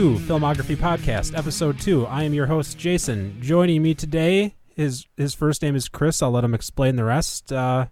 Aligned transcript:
Filmography 0.00 0.76
Podcast, 0.76 1.36
Episode 1.36 1.78
2. 1.78 2.06
I 2.06 2.22
am 2.22 2.32
your 2.32 2.46
host, 2.46 2.78
Jason. 2.78 3.36
Joining 3.42 3.82
me 3.82 3.94
today, 3.94 4.54
his, 4.74 5.04
his 5.18 5.34
first 5.34 5.60
name 5.60 5.76
is 5.76 5.90
Chris. 5.90 6.22
I'll 6.22 6.30
let 6.30 6.42
him 6.42 6.54
explain 6.54 6.96
the 6.96 7.04
rest. 7.04 7.52
Uh, 7.52 7.88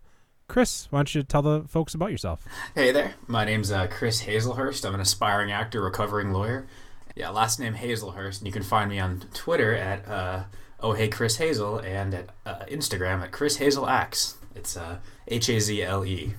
Chris, 0.48 0.88
why 0.88 1.00
don't 1.00 1.14
you 1.14 1.22
tell 1.22 1.42
the 1.42 1.64
folks 1.68 1.92
about 1.92 2.10
yourself? 2.10 2.46
Hey 2.74 2.92
there. 2.92 3.16
My 3.26 3.44
name's 3.44 3.70
uh, 3.70 3.88
Chris 3.88 4.22
Hazelhurst. 4.22 4.86
I'm 4.86 4.94
an 4.94 5.02
aspiring 5.02 5.52
actor, 5.52 5.82
recovering 5.82 6.32
lawyer. 6.32 6.66
Yeah, 7.14 7.28
last 7.28 7.60
name 7.60 7.74
Hazelhurst. 7.74 8.38
And 8.38 8.46
you 8.46 8.52
can 8.52 8.62
find 8.62 8.88
me 8.88 8.98
on 8.98 9.24
Twitter 9.34 9.74
at 9.74 10.08
uh, 10.08 10.44
Oh 10.80 10.94
Hey 10.94 11.08
Chris 11.08 11.36
Hazel 11.36 11.78
and 11.78 12.14
at 12.14 12.30
uh, 12.46 12.64
Instagram 12.70 13.20
at 13.20 13.32
Chris 13.32 13.58
Hazel 13.58 13.86
Axe. 13.86 14.38
It's 14.54 14.78
uh, 14.78 15.00
H 15.26 15.50
A 15.50 15.60
Z 15.60 15.82
L 15.82 16.06
E 16.06 16.32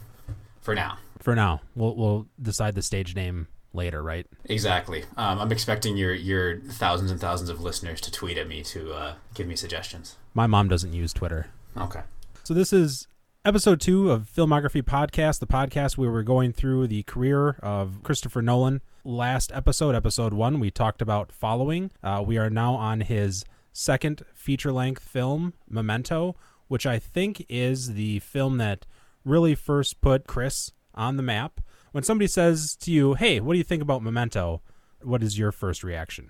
for 0.62 0.74
now. 0.74 0.98
For 1.20 1.36
now. 1.36 1.62
We'll, 1.76 1.96
we'll 1.96 2.28
decide 2.42 2.74
the 2.74 2.82
stage 2.82 3.16
name 3.16 3.48
later, 3.74 4.02
right? 4.02 4.26
Exactly. 4.46 5.04
Um, 5.18 5.40
I'm 5.40 5.52
expecting 5.52 5.98
your 5.98 6.14
your 6.14 6.60
thousands 6.60 7.12
and 7.12 7.20
thousands 7.20 7.50
of 7.50 7.62
listeners 7.62 8.02
to 8.02 8.12
tweet 8.12 8.38
at 8.38 8.48
me 8.48 8.64
to 8.64 8.94
uh, 8.94 9.14
give 9.34 9.48
me 9.48 9.56
suggestions. 9.56 10.16
My 10.34 10.48
mom 10.48 10.68
doesn't 10.68 10.94
use 10.94 11.14
Twitter. 11.14 11.48
Okay. 11.78 12.02
So 12.44 12.54
this 12.54 12.74
is 12.74 13.08
episode 13.46 13.80
two 13.80 14.12
of 14.12 14.30
Filmography 14.36 14.82
Podcast, 14.82 15.40
the 15.40 15.48
podcast 15.48 15.98
where 15.98 16.12
we're 16.12 16.24
going 16.24 16.52
through 16.52 16.88
the 16.88 17.04
career 17.04 17.58
of 17.62 18.02
Christopher 18.04 18.42
Nolan. 18.42 18.82
Last 19.04 19.52
episode, 19.54 19.96
episode 19.96 20.34
one, 20.34 20.60
we 20.60 20.72
talked 20.72 21.02
about 21.02 21.32
Following. 21.32 21.92
Uh, 22.04 22.24
we 22.26 22.38
are 22.38 22.50
now 22.50 22.76
on 22.76 23.02
his 23.02 23.46
second 23.72 24.24
feature 24.34 24.72
length 24.72 25.04
film, 25.04 25.54
Memento, 25.70 26.36
which 26.68 26.86
I 26.86 27.00
think 27.00 27.46
is 27.48 27.94
the 27.94 28.20
film 28.20 28.58
that 28.58 28.86
really 29.24 29.56
first 29.56 30.02
put 30.02 30.28
Chris 30.28 30.72
on 30.94 31.18
the 31.18 31.24
map. 31.24 31.62
When 31.92 32.04
somebody 32.04 32.28
says 32.28 32.76
to 32.78 32.92
you, 32.92 33.14
"Hey, 33.16 33.40
what 33.40 33.54
do 33.54 33.58
you 33.58 33.64
think 33.64 33.82
about 33.82 34.04
Memento?" 34.04 34.62
What 35.02 35.24
is 35.24 35.40
your 35.40 35.52
first 35.52 35.84
reaction? 35.84 36.30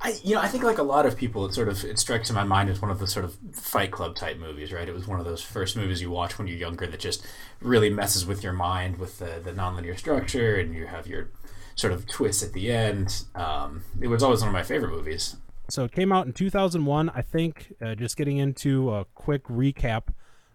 I 0.00 0.14
you 0.24 0.34
know 0.34 0.40
I 0.40 0.48
think 0.48 0.64
like 0.64 0.78
a 0.78 0.82
lot 0.82 1.06
of 1.06 1.16
people 1.16 1.44
it 1.46 1.52
sort 1.52 1.68
of 1.68 1.84
it 1.84 1.98
strikes 1.98 2.30
in 2.30 2.34
my 2.34 2.44
mind 2.44 2.70
as 2.70 2.80
one 2.80 2.90
of 2.90 2.98
the 2.98 3.06
sort 3.06 3.24
of 3.24 3.36
Fight 3.52 3.90
Club 3.90 4.16
type 4.16 4.38
movies 4.38 4.72
right 4.72 4.88
it 4.88 4.94
was 4.94 5.06
one 5.06 5.20
of 5.20 5.26
those 5.26 5.42
first 5.42 5.76
movies 5.76 6.00
you 6.00 6.10
watch 6.10 6.38
when 6.38 6.46
you're 6.46 6.56
younger 6.56 6.86
that 6.86 7.00
just 7.00 7.24
really 7.60 7.90
messes 7.90 8.24
with 8.24 8.42
your 8.42 8.54
mind 8.54 8.96
with 8.96 9.18
the 9.18 9.40
the 9.44 9.52
nonlinear 9.52 9.98
structure 9.98 10.56
and 10.56 10.74
you 10.74 10.86
have 10.86 11.06
your 11.06 11.30
sort 11.74 11.92
of 11.92 12.06
twists 12.06 12.42
at 12.42 12.52
the 12.54 12.72
end 12.72 13.24
um, 13.34 13.84
it 14.00 14.08
was 14.08 14.22
always 14.22 14.40
one 14.40 14.48
of 14.48 14.54
my 14.54 14.62
favorite 14.62 14.90
movies 14.90 15.36
So 15.68 15.84
it 15.84 15.92
came 15.92 16.12
out 16.12 16.26
in 16.26 16.32
2001. 16.32 17.10
I 17.10 17.22
think, 17.22 17.74
uh, 17.80 17.94
just 17.94 18.16
getting 18.16 18.38
into 18.38 18.92
a 18.92 19.04
quick 19.14 19.44
recap 19.44 20.08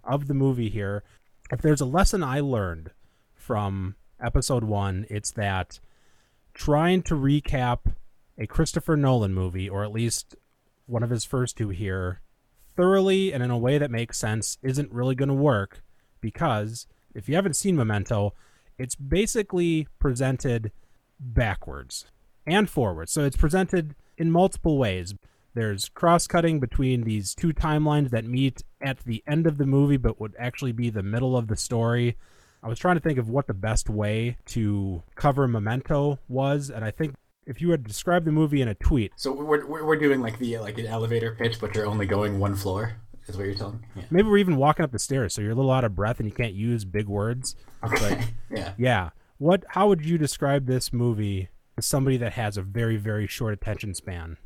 of 0.04 0.28
the 0.28 0.34
movie 0.34 0.70
here, 0.70 1.04
if 1.52 1.62
there's 1.62 1.82
a 1.82 1.86
lesson 1.86 2.22
I 2.22 2.42
learned 2.42 2.92
from 3.34 3.96
episode 4.26 4.64
one, 4.64 5.06
it's 5.10 5.32
that 5.32 5.80
trying 6.54 7.04
to 7.04 7.16
recap 7.16 7.94
a 8.38 8.48
Christopher 8.48 8.98
Nolan 8.98 9.34
movie, 9.34 9.70
or 9.70 9.84
at 9.84 9.92
least 9.92 10.36
one 10.88 11.04
of 11.04 11.10
his 11.10 11.24
first 11.24 11.58
two 11.58 11.70
here, 11.70 12.22
thoroughly 12.76 13.32
and 13.32 13.44
in 13.44 13.52
a 13.52 13.58
way 13.58 13.78
that 13.78 13.92
makes 13.92 14.18
sense 14.18 14.58
isn't 14.62 14.92
really 14.92 15.16
going 15.16 15.30
to 15.30 15.36
work 15.36 15.82
because 16.22 16.88
if 17.14 17.30
you 17.30 17.36
haven't 17.36 17.56
seen 17.56 17.76
Memento, 17.76 18.34
it's 18.78 18.96
basically 18.96 19.88
presented 20.00 20.72
backwards 21.20 22.06
and 22.46 22.70
forwards. 22.70 23.12
So 23.12 23.24
it's 23.24 23.38
presented 23.38 23.96
in 24.18 24.32
multiple 24.32 24.78
ways. 24.78 25.14
There's 25.54 25.88
cross 25.90 26.28
cutting 26.28 26.60
between 26.60 27.04
these 27.04 27.34
two 27.34 27.54
timelines 27.54 28.10
that 28.10 28.26
meet 28.26 28.64
at 28.82 29.00
the 29.00 29.24
end 29.26 29.48
of 29.48 29.58
the 29.58 29.66
movie, 29.66 29.98
but 29.98 30.20
would 30.20 30.36
actually 30.38 30.74
be 30.74 30.90
the 30.90 31.04
middle 31.04 31.38
of 31.38 31.48
the 31.48 31.56
story. 31.56 32.18
I 32.66 32.68
was 32.68 32.80
trying 32.80 32.96
to 32.96 33.00
think 33.00 33.20
of 33.20 33.30
what 33.30 33.46
the 33.46 33.54
best 33.54 33.92
way 33.92 34.38
to 34.48 35.04
cover 35.14 35.48
Memento 35.48 36.18
was, 36.28 36.72
and 36.72 36.84
I 36.84 36.90
think 36.90 37.14
if 37.46 37.62
you 37.62 37.70
had 37.70 37.84
described 37.84 38.26
the 38.26 38.32
movie 38.32 38.60
in 38.60 38.68
a 38.68 38.74
tweet, 38.74 39.12
so 39.18 39.32
we're, 39.32 39.64
we're, 39.68 39.96
doing 39.96 40.20
like 40.20 40.40
the 40.40 40.58
like 40.58 40.80
an 40.80 40.88
elevator 40.88 41.36
pitch 41.36 41.62
but 41.62 41.76
you're 41.76 41.86
only 41.86 42.08
going 42.08 42.40
one 42.40 42.56
floor 42.56 42.94
is 43.28 43.38
what 43.38 43.46
you're 43.46 43.54
telling 43.54 43.82
me 43.82 43.88
yeah. 43.96 44.04
maybe 44.10 44.28
we're 44.28 44.40
even 44.40 44.56
walking 44.56 44.84
up 44.84 44.92
the 44.92 44.98
stairs, 44.98 45.36
so 45.36 45.42
you're 45.42 45.52
a 45.52 45.56
little 45.56 45.70
out 45.70 45.84
of 45.84 45.96
breath 45.96 46.20
and 46.20 46.28
you 46.28 46.34
can't 46.34 46.56
use 46.56 46.86
big 46.86 47.08
words. 47.08 47.56
okay 47.84 48.24
yeah 48.50 48.74
Yeah. 48.78 49.10
What? 49.38 49.64
How 49.70 49.88
would 49.90 50.04
you 50.04 50.18
describe 50.18 50.66
this 50.66 50.92
movie 50.92 51.50
to 51.76 51.84
somebody 51.84 52.18
that 52.18 52.34
has 52.34 52.58
a 52.58 52.62
very, 52.64 52.98
very 52.98 53.28
short 53.28 53.54
attention 53.54 53.94
span? 53.94 54.38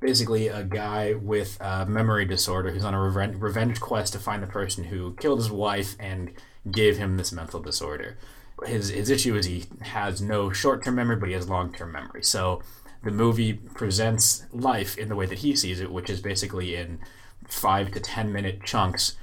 Basically 0.00 0.48
a 0.48 0.62
guy 0.64 1.14
with 1.14 1.58
a 1.60 1.86
memory 1.86 2.24
disorder 2.24 2.70
who's 2.70 2.84
on 2.84 2.94
a 2.94 2.98
reven- 2.98 3.40
revenge 3.40 3.80
quest 3.80 4.12
to 4.12 4.18
find 4.18 4.42
the 4.42 4.46
person 4.46 4.84
who 4.84 5.14
killed 5.14 5.38
his 5.38 5.50
wife 5.50 5.96
and 5.98 6.32
gave 6.70 6.96
him 6.98 7.16
this 7.16 7.32
mental 7.32 7.60
disorder. 7.60 8.16
His 8.64 8.88
his 8.88 9.10
issue 9.10 9.36
is 9.36 9.46
he 9.46 9.64
has 9.82 10.20
no 10.20 10.50
short 10.50 10.84
term 10.84 10.96
memory, 10.96 11.16
but 11.16 11.28
he 11.28 11.34
has 11.34 11.48
long 11.48 11.72
term 11.72 11.92
memory. 11.92 12.22
So 12.22 12.62
the 13.04 13.10
movie 13.10 13.52
presents 13.52 14.44
life 14.52 14.98
in 14.98 15.08
the 15.08 15.16
way 15.16 15.26
that 15.26 15.38
he 15.38 15.54
sees 15.54 15.80
it, 15.80 15.92
which 15.92 16.10
is 16.10 16.20
basically 16.20 16.74
in 16.74 16.98
five 17.46 17.92
to 17.92 18.00
ten 18.00 18.32
minute 18.32 18.64
chunks, 18.64 19.16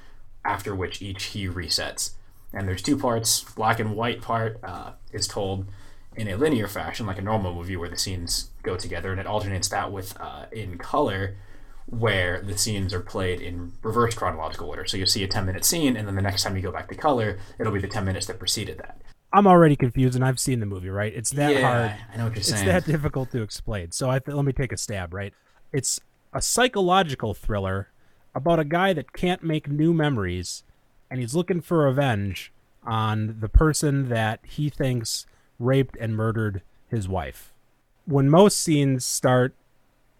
after 0.45 0.73
which 0.73 1.01
each 1.01 1.23
he 1.25 1.47
resets. 1.47 2.11
And 2.53 2.67
there's 2.67 2.81
two 2.81 2.97
parts. 2.97 3.43
Black 3.43 3.79
and 3.79 3.95
white 3.95 4.21
part 4.21 4.59
uh, 4.63 4.93
is 5.11 5.27
told 5.27 5.67
in 6.15 6.27
a 6.27 6.35
linear 6.35 6.67
fashion, 6.67 7.05
like 7.05 7.17
a 7.17 7.21
normal 7.21 7.53
movie 7.53 7.75
where 7.75 7.89
the 7.89 7.97
scenes 7.97 8.49
go 8.63 8.77
together, 8.77 9.11
and 9.11 9.19
it 9.19 9.27
alternates 9.27 9.67
that 9.69 9.91
with 9.91 10.19
uh, 10.19 10.45
in 10.51 10.77
color, 10.77 11.35
where 11.87 12.41
the 12.41 12.57
scenes 12.57 12.93
are 12.93 12.99
played 12.99 13.41
in 13.41 13.73
reverse 13.83 14.15
chronological 14.15 14.67
order. 14.67 14.85
So 14.85 14.97
you'll 14.97 15.07
see 15.07 15.23
a 15.23 15.27
10 15.27 15.45
minute 15.45 15.65
scene, 15.65 15.95
and 15.95 16.07
then 16.07 16.15
the 16.15 16.21
next 16.21 16.43
time 16.43 16.55
you 16.55 16.61
go 16.61 16.71
back 16.71 16.87
to 16.89 16.95
color, 16.95 17.37
it'll 17.59 17.73
be 17.73 17.79
the 17.79 17.87
10 17.87 18.05
minutes 18.05 18.25
that 18.27 18.39
preceded 18.39 18.77
that. 18.79 19.01
I'm 19.33 19.47
already 19.47 19.75
confused, 19.75 20.15
and 20.15 20.23
I've 20.23 20.39
seen 20.39 20.61
the 20.61 20.65
movie. 20.65 20.89
Right? 20.89 21.13
It's 21.13 21.31
that 21.31 21.53
yeah, 21.53 21.61
hard. 21.61 21.95
I 22.13 22.17
know 22.17 22.25
what 22.25 22.35
you're 22.35 22.43
saying. 22.43 22.67
It's 22.67 22.85
that 22.85 22.91
difficult 22.91 23.31
to 23.31 23.41
explain. 23.41 23.91
So 23.91 24.09
I 24.09 24.19
th- 24.19 24.33
let 24.35 24.45
me 24.45 24.53
take 24.53 24.71
a 24.71 24.77
stab. 24.77 25.13
Right? 25.13 25.33
It's 25.73 25.99
a 26.33 26.41
psychological 26.41 27.33
thriller 27.33 27.89
about 28.33 28.59
a 28.59 28.65
guy 28.65 28.93
that 28.93 29.13
can't 29.13 29.43
make 29.43 29.69
new 29.69 29.93
memories, 29.93 30.63
and 31.11 31.19
he's 31.19 31.35
looking 31.35 31.61
for 31.61 31.79
revenge 31.79 32.51
on 32.83 33.37
the 33.39 33.49
person 33.49 34.09
that 34.09 34.39
he 34.43 34.69
thinks 34.69 35.25
raped 35.59 35.95
and 35.99 36.15
murdered 36.15 36.61
his 36.87 37.07
wife. 37.07 37.51
When 38.05 38.29
most 38.29 38.59
scenes 38.59 39.05
start 39.05 39.53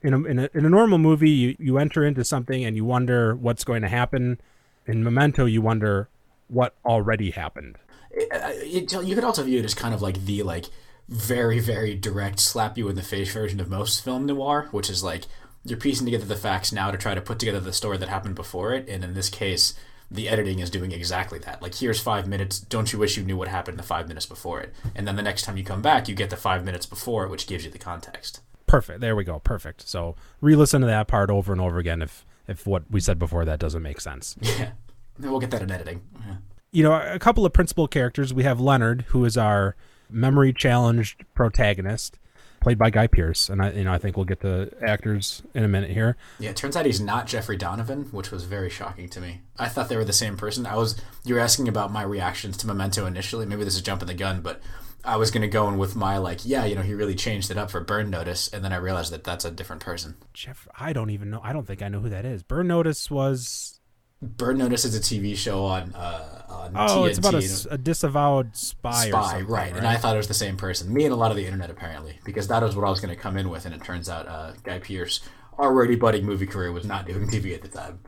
in 0.02 0.14
a, 0.14 0.24
in 0.24 0.40
a, 0.40 0.50
in 0.54 0.66
a 0.66 0.70
normal 0.70 0.98
movie, 0.98 1.30
you, 1.30 1.56
you 1.60 1.78
enter 1.78 2.04
into 2.06 2.24
something 2.24 2.64
and 2.64 2.76
you 2.76 2.86
wonder 2.86 3.36
what's 3.36 3.64
going 3.64 3.82
to 3.82 3.88
happen. 3.88 4.40
In 4.86 5.04
Memento, 5.04 5.46
you 5.46 5.62
wonder 5.62 6.10
what 6.48 6.76
already 6.86 7.32
happened. 7.32 7.78
it, 8.12 8.92
it, 8.92 9.06
you 9.06 9.16
could 9.16 9.24
also 9.24 9.44
view 9.44 9.60
it 9.60 9.66
as 9.66 9.74
kind 9.74 9.94
of 9.94 10.02
like 10.02 10.26
the 10.26 10.44
like 10.44 10.66
very 11.10 11.60
very 11.60 11.96
direct 11.96 12.40
slap 12.40 12.78
you 12.78 12.88
in 12.88 12.96
the 12.96 13.02
face 13.02 13.32
version 13.32 13.60
of 13.60 13.70
most 13.70 14.04
film 14.04 14.26
noir 14.26 14.68
which 14.72 14.90
is 14.90 15.04
like 15.04 15.26
you're 15.64 15.78
piecing 15.78 16.06
together 16.06 16.26
the 16.26 16.36
facts 16.36 16.72
now 16.72 16.90
to 16.92 16.98
try 16.98 17.14
to 17.14 17.22
put 17.22 17.40
together 17.40 17.60
the 17.60 17.74
story 17.74 17.98
that 17.98 18.10
happened 18.10 18.36
before 18.36 18.74
it 18.74 18.88
and 18.88 19.04
in 19.04 19.14
this 19.14 19.30
case 19.30 19.74
the 20.12 20.30
editing 20.30 20.60
is 20.60 20.70
doing 20.70 20.92
exactly 20.92 21.40
that 21.40 21.62
like 21.62 21.76
here's 21.76 22.00
five 22.00 22.28
minutes 22.28 22.60
don't 22.60 22.94
you 22.94 23.00
wish 23.00 23.18
you 23.18 23.24
knew 23.24 23.38
what 23.38 23.48
happened 23.48 23.78
the 23.78 23.84
five 23.84 24.08
minutes 24.08 24.26
before 24.26 24.62
it 24.62 24.74
and 24.96 25.08
then 25.08 25.16
the 25.16 25.24
next 25.24 25.44
time 25.44 25.58
you 25.58 25.64
come 25.64 25.82
back 25.82 26.08
you 26.08 26.16
get 26.16 26.30
the 26.30 26.38
five 26.38 26.64
minutes 26.64 26.86
before 26.86 27.26
it 27.26 27.30
which 27.32 27.48
gives 27.48 27.66
you 27.66 27.72
the 27.72 27.80
context 27.80 28.42
Perfect. 28.68 29.00
There 29.00 29.16
we 29.16 29.24
go. 29.24 29.40
Perfect. 29.40 29.88
So 29.88 30.16
re-listen 30.42 30.82
to 30.82 30.88
that 30.88 31.08
part 31.08 31.30
over 31.30 31.52
and 31.52 31.62
over 31.62 31.78
again 31.78 32.02
if 32.02 32.26
if 32.48 32.68
what 32.68 32.84
we 32.90 33.00
said 33.00 33.18
before 33.18 33.46
that 33.46 33.60
doesn't 33.60 33.82
make 33.82 34.02
sense. 34.02 34.36
yeah 34.42 34.72
we'll 35.20 35.40
get 35.40 35.52
that 35.52 35.62
in 35.62 35.72
editing 35.72 36.02
yeah. 36.28 36.36
you 36.72 36.84
know, 36.84 36.94
a 36.94 37.20
couple 37.20 37.46
of 37.46 37.54
principal 37.54 37.88
characters. 37.88 38.34
We 38.34 38.44
have 38.44 38.60
Leonard, 38.60 39.04
who 39.10 39.24
is 39.24 39.38
our 39.38 39.76
memory 40.10 40.52
challenged 40.52 41.24
protagonist, 41.34 42.20
played 42.66 42.80
by 42.80 42.90
Guy 42.90 43.06
Pearce, 43.06 43.48
and 43.48 43.62
I, 43.62 43.70
you 43.74 43.84
know, 43.84 43.94
I 43.94 44.00
think 44.00 44.18
we'll 44.18 44.26
get 44.26 44.42
to 44.42 44.72
actors 44.82 45.44
in 45.54 45.64
a 45.64 45.68
minute 45.68 45.92
here. 45.92 46.18
Yeah, 46.40 46.50
it 46.50 46.56
turns 46.56 46.76
out 46.76 46.88
he's 46.88 47.00
not 47.00 47.28
Jeffrey 47.28 47.58
Donovan, 47.58 48.06
which 48.06 48.32
was 48.32 48.46
very 48.46 48.72
shocking 48.72 49.08
to 49.10 49.22
me. 49.22 49.42
I 49.60 49.68
thought 49.68 49.88
they 49.88 49.96
were 49.96 50.04
the 50.04 50.12
same 50.12 50.36
person. 50.36 50.66
I 50.66 50.76
was 50.76 51.00
you 51.24 51.36
were 51.36 51.40
asking 51.40 51.68
about 51.68 51.92
my 51.92 52.02
reactions 52.02 52.58
to 52.58 52.68
Memento 52.68 53.06
initially. 53.06 53.46
Maybe 53.46 53.64
this 53.64 53.76
is 53.76 53.84
jumping 53.84 54.08
the 54.08 54.16
gun, 54.16 54.42
but 54.42 54.64
I 55.04 55.16
was 55.18 55.30
gonna 55.30 55.48
go 55.48 55.68
in 55.68 55.78
with 55.78 55.96
my 55.96 56.18
like, 56.18 56.40
yeah, 56.44 56.66
you 56.66 56.74
know, 56.74 56.82
he 56.82 56.96
really 56.96 57.14
changed 57.14 57.52
it 57.52 57.58
up 57.60 57.70
for 57.70 57.82
Burn 57.82 58.10
Notice, 58.10 58.48
and 58.48 58.66
then 58.66 58.74
I 58.74 58.78
realized 58.78 59.14
that 59.14 59.24
that's 59.24 59.46
a 59.46 59.52
different 59.52 59.84
person. 59.84 60.16
Jeff, 60.34 60.68
I 60.76 60.92
don't 60.92 61.12
even 61.12 61.30
know. 61.30 61.42
I 61.44 61.54
don't 61.54 61.68
think 61.68 61.84
I 61.84 61.88
know 61.88 62.00
who 62.00 62.10
that 62.10 62.26
is. 62.26 62.42
Burn 62.42 62.68
Notice 62.68 63.12
was. 63.12 63.80
Burn 64.24 64.58
Notice 64.58 64.86
is 64.86 64.96
a 64.96 65.00
TV 65.00 65.36
show 65.36 65.66
on 65.66 65.94
uh, 65.94 66.35
on 66.66 66.90
Oh, 66.90 67.04
TNT. 67.04 67.10
it's 67.10 67.18
about 67.20 67.74
a 67.74 67.78
disavowed 67.78 68.56
spy, 68.56 69.10
spy, 69.10 69.22
something, 69.30 69.48
right? 69.48 69.76
And 69.76 69.86
I 69.88 69.98
thought 69.98 70.16
it 70.16 70.18
was 70.18 70.28
the 70.28 70.34
same 70.34 70.58
person. 70.58 70.94
Me 70.94 71.04
and 71.06 71.14
a 71.14 71.16
lot 71.18 71.32
of 71.32 71.38
the 71.38 71.46
internet 71.46 71.70
apparently, 71.70 72.20
because 72.26 72.48
that 72.48 72.62
was 72.64 72.76
what 72.76 72.86
I 72.86 72.90
was 72.90 73.00
going 73.00 73.14
to 73.16 73.20
come 73.22 73.38
in 73.38 73.50
with, 73.50 73.66
and 73.66 73.74
it 73.76 73.84
turns 73.84 74.10
out 74.10 74.28
uh, 74.28 74.54
Guy 74.64 74.80
Pearce, 74.80 75.22
already 75.60 75.96
budding 75.96 76.26
movie 76.26 76.48
career, 76.48 76.72
was 76.72 76.86
not 76.86 77.06
doing 77.06 77.28
TV 77.30 77.54
at 77.54 77.62
the 77.62 77.68
time. 77.68 78.00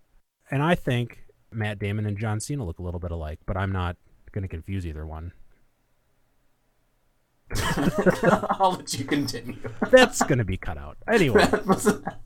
and 0.52 0.62
I 0.64 0.76
think 0.76 1.20
Matt 1.52 1.80
Damon 1.80 2.06
and 2.06 2.18
John 2.18 2.40
Cena 2.40 2.66
look 2.66 2.80
a 2.80 2.84
little 2.84 3.00
bit 3.00 3.12
alike, 3.12 3.40
but 3.46 3.56
I'm 3.58 3.72
not 3.72 3.96
going 4.32 4.42
to 4.44 4.48
confuse 4.48 4.86
either 4.86 5.06
one. 5.06 5.32
I'll 8.60 8.74
let 8.78 8.94
you 9.00 9.06
continue. 9.06 9.56
That's 9.92 10.22
going 10.24 10.40
to 10.40 10.44
be 10.44 10.58
cut 10.58 10.78
out. 10.78 10.98
Anyway, 11.08 11.48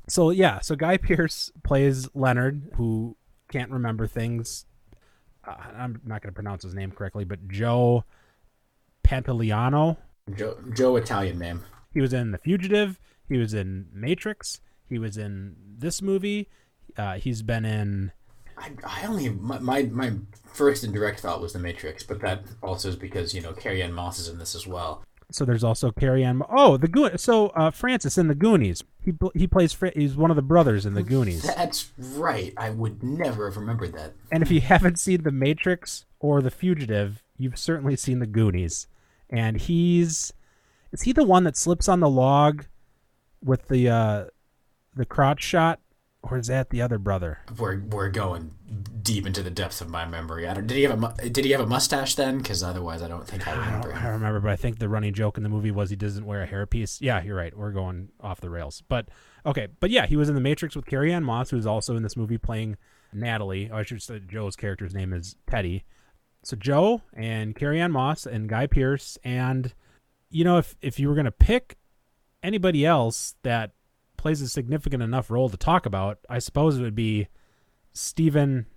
so 0.08 0.32
yeah, 0.32 0.60
so 0.62 0.76
Guy 0.76 0.98
Pearce 0.98 1.52
plays 1.64 2.10
Leonard, 2.16 2.72
who 2.78 3.16
can't 3.52 3.70
remember 3.70 4.08
things. 4.08 4.66
Uh, 5.46 5.56
I'm 5.78 6.02
not 6.06 6.22
going 6.22 6.32
to 6.32 6.36
pronounce 6.36 6.64
his 6.64 6.74
name 6.74 6.92
correctly, 6.92 7.24
but 7.24 7.48
Joe 7.48 8.04
Pantoliano. 9.04 9.98
Joe, 10.36 10.58
Joe 10.74 10.96
Italian 10.96 11.40
name. 11.40 11.64
He 11.94 12.02
was 12.02 12.14
in 12.14 12.32
The 12.32 12.38
Fugitive. 12.38 13.00
He 13.28 13.38
was 13.38 13.54
in 13.54 13.88
Matrix. 13.94 14.62
He 14.88 15.00
was 15.00 15.18
in 15.18 15.56
this 15.78 16.02
movie. 16.02 16.50
Uh, 16.98 17.16
he's 17.16 17.42
been 17.42 17.66
in. 17.66 18.12
I, 18.58 18.72
I 18.84 19.06
only 19.08 19.30
my, 19.30 19.60
my 19.60 19.84
my 19.84 20.14
first 20.46 20.84
and 20.84 20.94
direct 20.94 21.22
thought 21.22 21.42
was 21.42 21.54
The 21.54 21.60
Matrix, 21.60 22.04
but 22.04 22.20
that 22.22 22.44
also 22.62 22.90
is 22.90 22.96
because 22.96 23.34
you 23.34 23.42
know 23.42 23.54
Carrie 23.54 23.82
Ann 23.82 23.94
Moss 23.94 24.20
is 24.20 24.28
in 24.28 24.38
this 24.38 24.54
as 24.54 24.68
well. 24.68 25.04
So 25.32 25.46
there's 25.46 25.64
also 25.64 25.92
Carrie 25.92 26.24
Ann. 26.24 26.44
Oh, 26.50 26.78
the 26.78 26.88
Goon. 26.88 27.18
So 27.18 27.48
uh, 27.50 27.72
Francis 27.72 28.18
in 28.18 28.28
the 28.28 28.36
Goonies. 28.36 28.84
He 29.04 29.14
he 29.34 29.48
plays. 29.48 29.74
Fra- 29.74 29.92
he's 29.96 30.16
one 30.16 30.30
of 30.30 30.36
the 30.36 30.42
brothers 30.44 30.86
in 30.86 30.94
the 30.94 31.04
Goonies. 31.04 31.44
That's 31.44 31.92
right. 31.98 32.54
I 32.56 32.70
would 32.70 33.02
never 33.02 33.50
have 33.50 33.58
remembered 33.58 33.94
that. 33.94 34.14
And 34.32 34.44
if 34.44 34.52
you 34.52 34.62
haven't 34.74 35.00
seen 35.00 35.24
The 35.24 35.32
Matrix 35.32 36.06
or 36.20 36.42
The 36.42 36.52
Fugitive, 36.52 37.24
you've 37.38 37.58
certainly 37.58 37.96
seen 37.96 38.20
The 38.20 38.28
Goonies. 38.28 38.88
And 39.30 39.58
he's 39.58 40.32
is 40.92 41.04
he 41.04 41.14
the 41.14 41.24
one 41.24 41.46
that 41.46 41.58
slips 41.58 41.90
on 41.90 42.00
the 42.00 42.10
log 42.10 42.66
with 43.44 43.68
the 43.70 43.90
uh 43.90 44.26
the 44.96 45.06
crotch 45.06 45.42
shot 45.42 45.80
or 46.24 46.38
is 46.38 46.48
that 46.48 46.70
the 46.70 46.82
other 46.82 46.98
brother? 46.98 47.40
We're 47.58 47.80
we're 47.80 48.10
going 48.10 48.52
deep 49.02 49.26
into 49.26 49.42
the 49.42 49.50
depths 49.50 49.82
of 49.82 49.90
my 49.90 50.06
memory. 50.06 50.48
I 50.48 50.54
don't, 50.54 50.68
did 50.68 50.78
he 50.78 50.84
have 50.84 51.04
a 51.04 51.30
did 51.30 51.46
he 51.46 51.52
have 51.52 51.62
a 51.62 51.66
mustache 51.66 52.16
then? 52.16 52.38
Because 52.38 52.62
otherwise, 52.62 53.02
I 53.02 53.08
don't 53.08 53.28
think 53.28 53.48
I 53.48 53.54
I 53.54 53.66
remember. 53.66 53.94
I 53.94 54.04
don't 54.04 54.12
remember, 54.14 54.40
but 54.40 54.52
I 54.52 54.56
think 54.56 54.80
the 54.80 54.90
running 54.90 55.14
joke 55.14 55.38
in 55.38 55.44
the 55.44 55.50
movie 55.50 55.72
was 55.72 55.90
he 55.90 55.96
doesn't 55.96 56.26
wear 56.26 56.44
a 56.44 56.48
hairpiece. 56.48 57.00
Yeah, 57.02 57.22
you're 57.24 57.36
right. 57.36 57.56
We're 57.56 57.72
going 57.72 58.10
off 58.20 58.40
the 58.40 58.50
rails. 58.50 58.84
But 58.88 59.10
okay, 59.46 59.68
but 59.80 59.90
yeah, 59.90 60.06
he 60.06 60.16
was 60.16 60.30
in 60.30 60.36
the 60.36 60.42
Matrix 60.42 60.76
with 60.76 60.86
Carrie 60.86 61.12
Ann 61.12 61.24
Moss, 61.24 61.50
who's 61.50 61.66
also 61.66 61.96
in 61.96 62.04
this 62.04 62.16
movie 62.16 62.38
playing 62.38 62.78
Natalie. 63.12 63.70
Oh, 63.72 63.78
I 63.78 63.84
should 63.84 64.02
say 64.02 64.20
Joe's 64.20 64.56
character's 64.56 64.94
name 64.94 65.14
is 65.14 65.36
Teddy. 65.50 65.84
So 66.44 66.56
Joe 66.56 67.02
and 67.14 67.56
Carrie 67.56 67.82
Ann 67.82 67.92
Moss 67.92 68.26
and 68.26 68.48
Guy 68.48 68.68
Pearce 68.68 69.18
and 69.24 69.74
you 70.30 70.44
know 70.44 70.58
if 70.58 70.76
if 70.82 71.00
you 71.00 71.10
were 71.10 71.16
gonna 71.16 71.32
pick 71.32 71.78
anybody 72.44 72.86
else 72.86 73.36
that 73.44 73.72
plays 74.22 74.40
a 74.42 74.48
significant 74.48 75.02
enough 75.02 75.32
role 75.32 75.50
to 75.50 75.58
talk 75.58 75.88
about, 75.88 76.20
I 76.30 76.38
suppose 76.38 76.78
it 76.78 76.84
would 76.84 76.94
be 76.96 77.28
Stephen. 77.92 78.68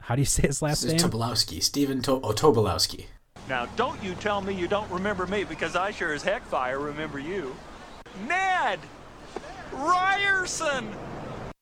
How 0.00 0.14
do 0.16 0.22
you 0.22 0.26
say 0.36 0.46
his 0.46 0.62
last 0.62 0.82
This 0.82 0.94
is 0.94 1.02
name? 1.02 1.10
Tobolowsky, 1.10 1.62
Stephen 1.62 2.00
to- 2.02 2.12
oh, 2.22 2.32
Tobolowsky. 2.32 3.04
Now, 3.48 3.66
don't 3.76 4.02
you 4.02 4.14
tell 4.14 4.40
me 4.40 4.54
you 4.54 4.66
don't 4.66 4.90
remember 4.90 5.26
me 5.26 5.44
because 5.44 5.76
I 5.76 5.90
sure 5.90 6.14
as 6.14 6.22
heck 6.22 6.44
fire 6.46 6.80
remember 6.80 7.18
you. 7.18 7.54
Ned! 8.26 8.80
Ryerson! 9.72 10.88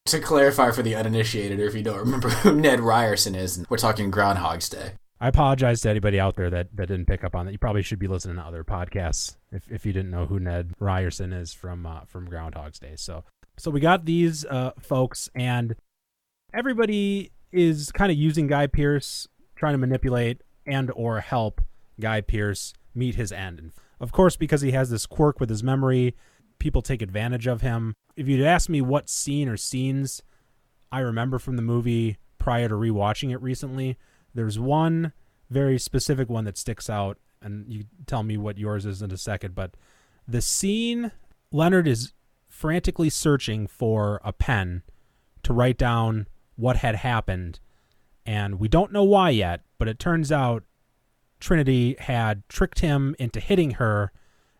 To 0.06 0.20
clarify 0.20 0.70
for 0.70 0.82
the 0.82 0.94
uninitiated, 0.94 1.58
or 1.58 1.66
if 1.66 1.74
you 1.74 1.82
don't 1.82 1.98
remember 1.98 2.28
who 2.28 2.54
Ned 2.60 2.80
Ryerson 2.80 3.34
is, 3.34 3.64
we're 3.68 3.76
talking 3.76 4.10
Groundhog's 4.10 4.68
Day. 4.68 4.92
I 5.20 5.28
apologize 5.28 5.80
to 5.80 5.90
anybody 5.90 6.20
out 6.20 6.36
there 6.36 6.50
that, 6.50 6.68
that 6.76 6.86
didn't 6.86 7.06
pick 7.06 7.24
up 7.24 7.34
on 7.34 7.46
that. 7.46 7.52
You 7.52 7.58
probably 7.58 7.82
should 7.82 7.98
be 7.98 8.06
listening 8.06 8.36
to 8.36 8.42
other 8.42 8.62
podcasts 8.62 9.36
if, 9.54 9.70
if 9.70 9.86
you 9.86 9.92
didn't 9.92 10.10
know 10.10 10.26
who 10.26 10.38
Ned 10.38 10.72
Ryerson 10.78 11.32
is 11.32 11.52
from 11.52 11.86
uh, 11.86 12.00
from 12.06 12.28
Groundhog's 12.28 12.78
Day. 12.78 12.94
So 12.96 13.24
so 13.56 13.70
we 13.70 13.80
got 13.80 14.04
these 14.04 14.44
uh, 14.44 14.72
folks, 14.80 15.28
and 15.34 15.76
everybody 16.52 17.30
is 17.52 17.92
kind 17.92 18.10
of 18.10 18.18
using 18.18 18.46
Guy 18.46 18.66
Pearce, 18.66 19.28
trying 19.54 19.74
to 19.74 19.78
manipulate 19.78 20.42
and 20.66 20.90
or 20.94 21.20
help 21.20 21.60
Guy 22.00 22.20
Pearce 22.20 22.74
meet 22.94 23.14
his 23.14 23.30
end. 23.32 23.58
And 23.58 23.72
of 24.00 24.12
course, 24.12 24.36
because 24.36 24.60
he 24.60 24.72
has 24.72 24.90
this 24.90 25.06
quirk 25.06 25.38
with 25.38 25.50
his 25.50 25.62
memory, 25.62 26.16
people 26.58 26.82
take 26.82 27.02
advantage 27.02 27.46
of 27.46 27.60
him. 27.60 27.94
If 28.16 28.28
you'd 28.28 28.44
ask 28.44 28.68
me 28.68 28.80
what 28.80 29.08
scene 29.08 29.48
or 29.48 29.56
scenes 29.56 30.22
I 30.90 31.00
remember 31.00 31.38
from 31.38 31.56
the 31.56 31.62
movie 31.62 32.18
prior 32.38 32.68
to 32.68 32.74
rewatching 32.74 33.32
it 33.32 33.40
recently, 33.40 33.96
there's 34.34 34.58
one 34.58 35.12
very 35.50 35.78
specific 35.78 36.28
one 36.28 36.44
that 36.44 36.58
sticks 36.58 36.90
out, 36.90 37.18
and 37.44 37.70
you 37.72 37.84
tell 38.06 38.22
me 38.22 38.36
what 38.36 38.58
yours 38.58 38.86
is 38.86 39.02
in 39.02 39.10
a 39.12 39.16
second. 39.16 39.54
But 39.54 39.76
the 40.26 40.40
scene 40.40 41.12
Leonard 41.52 41.86
is 41.86 42.12
frantically 42.48 43.10
searching 43.10 43.66
for 43.66 44.20
a 44.24 44.32
pen 44.32 44.82
to 45.42 45.52
write 45.52 45.78
down 45.78 46.26
what 46.56 46.76
had 46.76 46.96
happened, 46.96 47.60
and 48.24 48.58
we 48.58 48.68
don't 48.68 48.92
know 48.92 49.04
why 49.04 49.30
yet, 49.30 49.62
but 49.78 49.88
it 49.88 49.98
turns 49.98 50.32
out 50.32 50.64
Trinity 51.40 51.96
had 51.98 52.48
tricked 52.48 52.78
him 52.78 53.14
into 53.18 53.40
hitting 53.40 53.72
her 53.72 54.12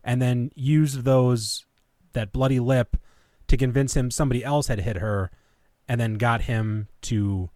and 0.02 0.20
then 0.20 0.50
used 0.54 1.04
those 1.04 1.64
that 2.12 2.32
bloody 2.32 2.60
lip 2.60 2.96
to 3.48 3.56
convince 3.56 3.96
him 3.96 4.10
somebody 4.10 4.44
else 4.44 4.66
had 4.66 4.80
hit 4.80 4.96
her 4.96 5.30
and 5.88 6.00
then 6.00 6.14
got 6.14 6.42
him 6.42 6.88
to 7.02 7.50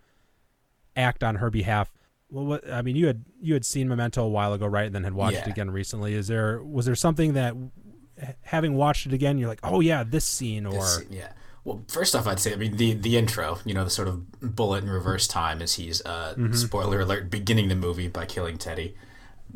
act 0.96 1.22
on 1.22 1.36
her 1.36 1.50
behalf. 1.50 1.92
Well, 2.30 2.44
what 2.44 2.70
I 2.70 2.82
mean, 2.82 2.96
you 2.96 3.06
had 3.06 3.24
you 3.40 3.54
had 3.54 3.64
seen 3.64 3.88
Memento 3.88 4.22
a 4.22 4.28
while 4.28 4.52
ago, 4.52 4.66
right? 4.66 4.86
And 4.86 4.94
then 4.94 5.04
had 5.04 5.14
watched 5.14 5.36
it 5.46 5.50
again 5.50 5.70
recently. 5.70 6.14
Is 6.14 6.28
there 6.28 6.62
was 6.62 6.84
there 6.86 6.94
something 6.94 7.32
that, 7.34 7.54
having 8.42 8.74
watched 8.74 9.06
it 9.06 9.12
again, 9.12 9.38
you're 9.38 9.48
like, 9.48 9.60
oh 9.62 9.80
yeah, 9.80 10.04
this 10.04 10.24
scene, 10.24 10.66
or 10.66 10.72
This- 10.72 11.04
yeah. 11.10 11.32
Well, 11.64 11.82
first 11.88 12.14
off, 12.16 12.26
I'd 12.26 12.40
say 12.40 12.52
I 12.52 12.56
mean 12.56 12.76
the 12.76 12.94
the 12.94 13.16
intro, 13.16 13.58
you 13.64 13.74
know, 13.74 13.84
the 13.84 13.90
sort 13.90 14.08
of 14.08 14.30
bullet 14.40 14.84
in 14.84 14.90
reverse 14.90 15.26
time 15.26 15.60
as 15.60 15.74
he's 15.74 16.00
uh, 16.06 16.34
Mm-hmm. 16.36 16.54
spoiler 16.54 17.00
alert 17.00 17.30
beginning 17.30 17.68
the 17.68 17.74
movie 17.74 18.08
by 18.08 18.24
killing 18.26 18.56
Teddy. 18.58 18.94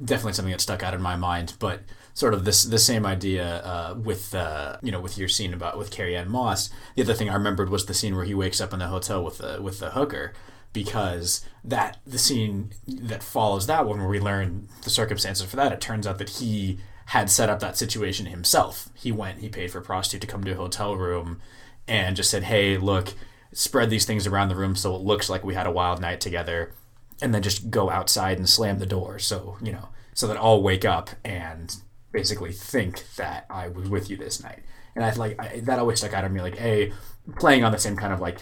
Definitely 0.02 0.32
something 0.34 0.52
that 0.52 0.60
stuck 0.60 0.82
out 0.82 0.94
in 0.94 1.02
my 1.02 1.16
mind, 1.16 1.54
but 1.58 1.82
sort 2.14 2.34
of 2.34 2.44
this 2.44 2.64
the 2.64 2.78
same 2.78 3.06
idea 3.06 3.58
uh, 3.64 3.94
with 4.02 4.34
uh, 4.34 4.76
you 4.82 4.90
know 4.92 5.00
with 5.00 5.16
your 5.18 5.28
scene 5.28 5.52
about 5.54 5.78
with 5.78 5.90
Carrie 5.90 6.16
Ann 6.16 6.30
Moss. 6.30 6.70
The 6.96 7.02
other 7.02 7.14
thing 7.14 7.30
I 7.30 7.34
remembered 7.34 7.68
was 7.70 7.86
the 7.86 7.94
scene 7.94 8.14
where 8.16 8.24
he 8.24 8.34
wakes 8.34 8.60
up 8.60 8.72
in 8.72 8.78
the 8.80 8.88
hotel 8.88 9.22
with 9.24 9.38
the 9.38 9.60
with 9.62 9.78
the 9.78 9.90
hooker 9.90 10.32
because 10.72 11.44
that 11.64 11.98
the 12.06 12.18
scene 12.18 12.72
that 12.86 13.22
follows 13.22 13.66
that 13.66 13.86
one 13.86 13.98
where 13.98 14.08
we 14.08 14.20
learn 14.20 14.68
the 14.84 14.90
circumstances 14.90 15.48
for 15.48 15.56
that 15.56 15.72
it 15.72 15.80
turns 15.80 16.06
out 16.06 16.18
that 16.18 16.30
he 16.30 16.78
had 17.06 17.28
set 17.30 17.50
up 17.50 17.60
that 17.60 17.76
situation 17.76 18.26
himself. 18.26 18.88
He 18.94 19.12
went 19.12 19.40
he 19.40 19.48
paid 19.48 19.70
for 19.70 19.78
a 19.78 19.82
prostitute 19.82 20.22
to 20.22 20.26
come 20.26 20.44
to 20.44 20.52
a 20.52 20.56
hotel 20.56 20.96
room 20.96 21.40
and 21.86 22.16
just 22.16 22.30
said 22.30 22.44
hey 22.44 22.78
look 22.78 23.14
spread 23.52 23.90
these 23.90 24.06
things 24.06 24.26
around 24.26 24.48
the 24.48 24.56
room 24.56 24.74
so 24.74 24.94
it 24.94 25.02
looks 25.02 25.28
like 25.28 25.44
we 25.44 25.54
had 25.54 25.66
a 25.66 25.70
wild 25.70 26.00
night 26.00 26.20
together 26.20 26.72
and 27.20 27.34
then 27.34 27.42
just 27.42 27.70
go 27.70 27.90
outside 27.90 28.38
and 28.38 28.48
slam 28.48 28.78
the 28.78 28.86
door. 28.86 29.18
So 29.18 29.56
you 29.62 29.72
know 29.72 29.88
so 30.14 30.26
that 30.26 30.36
i'll 30.36 30.62
wake 30.62 30.84
up 30.84 31.10
and 31.24 31.76
basically 32.12 32.52
think 32.52 33.02
that 33.16 33.46
i 33.48 33.66
was 33.68 33.88
with 33.88 34.10
you 34.10 34.16
this 34.16 34.42
night. 34.42 34.62
And 34.94 35.04
i 35.04 35.12
like 35.12 35.40
I, 35.40 35.60
that 35.60 35.78
always 35.78 35.98
stuck 35.98 36.12
out 36.12 36.22
to 36.22 36.28
me 36.28 36.40
like 36.40 36.60
a 36.60 36.92
playing 37.38 37.64
on 37.64 37.72
the 37.72 37.78
same 37.78 37.96
kind 37.96 38.12
of 38.12 38.20
like 38.20 38.40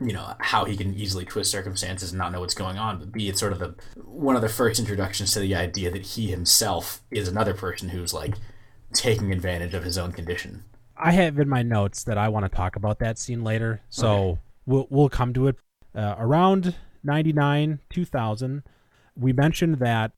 you 0.00 0.12
know 0.12 0.34
how 0.40 0.64
he 0.64 0.76
can 0.76 0.92
easily 0.94 1.24
twist 1.24 1.50
circumstances 1.50 2.10
and 2.12 2.18
not 2.18 2.32
know 2.32 2.40
what's 2.40 2.54
going 2.54 2.76
on 2.78 2.98
but 2.98 3.12
b 3.12 3.28
it's 3.28 3.38
sort 3.40 3.52
of 3.52 3.58
the 3.58 3.74
one 4.04 4.34
of 4.36 4.42
the 4.42 4.48
first 4.48 4.78
introductions 4.80 5.32
to 5.32 5.40
the 5.40 5.54
idea 5.54 5.90
that 5.90 6.02
he 6.02 6.28
himself 6.30 7.02
is 7.10 7.28
another 7.28 7.54
person 7.54 7.88
who's 7.90 8.12
like 8.14 8.34
taking 8.92 9.32
advantage 9.32 9.74
of 9.74 9.84
his 9.84 9.96
own 9.98 10.12
condition 10.12 10.64
I 10.96 11.10
have 11.10 11.38
in 11.40 11.48
my 11.48 11.62
notes 11.64 12.04
that 12.04 12.16
I 12.18 12.28
want 12.28 12.44
to 12.44 12.48
talk 12.48 12.76
about 12.76 13.00
that 13.00 13.18
scene 13.18 13.42
later, 13.42 13.80
so 13.88 14.12
Okay. 14.12 14.40
we'll 14.66 14.86
we'll 14.90 15.08
come 15.08 15.34
to 15.34 15.48
it. 15.48 15.56
Uh, 15.92 16.14
around 16.18 16.76
ninety 17.02 17.32
nine 17.32 17.80
two 17.90 18.04
thousand, 18.04 18.62
we 19.16 19.32
mentioned 19.32 19.80
that 19.80 20.12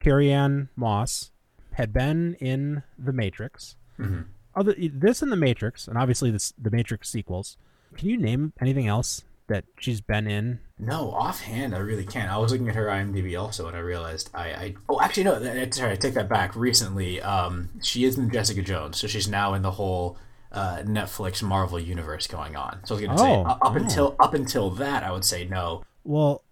Carrie 0.00 0.32
Ann 0.32 0.68
Moss 0.74 1.30
had 1.74 1.92
been 1.92 2.34
in 2.40 2.82
The 2.98 3.12
Matrix. 3.12 3.76
Other 4.56 4.74
this 4.92 5.22
and 5.22 5.30
The 5.30 5.36
Matrix, 5.36 5.86
and 5.86 5.96
obviously 5.96 6.32
this, 6.32 6.52
the 6.58 6.72
Matrix 6.72 7.08
sequels. 7.08 7.56
Can 7.96 8.08
you 8.08 8.18
name 8.18 8.52
anything 8.60 8.86
else 8.86 9.24
that 9.48 9.64
she's 9.78 10.00
been 10.00 10.26
in? 10.26 10.60
no 10.78 11.10
offhand 11.12 11.74
i 11.74 11.78
really 11.78 12.04
can't 12.04 12.30
i 12.30 12.36
was 12.36 12.52
looking 12.52 12.68
at 12.68 12.74
her 12.74 12.84
imdb 12.88 13.40
also 13.40 13.66
and 13.66 13.74
i 13.74 13.80
realized 13.80 14.28
i, 14.34 14.48
I 14.48 14.74
oh 14.90 15.00
actually 15.00 15.24
no 15.24 15.38
that- 15.40 15.74
sorry 15.74 15.92
i 15.92 15.96
take 15.96 16.12
that 16.12 16.28
back 16.28 16.54
recently 16.54 17.18
um 17.22 17.70
she 17.82 18.04
is 18.04 18.18
in 18.18 18.30
jessica 18.30 18.60
jones 18.60 18.98
so 19.00 19.06
she's 19.06 19.26
now 19.26 19.54
in 19.54 19.62
the 19.62 19.70
whole 19.70 20.18
uh, 20.52 20.78
Netflix 20.84 21.42
Marvel 21.42 21.78
universe 21.78 22.26
going 22.28 22.56
on. 22.56 22.78
So 22.84 22.94
I 22.94 22.98
was 22.98 23.04
going 23.06 23.16
to 23.16 23.22
say 23.22 23.30
Oh, 23.30 23.42
up 23.42 23.58
oh. 23.62 23.74
until 23.74 24.16
up 24.20 24.32
until 24.32 24.70
that, 24.70 25.02
I 25.02 25.10
would 25.10 25.24
say 25.24 25.44
no. 25.44 25.82
Well, 26.04 26.44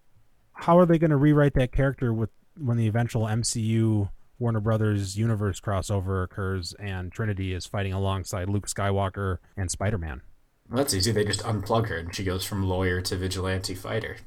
how 0.53 0.77
are 0.77 0.85
they 0.85 0.99
going 0.99 1.11
to 1.11 1.17
rewrite 1.17 1.53
that 1.55 1.71
character 1.71 2.13
with 2.13 2.29
when 2.57 2.77
the 2.77 2.87
eventual 2.87 3.23
MCU 3.25 4.09
Warner 4.37 4.59
Brothers 4.59 5.17
universe 5.17 5.59
crossover 5.59 6.23
occurs 6.23 6.75
and 6.77 7.11
Trinity 7.11 7.53
is 7.53 7.65
fighting 7.65 7.93
alongside 7.93 8.49
Luke 8.49 8.67
Skywalker 8.67 9.37
and 9.57 9.71
Spider 9.71 9.97
Man? 9.97 10.21
That's 10.69 10.93
easy. 10.93 11.11
They 11.11 11.25
just 11.25 11.41
unplug 11.41 11.89
her 11.89 11.97
and 11.97 12.13
she 12.13 12.23
goes 12.23 12.43
from 12.43 12.67
lawyer 12.67 13.01
to 13.01 13.15
vigilante 13.15 13.75
fighter. 13.75 14.17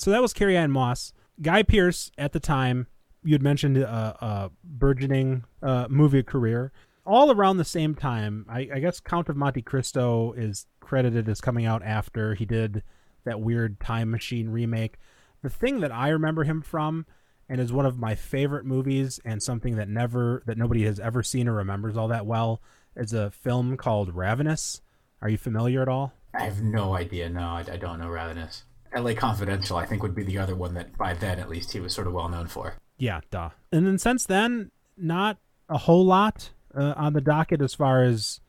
So 0.00 0.10
that 0.10 0.22
was 0.22 0.32
Carrie 0.32 0.56
Ann 0.56 0.70
Moss. 0.70 1.12
Guy 1.42 1.62
Pearce 1.62 2.10
at 2.16 2.32
the 2.32 2.40
time, 2.40 2.86
you 3.22 3.34
had 3.34 3.42
mentioned 3.42 3.76
a, 3.76 4.16
a 4.24 4.50
burgeoning 4.64 5.44
uh, 5.62 5.88
movie 5.90 6.22
career. 6.22 6.72
All 7.04 7.30
around 7.30 7.58
the 7.58 7.64
same 7.64 7.94
time, 7.94 8.46
I, 8.48 8.68
I 8.74 8.78
guess 8.78 8.98
Count 8.98 9.28
of 9.28 9.36
Monte 9.36 9.60
Cristo 9.60 10.32
is 10.32 10.66
credited 10.80 11.28
as 11.28 11.42
coming 11.42 11.66
out 11.66 11.82
after 11.82 12.34
he 12.34 12.46
did 12.46 12.82
that 13.24 13.42
weird 13.42 13.78
time 13.78 14.10
machine 14.10 14.48
remake. 14.48 14.96
The 15.42 15.50
thing 15.50 15.80
that 15.80 15.92
I 15.92 16.08
remember 16.08 16.44
him 16.44 16.62
from, 16.62 17.04
and 17.46 17.60
is 17.60 17.70
one 17.70 17.84
of 17.84 17.98
my 17.98 18.14
favorite 18.14 18.64
movies, 18.64 19.20
and 19.22 19.42
something 19.42 19.76
that 19.76 19.88
never 19.88 20.42
that 20.46 20.56
nobody 20.56 20.84
has 20.84 20.98
ever 20.98 21.22
seen 21.22 21.46
or 21.46 21.54
remembers 21.54 21.96
all 21.96 22.08
that 22.08 22.24
well, 22.24 22.62
is 23.00 23.12
a 23.12 23.30
film 23.30 23.76
called 23.76 24.14
Ravenous. 24.14 24.82
Are 25.22 25.28
you 25.28 25.38
familiar 25.38 25.82
at 25.82 25.88
all? 25.88 26.12
I 26.34 26.44
have 26.44 26.62
no 26.62 26.94
idea. 26.94 27.28
No, 27.28 27.40
I, 27.40 27.64
I 27.72 27.76
don't 27.76 27.98
know 27.98 28.08
Ravenous. 28.08 28.64
L.A. 28.92 29.14
Confidential, 29.14 29.76
I 29.76 29.86
think, 29.86 30.02
would 30.02 30.14
be 30.14 30.22
the 30.22 30.38
other 30.38 30.54
one 30.54 30.74
that 30.74 30.96
by 30.98 31.14
then 31.14 31.38
at 31.38 31.48
least 31.48 31.72
he 31.72 31.80
was 31.80 31.94
sort 31.94 32.06
of 32.06 32.12
well 32.12 32.28
known 32.28 32.46
for. 32.48 32.74
Yeah, 32.98 33.20
duh. 33.30 33.50
And 33.72 33.86
then 33.86 33.98
since 33.98 34.26
then, 34.26 34.70
not 34.96 35.38
a 35.68 35.78
whole 35.78 36.04
lot 36.04 36.50
uh, 36.74 36.94
on 36.96 37.14
the 37.14 37.20
docket 37.20 37.62
as 37.62 37.74
far 37.74 38.02
as 38.02 38.40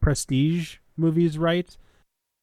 prestige 0.00 0.76
movies, 0.96 1.38
right? 1.38 1.76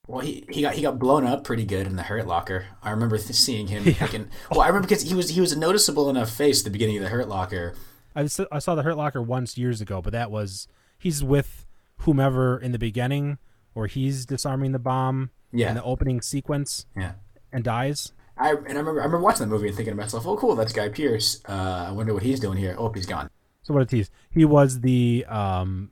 Well, 0.08 0.22
he, 0.22 0.46
he 0.50 0.62
got 0.62 0.74
he 0.74 0.82
got 0.82 0.98
blown 0.98 1.26
up 1.26 1.44
pretty 1.44 1.66
good 1.66 1.86
in 1.86 1.96
the 1.96 2.04
Hurt 2.04 2.26
Locker. 2.26 2.66
I 2.82 2.90
remember 2.90 3.18
th- 3.18 3.36
seeing 3.36 3.68
him. 3.68 3.84
Thinking, 3.94 4.30
well, 4.50 4.62
I 4.62 4.68
remember 4.68 4.88
because 4.88 5.04
he 5.04 5.14
was 5.14 5.30
he 5.30 5.40
was 5.40 5.52
a 5.52 5.60
noticeable 5.60 6.10
enough 6.10 6.32
face 6.32 6.62
at 6.62 6.66
the 6.66 6.72
beginning 6.72 6.98
of 6.98 7.04
the 7.04 7.10
Hurt 7.10 7.30
Locker. 7.30 7.76
I 8.16 8.26
saw, 8.26 8.46
I 8.52 8.60
saw 8.60 8.76
the 8.76 8.84
Hurt 8.84 8.98
Locker 8.98 9.22
once 9.22 9.58
years 9.58 9.80
ago, 9.80 10.02
but 10.02 10.14
that 10.14 10.32
was 10.32 10.68
he's 11.02 11.24
with 11.24 11.66
whomever 11.98 12.58
in 12.58 12.72
the 12.72 12.80
beginning, 12.80 13.38
or 13.76 13.88
he's 13.88 14.26
disarming 14.26 14.72
the 14.72 14.80
bomb 14.80 15.32
Yeah. 15.52 15.70
in 15.70 15.76
the 15.76 15.84
opening 15.84 16.22
sequence 16.22 16.86
Yeah, 16.96 17.14
and 17.52 17.64
dies. 17.64 18.14
I 18.38 18.52
and 18.52 18.70
I 18.70 18.80
remember 18.80 19.02
I 19.02 19.06
remember 19.06 19.20
watching 19.20 19.48
the 19.48 19.54
movie 19.54 19.68
and 19.68 19.76
thinking 19.76 19.94
to 19.94 19.98
myself, 20.02 20.26
"Oh, 20.26 20.38
cool, 20.38 20.56
that's 20.56 20.74
Guy 20.74 20.90
Pearce. 20.90 21.42
Uh, 21.48 21.86
I 21.90 21.92
wonder 21.92 22.14
what 22.14 22.24
he's 22.24 22.40
doing 22.40 22.58
here. 22.58 22.76
Oh, 22.78 22.92
he's 22.92 23.06
gone." 23.06 23.30
So 23.64 23.74
what 23.74 23.84
a 23.84 23.86
tease! 23.86 24.10
He 24.32 24.46
was 24.46 24.80
the 24.82 25.26
um, 25.30 25.92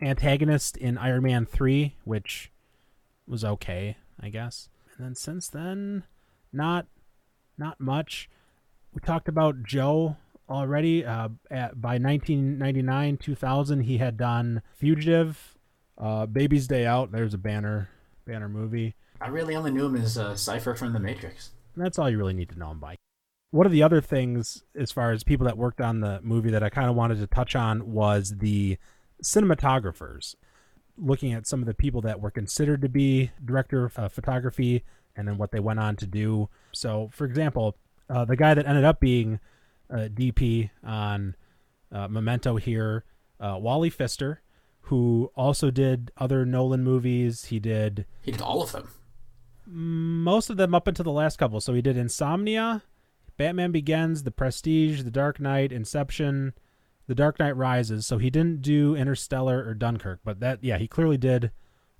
antagonist 0.00 0.76
in 0.76 0.98
Iron 0.98 1.22
Man 1.22 1.46
three, 1.46 1.94
which 2.04 2.50
was 3.26 3.44
okay, 3.44 3.96
I 4.20 4.28
guess. 4.28 4.68
And 4.96 5.06
then 5.06 5.14
since 5.14 5.48
then, 5.48 6.04
not 6.52 6.86
not 7.56 7.80
much. 7.80 8.28
We 8.92 9.00
talked 9.00 9.28
about 9.28 9.62
Joe 9.62 10.16
already. 10.48 11.04
Uh, 11.04 11.28
at, 11.50 11.80
by 11.80 11.98
1999, 11.98 13.16
2000, 13.18 13.80
he 13.80 13.98
had 13.98 14.16
done 14.16 14.62
Fugitive, 14.74 15.56
uh, 15.96 16.26
Baby's 16.26 16.66
Day 16.66 16.86
Out. 16.86 17.12
There's 17.12 17.34
a 17.34 17.38
banner 17.38 17.90
banner 18.26 18.48
movie. 18.48 18.94
I 19.20 19.28
really 19.28 19.56
only 19.56 19.70
knew 19.70 19.86
him 19.86 19.96
as 19.96 20.16
uh, 20.16 20.36
Cypher 20.36 20.74
from 20.74 20.92
The 20.92 21.00
Matrix. 21.00 21.50
And 21.74 21.84
that's 21.84 21.98
all 21.98 22.08
you 22.10 22.18
really 22.18 22.34
need 22.34 22.50
to 22.50 22.58
know 22.58 22.70
him 22.70 22.78
by. 22.78 22.96
One 23.50 23.66
of 23.66 23.72
the 23.72 23.82
other 23.82 24.00
things, 24.00 24.62
as 24.76 24.92
far 24.92 25.10
as 25.10 25.24
people 25.24 25.46
that 25.46 25.56
worked 25.56 25.80
on 25.80 26.00
the 26.00 26.20
movie, 26.22 26.50
that 26.50 26.62
I 26.62 26.68
kind 26.68 26.90
of 26.90 26.94
wanted 26.94 27.18
to 27.18 27.26
touch 27.26 27.56
on 27.56 27.90
was 27.90 28.34
the 28.38 28.76
cinematographers. 29.24 30.34
Looking 30.98 31.32
at 31.32 31.46
some 31.46 31.60
of 31.60 31.66
the 31.66 31.74
people 31.74 32.02
that 32.02 32.20
were 32.20 32.30
considered 32.30 32.82
to 32.82 32.88
be 32.88 33.30
director 33.42 33.86
of 33.86 33.98
uh, 33.98 34.08
photography 34.08 34.84
and 35.16 35.26
then 35.26 35.38
what 35.38 35.50
they 35.50 35.60
went 35.60 35.80
on 35.80 35.96
to 35.96 36.06
do. 36.06 36.48
So, 36.72 37.10
for 37.12 37.24
example, 37.24 37.76
uh, 38.10 38.24
the 38.24 38.36
guy 38.36 38.54
that 38.54 38.66
ended 38.66 38.84
up 38.84 39.00
being 39.00 39.40
uh, 39.90 40.08
DP 40.12 40.70
on 40.84 41.34
uh, 41.92 42.08
Memento 42.08 42.56
here, 42.56 43.04
uh, 43.40 43.56
Wally 43.60 43.90
Pfister, 43.90 44.42
who 44.82 45.30
also 45.34 45.70
did 45.70 46.10
other 46.16 46.44
Nolan 46.44 46.82
movies. 46.84 47.46
He 47.46 47.58
did 47.58 48.06
He 48.22 48.30
did 48.32 48.40
all 48.42 48.62
of 48.62 48.72
them. 48.72 48.90
most 49.66 50.50
of 50.50 50.56
them 50.56 50.74
up 50.74 50.86
until 50.86 51.04
the 51.04 51.10
last 51.10 51.36
couple. 51.38 51.60
So 51.60 51.74
he 51.74 51.82
did 51.82 51.96
Insomnia, 51.96 52.82
Batman 53.36 53.70
Begins, 53.72 54.22
The 54.22 54.30
Prestige, 54.30 55.02
The 55.02 55.10
Dark 55.10 55.38
Knight, 55.40 55.72
Inception, 55.72 56.54
The 57.06 57.14
Dark 57.14 57.38
Knight 57.38 57.56
Rises. 57.56 58.06
So 58.06 58.18
he 58.18 58.30
didn't 58.30 58.62
do 58.62 58.94
Interstellar 58.96 59.64
or 59.66 59.74
Dunkirk, 59.74 60.20
but 60.24 60.40
that 60.40 60.62
yeah, 60.64 60.78
he 60.78 60.88
clearly 60.88 61.18
did 61.18 61.50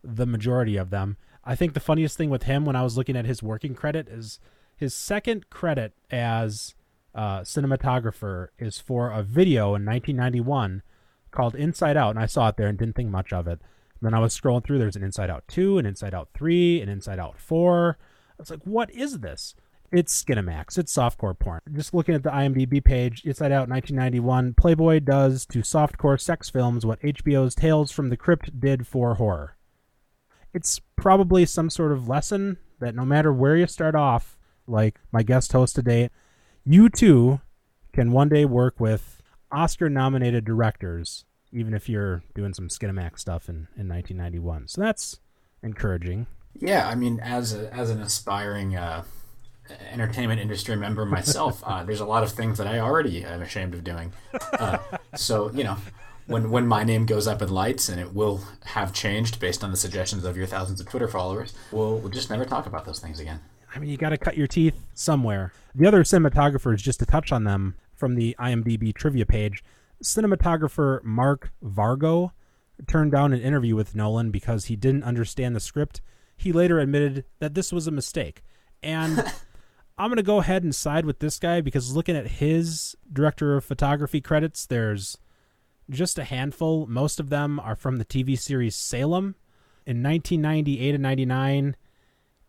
the 0.03 0.27
majority 0.27 0.77
of 0.77 0.91
them. 0.91 1.17
I 1.45 1.55
think 1.55 1.75
the 1.75 1.81
funniest 1.81 2.17
thing 2.17 2.31
with 2.31 2.45
him 2.45 2.65
when 2.65 2.77
I 2.77 2.83
was 2.83 2.97
looking 2.97 3.17
at 3.17 3.25
his 3.27 3.43
working 3.43 3.75
credit 3.75 4.09
is 4.09 4.39
his 4.77 4.95
second 4.95 5.51
credit 5.51 5.93
as 6.11 6.75
uh, 7.15 7.41
cinematographer 7.41 8.49
is 8.59 8.79
for 8.79 9.11
a 9.11 9.23
video 9.23 9.75
in 9.75 9.85
1991 9.85 10.83
called 11.31 11.55
Inside 11.55 11.97
Out, 11.97 12.11
and 12.11 12.19
I 12.19 12.27
saw 12.27 12.49
it 12.49 12.57
there 12.57 12.69
and 12.69 12.79
didn't 12.79 12.97
think 12.97 13.11
much 13.11 13.33
of 13.33 13.47
it. 13.47 13.61
And 14.01 14.07
then 14.07 14.15
I 14.15 14.21
was 14.21 14.39
scrolling 14.39 14.65
through. 14.65 14.79
There's 14.79 14.97
an 14.97 15.03
Inside 15.03 15.31
Out 15.31 15.45
two, 15.49 15.79
an 15.79 15.87
Inside 15.87 16.15
Out 16.15 16.29
three, 16.35 16.81
an 16.81 16.89
Inside 16.89 17.19
Out 17.19 17.39
four. 17.39 17.99
I 18.31 18.35
was 18.39 18.51
like, 18.51 18.63
what 18.65 18.91
is 18.93 19.21
this? 19.21 19.55
It's 19.91 20.23
Skinamax. 20.23 20.77
It's 20.77 20.95
softcore 20.95 21.39
porn. 21.39 21.61
Just 21.73 21.95
looking 21.95 22.15
at 22.15 22.23
the 22.23 22.31
IMDb 22.31 22.85
page, 22.85 23.25
Inside 23.25 23.53
Out 23.53 23.69
1991, 23.71 24.55
Playboy 24.55 25.01
does 25.01 25.47
to 25.47 25.61
softcore 25.61 26.21
sex 26.21 26.51
films 26.51 26.85
what 26.85 27.01
HBO's 27.01 27.55
Tales 27.55 27.91
from 27.91 28.11
the 28.11 28.17
Crypt 28.17 28.61
did 28.61 28.87
for 28.87 29.15
horror. 29.15 29.57
It's 30.53 30.81
probably 30.97 31.47
some 31.47 31.71
sort 31.71 31.93
of 31.93 32.07
lesson 32.07 32.59
that 32.81 32.95
no 32.95 33.05
matter 33.05 33.33
where 33.33 33.57
you 33.57 33.67
start 33.67 33.95
off, 33.95 34.37
like 34.67 35.01
my 35.11 35.23
guest 35.23 35.53
host 35.53 35.75
today, 35.75 36.11
you 36.69 36.91
too 36.91 37.41
can 37.95 38.13
one 38.13 38.29
day 38.29 38.45
work 38.45 38.79
with 38.79 39.23
Oscar 39.51 39.89
nominated 39.89 40.45
directors, 40.45 41.25
even 41.51 41.73
if 41.73 41.89
you're 41.89 42.23
doing 42.35 42.53
some 42.53 42.69
Skinamax 42.69 43.21
stuff 43.21 43.49
in, 43.49 43.69
in 43.77 43.89
1991. 43.89 44.69
So 44.69 44.83
that's 44.83 45.19
encouraging. 45.63 46.27
Yeah, 46.55 46.87
I 46.87 46.95
mean, 46.95 47.21
as 47.21 47.55
a, 47.55 47.73
as 47.73 47.89
an 47.89 48.03
aspiring 48.03 48.77
uh, 48.77 49.05
entertainment 49.91 50.41
industry 50.41 50.77
member 50.77 51.07
myself, 51.07 51.63
uh, 51.67 51.85
there's 51.85 52.01
a 52.01 52.07
lot 52.07 52.23
of 52.23 52.33
things 52.33 52.59
that 52.59 52.67
I 52.67 52.81
already 52.81 53.25
am 53.25 53.41
ashamed 53.41 53.73
of 53.73 53.83
doing. 53.83 54.13
Uh, 54.59 54.79
so 55.15 55.51
you 55.53 55.65
know, 55.65 55.79
when 56.27 56.51
when 56.51 56.67
my 56.67 56.85
name 56.85 57.07
goes 57.07 57.27
up 57.27 57.41
in 57.41 57.49
lights, 57.49 57.89
and 57.89 57.99
it 57.99 58.15
will 58.15 58.43
have 58.67 58.93
changed 58.93 59.41
based 59.41 59.65
on 59.65 59.71
the 59.71 59.77
suggestions 59.77 60.25
of 60.25 60.37
your 60.37 60.47
thousands 60.47 60.81
of 60.81 60.89
Twitter 60.89 61.09
followers, 61.09 61.55
we'll, 61.73 61.99
we'll 61.99 62.11
just 62.11 62.29
never 62.29 62.45
talk 62.45 62.67
about 62.67 62.85
those 62.85 63.01
things 63.01 63.21
again. 63.21 63.41
I 63.75 63.79
mean, 63.79 63.91
you 63.91 63.97
got 63.97 64.11
to 64.11 64.19
cut 64.19 64.37
your 64.37 64.47
teeth 64.47 64.87
somewhere. 64.95 65.53
The 65.75 65.87
other 65.87 66.03
cinematographers, 66.03 66.79
just 66.79 67.01
to 67.01 67.07
touch 67.07 67.33
on 67.33 67.45
them 67.45 67.75
from 67.95 68.15
the 68.15 68.35
IMDb 68.39 68.95
trivia 68.95 69.27
page, 69.27 69.63
cinematographer 70.03 71.03
Mark 71.05 71.53
Vargo 71.63 72.33
turned 72.87 73.13
down 73.13 73.33
an 73.33 73.41
interview 73.41 73.75
with 73.75 73.95
Nolan 73.95 74.31
because 74.31 74.67
he 74.67 74.77
didn't 74.77 75.05
understand 75.05 75.55
the 75.55 75.61
script. 75.61 76.01
He 76.37 76.53
later 76.53 76.79
admitted 76.79 77.25
that 77.41 77.55
this 77.55 77.73
was 77.73 77.87
a 77.87 77.93
mistake. 77.93 78.43
And 78.83 79.19
I'm 79.99 80.09
going 80.09 80.17
to 80.17 80.23
go 80.23 80.39
ahead 80.39 80.63
and 80.63 80.75
side 80.75 81.05
with 81.05 81.19
this 81.19 81.39
guy 81.39 81.61
because 81.61 81.95
looking 81.95 82.17
at 82.17 82.27
his 82.27 82.97
director 83.13 83.57
of 83.57 83.65
photography 83.65 84.21
credits, 84.21 84.65
there's 84.65 85.19
just 85.91 86.19
a 86.19 86.25
handful. 86.25 86.87
Most 86.87 87.19
of 87.19 87.31
them 87.31 87.59
are 87.59 87.75
from 87.75 87.97
the 87.97 88.05
TV 88.05 88.39
series 88.39 88.77
Salem. 88.77 89.35
In 89.85 90.03
1998 90.03 90.95
and 90.95 91.03
99, 91.03 91.77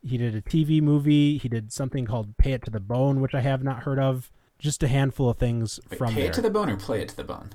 he 0.02 0.18
did 0.18 0.36
a 0.36 0.42
TV 0.42 0.82
movie. 0.82 1.38
He 1.38 1.50
did 1.50 1.72
something 1.72 2.06
called 2.06 2.38
Pay 2.38 2.54
It 2.54 2.64
to 2.66 2.72
the 2.72 2.80
Bone, 2.80 3.22
which 3.22 3.34
I 3.36 3.42
have 3.42 3.64
not 3.64 3.84
heard 3.84 4.00
of. 4.00 4.32
Just 4.58 4.84
a 4.84 4.88
handful 4.88 5.30
of 5.30 5.38
things 5.38 5.80
Wait, 5.90 5.98
from 5.98 6.14
pay 6.14 6.22
there. 6.22 6.30
it 6.32 6.34
to 6.34 6.42
the 6.42 6.50
bone 6.50 6.70
or 6.70 6.76
play 6.76 7.02
it 7.02 7.10
to 7.10 7.16
the 7.16 7.24
bone. 7.24 7.52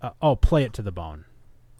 uh, 0.00 0.10
oh, 0.22 0.36
Play 0.36 0.62
It 0.64 0.72
to 0.74 0.82
the 0.82 0.92
Bone. 0.92 1.24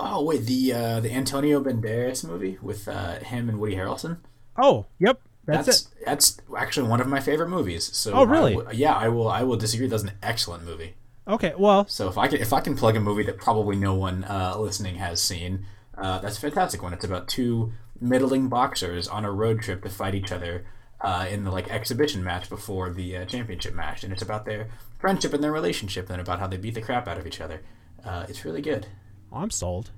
Oh 0.01 0.25
wait, 0.25 0.47
the 0.47 0.73
uh, 0.73 1.01
the 1.01 1.13
Antonio 1.13 1.63
Banderas 1.63 2.25
movie 2.27 2.59
with 2.61 2.89
uh, 2.89 3.21
him 3.21 3.49
and 3.49 3.61
Woody 3.61 3.77
Harrelson. 3.77 4.19
Oh, 4.57 4.87
yep, 4.99 5.21
that's, 5.45 5.67
That's 5.67 5.81
it. 5.83 5.89
that's 6.05 6.41
actually 6.57 6.89
one 6.89 7.01
of 7.01 7.07
my 7.07 7.21
favorite 7.21 7.49
movies. 7.49 7.85
So 7.97 8.13
Oh, 8.13 8.25
really? 8.25 8.55
I 8.55 8.57
will- 8.57 8.73
yeah, 8.75 8.95
I 8.95 9.09
will 9.09 9.29
I 9.29 9.43
will 9.45 9.57
disagree. 9.57 9.87
That's 9.87 10.03
an 10.03 10.13
excellent 10.23 10.65
movie. 10.65 10.95
Okay, 11.29 11.53
well, 11.57 11.87
So 11.87 12.09
if 12.09 12.19
I 12.19 12.27
can 12.29 12.41
if 12.41 12.53
I 12.53 12.61
can 12.61 12.75
plug 12.77 12.97
a 12.97 13.01
movie 13.01 13.23
that 13.25 13.39
probably 13.39 13.77
no 13.77 13.95
one 13.95 14.25
uh, 14.25 14.57
listening 14.59 14.97
has 14.97 15.23
seen, 15.23 15.65
uh, 15.97 16.19
that's 16.19 16.39
a 16.39 16.41
fantastic 16.41 16.83
one. 16.83 16.93
It's 16.93 17.05
about 17.05 17.29
two 17.29 17.73
middling 18.01 18.49
boxers 18.49 19.07
on 19.07 19.25
a 19.25 19.31
road 19.33 19.61
trip 19.61 19.83
to 19.83 19.89
fight 19.89 20.15
each 20.15 20.33
other 20.33 20.65
uh, 21.01 21.27
in 21.31 21.45
the 21.45 21.51
like 21.51 21.71
exhibition 21.71 22.23
match 22.23 22.49
before 22.49 22.91
the 22.91 23.17
uh, 23.17 23.25
championship 23.25 23.75
match, 23.75 24.05
and 24.05 24.13
it's 24.13 24.23
about 24.23 24.45
their 24.45 24.69
friendship 24.99 25.33
and 25.33 25.43
their 25.43 25.53
relationship, 25.53 26.11
and 26.11 26.21
about 26.21 26.39
how 26.39 26.47
they 26.47 26.57
beat 26.57 26.75
the 26.75 26.83
crap 26.83 27.09
out 27.09 27.19
of 27.19 27.27
each 27.27 27.41
other. 27.41 27.61
Uh, 28.05 28.27
it's 28.29 28.45
really 28.45 28.63
good. 28.63 28.87
I'm 29.33 29.51
sold. 29.51 29.91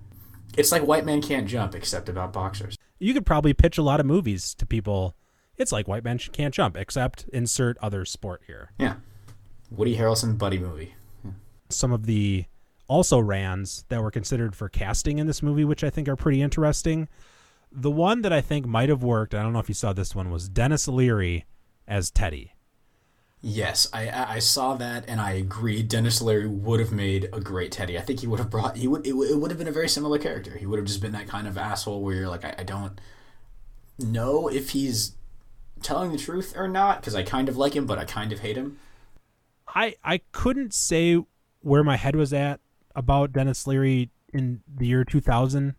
It's 0.57 0.71
like 0.71 0.83
White 0.83 1.05
Man 1.05 1.23
Can't 1.23 1.49
Jump, 1.49 1.75
except 1.75 2.09
about 2.09 2.33
boxers. 2.33 2.77
You 2.99 3.15
could 3.15 3.27
probably 3.27 3.55
pitch 3.55 3.79
a 3.79 3.83
lot 3.83 4.01
of 4.01 4.07
movies 4.07 4.55
to 4.55 4.67
people. 4.67 5.17
It's 5.57 5.73
like 5.73 5.89
White 5.89 6.05
Man 6.05 6.19
Can't 6.19 6.55
Jump, 6.55 6.77
except 6.77 7.27
insert 7.33 7.79
other 7.79 8.05
sport 8.05 8.43
here. 8.47 8.71
Yeah, 8.79 8.97
Woody 9.71 9.97
Harrelson 9.97 10.39
buddy 10.39 10.59
movie. 10.59 10.95
Some 11.69 11.93
of 11.93 12.05
the 12.07 12.45
also 12.87 13.19
rans 13.19 13.87
that 13.89 14.03
were 14.03 14.11
considered 14.11 14.55
for 14.55 14.69
casting 14.69 15.19
in 15.19 15.27
this 15.27 15.43
movie, 15.43 15.65
which 15.65 15.83
I 15.83 15.89
think 15.89 16.09
are 16.09 16.17
pretty 16.17 16.43
interesting. 16.43 17.09
The 17.75 17.91
one 17.91 18.23
that 18.23 18.33
I 18.33 18.41
think 18.41 18.67
might 18.67 18.89
have 18.89 19.03
worked, 19.03 19.35
I 19.35 19.43
don't 19.43 19.53
know 19.53 19.59
if 19.59 19.69
you 19.69 19.75
saw 19.75 19.93
this 19.93 20.15
one, 20.15 20.31
was 20.31 20.49
Denis 20.49 20.87
Leary 20.89 21.47
as 21.89 22.11
Teddy. 22.11 22.53
Yes, 23.45 23.89
I 23.93 24.09
I 24.09 24.33
I 24.35 24.39
saw 24.39 24.75
that 24.77 25.05
and 25.09 25.21
I 25.21 25.33
agree. 25.33 25.83
Denis 25.83 26.23
Leary 26.23 26.47
would 26.47 26.79
have 26.81 26.93
made 26.93 27.29
a 27.33 27.41
great 27.41 27.73
Teddy. 27.73 27.99
I 27.99 28.03
think 28.03 28.21
he 28.21 28.27
would 28.29 28.39
have 28.39 28.51
brought 28.51 28.77
he 28.77 28.87
would 28.87 29.05
it, 29.07 29.13
would- 29.13 29.31
it 29.31 29.37
would 29.37 29.51
have 29.51 29.59
been 29.59 29.69
a 29.69 29.73
very 29.73 29.89
similar 29.89 30.19
character. 30.19 30.57
He 30.57 30.65
would 30.67 30.79
have 30.79 30.87
just 30.87 31.01
been 31.01 31.13
that 31.13 31.27
kind 31.29 31.49
of 31.49 31.59
asshole 31.59 32.03
where 32.03 32.15
you're 32.15 32.29
like 32.29 32.45
I, 32.45 32.55
I 32.59 32.63
don't 32.63 33.01
know 33.99 34.49
if 34.49 34.71
he's 34.71 35.15
telling 35.83 36.13
the 36.13 36.19
truth 36.19 36.55
or 36.57 36.69
not 36.69 37.01
because 37.01 37.15
I 37.17 37.23
kind 37.25 37.49
of 37.49 37.57
like 37.57 37.75
him 37.75 37.87
but 37.87 37.99
I 37.99 38.05
kind 38.05 38.33
of 38.33 38.41
hate 38.41 38.57
him. 38.57 38.79
I 39.69 39.97
I 40.05 40.19
couldn't 40.33 40.75
say 40.75 41.19
where 41.61 41.85
my 41.85 41.97
head 41.97 42.17
was 42.17 42.33
at 42.33 42.61
about 42.95 43.33
Denis 43.33 43.67
Leary 43.67 44.11
in 44.33 44.63
the 44.73 44.87
year 44.87 45.05
2000. 45.05 45.75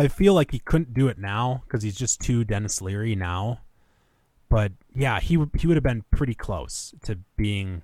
I 0.00 0.08
feel 0.08 0.34
like 0.34 0.50
he 0.52 0.58
couldn't 0.58 0.94
do 0.94 1.08
it 1.08 1.18
now 1.18 1.62
because 1.66 1.82
he's 1.82 1.96
just 1.96 2.20
too 2.20 2.44
Denis 2.44 2.80
Leary 2.80 3.14
now. 3.14 3.60
But 4.48 4.72
yeah, 4.94 5.20
he 5.20 5.36
would 5.36 5.50
he 5.54 5.66
would 5.66 5.76
have 5.76 5.84
been 5.84 6.04
pretty 6.10 6.34
close 6.34 6.94
to 7.02 7.18
being 7.36 7.82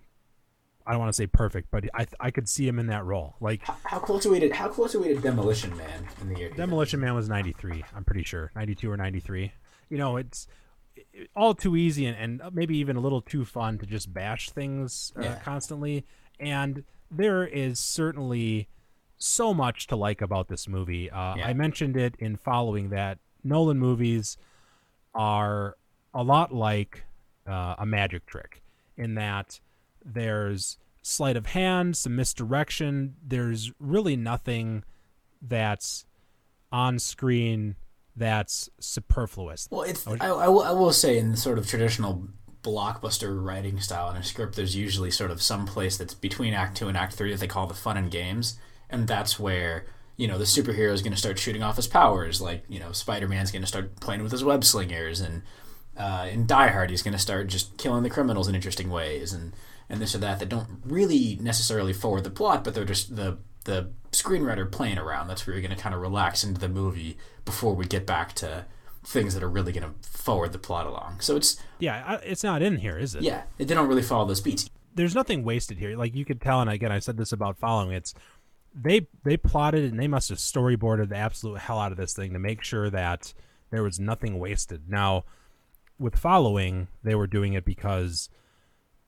I 0.86 0.92
don't 0.92 1.00
want 1.00 1.08
to 1.10 1.16
say 1.16 1.26
perfect, 1.26 1.68
but 1.70 1.84
I 1.94 2.06
I 2.20 2.30
could 2.30 2.48
see 2.48 2.66
him 2.66 2.78
in 2.78 2.86
that 2.88 3.04
role. 3.04 3.36
Like 3.40 3.62
How 3.84 3.98
close 3.98 4.26
are 4.26 4.30
we 4.30 4.40
to 4.40 4.50
how 4.52 4.68
close 4.68 4.94
are 4.94 5.00
we 5.00 5.08
to 5.08 5.20
Demolition 5.20 5.76
Man 5.76 6.08
in 6.20 6.28
the 6.32 6.38
year? 6.38 6.50
Demolition 6.50 7.00
Man 7.00 7.14
was 7.14 7.28
93, 7.28 7.84
I'm 7.94 8.04
pretty 8.04 8.24
sure. 8.24 8.50
92 8.56 8.90
or 8.90 8.96
93. 8.96 9.52
You 9.90 9.98
know, 9.98 10.16
it's 10.16 10.48
all 11.36 11.54
too 11.54 11.76
easy 11.76 12.06
and, 12.06 12.40
and 12.40 12.54
maybe 12.54 12.76
even 12.78 12.96
a 12.96 13.00
little 13.00 13.20
too 13.20 13.44
fun 13.44 13.78
to 13.78 13.86
just 13.86 14.12
bash 14.12 14.50
things 14.50 15.12
uh, 15.16 15.22
Yeah. 15.22 15.38
constantly. 15.40 16.04
And 16.40 16.82
there 17.10 17.46
is 17.46 17.78
certainly 17.78 18.68
so 19.18 19.54
much 19.54 19.86
to 19.88 19.96
like 19.96 20.20
about 20.20 20.48
this 20.48 20.68
movie. 20.68 21.10
Uh, 21.10 21.36
Yeah. 21.36 21.48
I 21.48 21.52
mentioned 21.54 21.96
it 21.96 22.14
in 22.18 22.36
following 22.36 22.90
that 22.90 23.18
Nolan 23.42 23.78
movies 23.78 24.36
are 25.14 25.76
a 26.12 26.22
lot 26.22 26.52
like 26.54 27.04
uh, 27.46 27.76
a 27.78 27.86
magic 27.86 28.26
trick 28.26 28.62
in 28.96 29.14
that 29.14 29.60
there's 30.04 30.78
sleight 31.02 31.36
of 31.36 31.46
hand, 31.46 31.96
some 31.96 32.16
misdirection. 32.16 33.16
There's 33.26 33.72
really 33.78 34.16
nothing 34.16 34.84
that's 35.40 36.04
on 36.72 36.98
screen 36.98 37.76
that's 38.16 38.68
superfluous. 38.80 39.68
Well, 39.70 39.82
it's 39.82 40.06
I, 40.06 40.26
I, 40.26 40.48
will, 40.48 40.62
I 40.62 40.72
will 40.72 40.92
say 40.92 41.18
in 41.18 41.30
the 41.30 41.36
sort 41.36 41.58
of 41.58 41.66
traditional 41.66 42.28
blockbuster 42.62 43.40
writing 43.44 43.78
style 43.78 44.10
in 44.10 44.16
a 44.16 44.22
script, 44.22 44.56
there's 44.56 44.74
usually 44.74 45.10
sort 45.10 45.30
of 45.30 45.40
some 45.40 45.66
place 45.66 45.96
that's 45.96 46.14
between 46.14 46.54
Act 46.54 46.76
Two 46.76 46.88
and 46.88 46.96
Act 46.96 47.12
Three 47.14 47.30
that 47.30 47.40
they 47.40 47.46
call 47.46 47.66
the 47.66 47.74
fun 47.74 47.96
and 47.96 48.10
games, 48.10 48.58
and 48.90 49.06
that's 49.08 49.38
where 49.38 49.86
you 50.16 50.26
know 50.26 50.38
the 50.38 50.44
superhero 50.44 50.92
is 50.92 51.02
going 51.02 51.12
to 51.12 51.18
start 51.18 51.38
shooting 51.38 51.62
off 51.62 51.76
his 51.76 51.86
powers, 51.86 52.40
like 52.40 52.64
you 52.68 52.78
know 52.80 52.92
Spider 52.92 53.28
Man's 53.28 53.50
going 53.50 53.62
to 53.62 53.68
start 53.68 54.00
playing 54.00 54.22
with 54.22 54.32
his 54.32 54.44
web 54.44 54.64
slingers, 54.64 55.20
and 55.20 55.42
uh, 55.96 56.26
in 56.30 56.46
Die 56.46 56.68
Hard 56.68 56.90
he's 56.90 57.02
going 57.02 57.12
to 57.12 57.18
start 57.18 57.46
just 57.48 57.76
killing 57.76 58.02
the 58.02 58.10
criminals 58.10 58.48
in 58.48 58.54
interesting 58.54 58.90
ways, 58.90 59.32
and 59.32 59.52
and 59.88 60.00
this 60.00 60.14
or 60.14 60.18
that 60.18 60.38
that 60.38 60.48
don't 60.48 60.80
really 60.84 61.38
necessarily 61.40 61.92
forward 61.92 62.24
the 62.24 62.30
plot, 62.30 62.64
but 62.64 62.74
they're 62.74 62.84
just 62.84 63.16
the 63.16 63.38
the 63.64 63.90
screenwriter 64.12 64.70
playing 64.70 64.96
around. 64.98 65.28
That's 65.28 65.46
where 65.46 65.54
you're 65.54 65.62
going 65.62 65.76
to 65.76 65.82
kind 65.82 65.94
of 65.94 66.00
relax 66.00 66.44
into 66.44 66.60
the 66.60 66.68
movie 66.68 67.18
before 67.44 67.74
we 67.74 67.84
get 67.84 68.06
back 68.06 68.32
to 68.34 68.64
things 69.04 69.34
that 69.34 69.42
are 69.42 69.48
really 69.48 69.72
going 69.72 69.82
to 69.82 70.08
forward 70.08 70.52
the 70.52 70.58
plot 70.58 70.86
along. 70.86 71.20
So 71.20 71.36
it's 71.36 71.60
Yeah, 71.78 72.18
it's 72.24 72.42
not 72.42 72.62
in 72.62 72.76
here, 72.78 72.96
is 72.98 73.14
it? 73.14 73.22
yeah, 73.22 73.42
they 73.58 73.64
don't 73.64 73.86
really 73.88 74.02
follow 74.02 74.24
those 74.24 74.40
beats. 74.40 74.68
there's 74.94 75.14
nothing 75.14 75.44
wasted 75.44 75.78
here. 75.78 75.96
Like 75.96 76.14
you 76.14 76.24
could 76.24 76.40
tell, 76.40 76.60
and 76.60 76.70
again, 76.70 76.90
I 76.90 76.98
said 77.00 77.16
this 77.16 77.30
about 77.32 77.58
following. 77.58 77.92
It's 77.92 78.14
they 78.76 79.08
they 79.24 79.36
plotted 79.36 79.84
and 79.84 79.98
they 79.98 80.08
must 80.08 80.28
have 80.28 80.38
storyboarded 80.38 81.08
the 81.08 81.16
absolute 81.16 81.58
hell 81.58 81.78
out 81.78 81.92
of 81.92 81.98
this 81.98 82.12
thing 82.12 82.32
to 82.32 82.38
make 82.38 82.62
sure 82.62 82.90
that 82.90 83.32
there 83.70 83.82
was 83.82 83.98
nothing 83.98 84.38
wasted. 84.38 84.88
Now, 84.88 85.24
with 85.98 86.16
following, 86.16 86.88
they 87.02 87.14
were 87.14 87.26
doing 87.26 87.54
it 87.54 87.64
because 87.64 88.28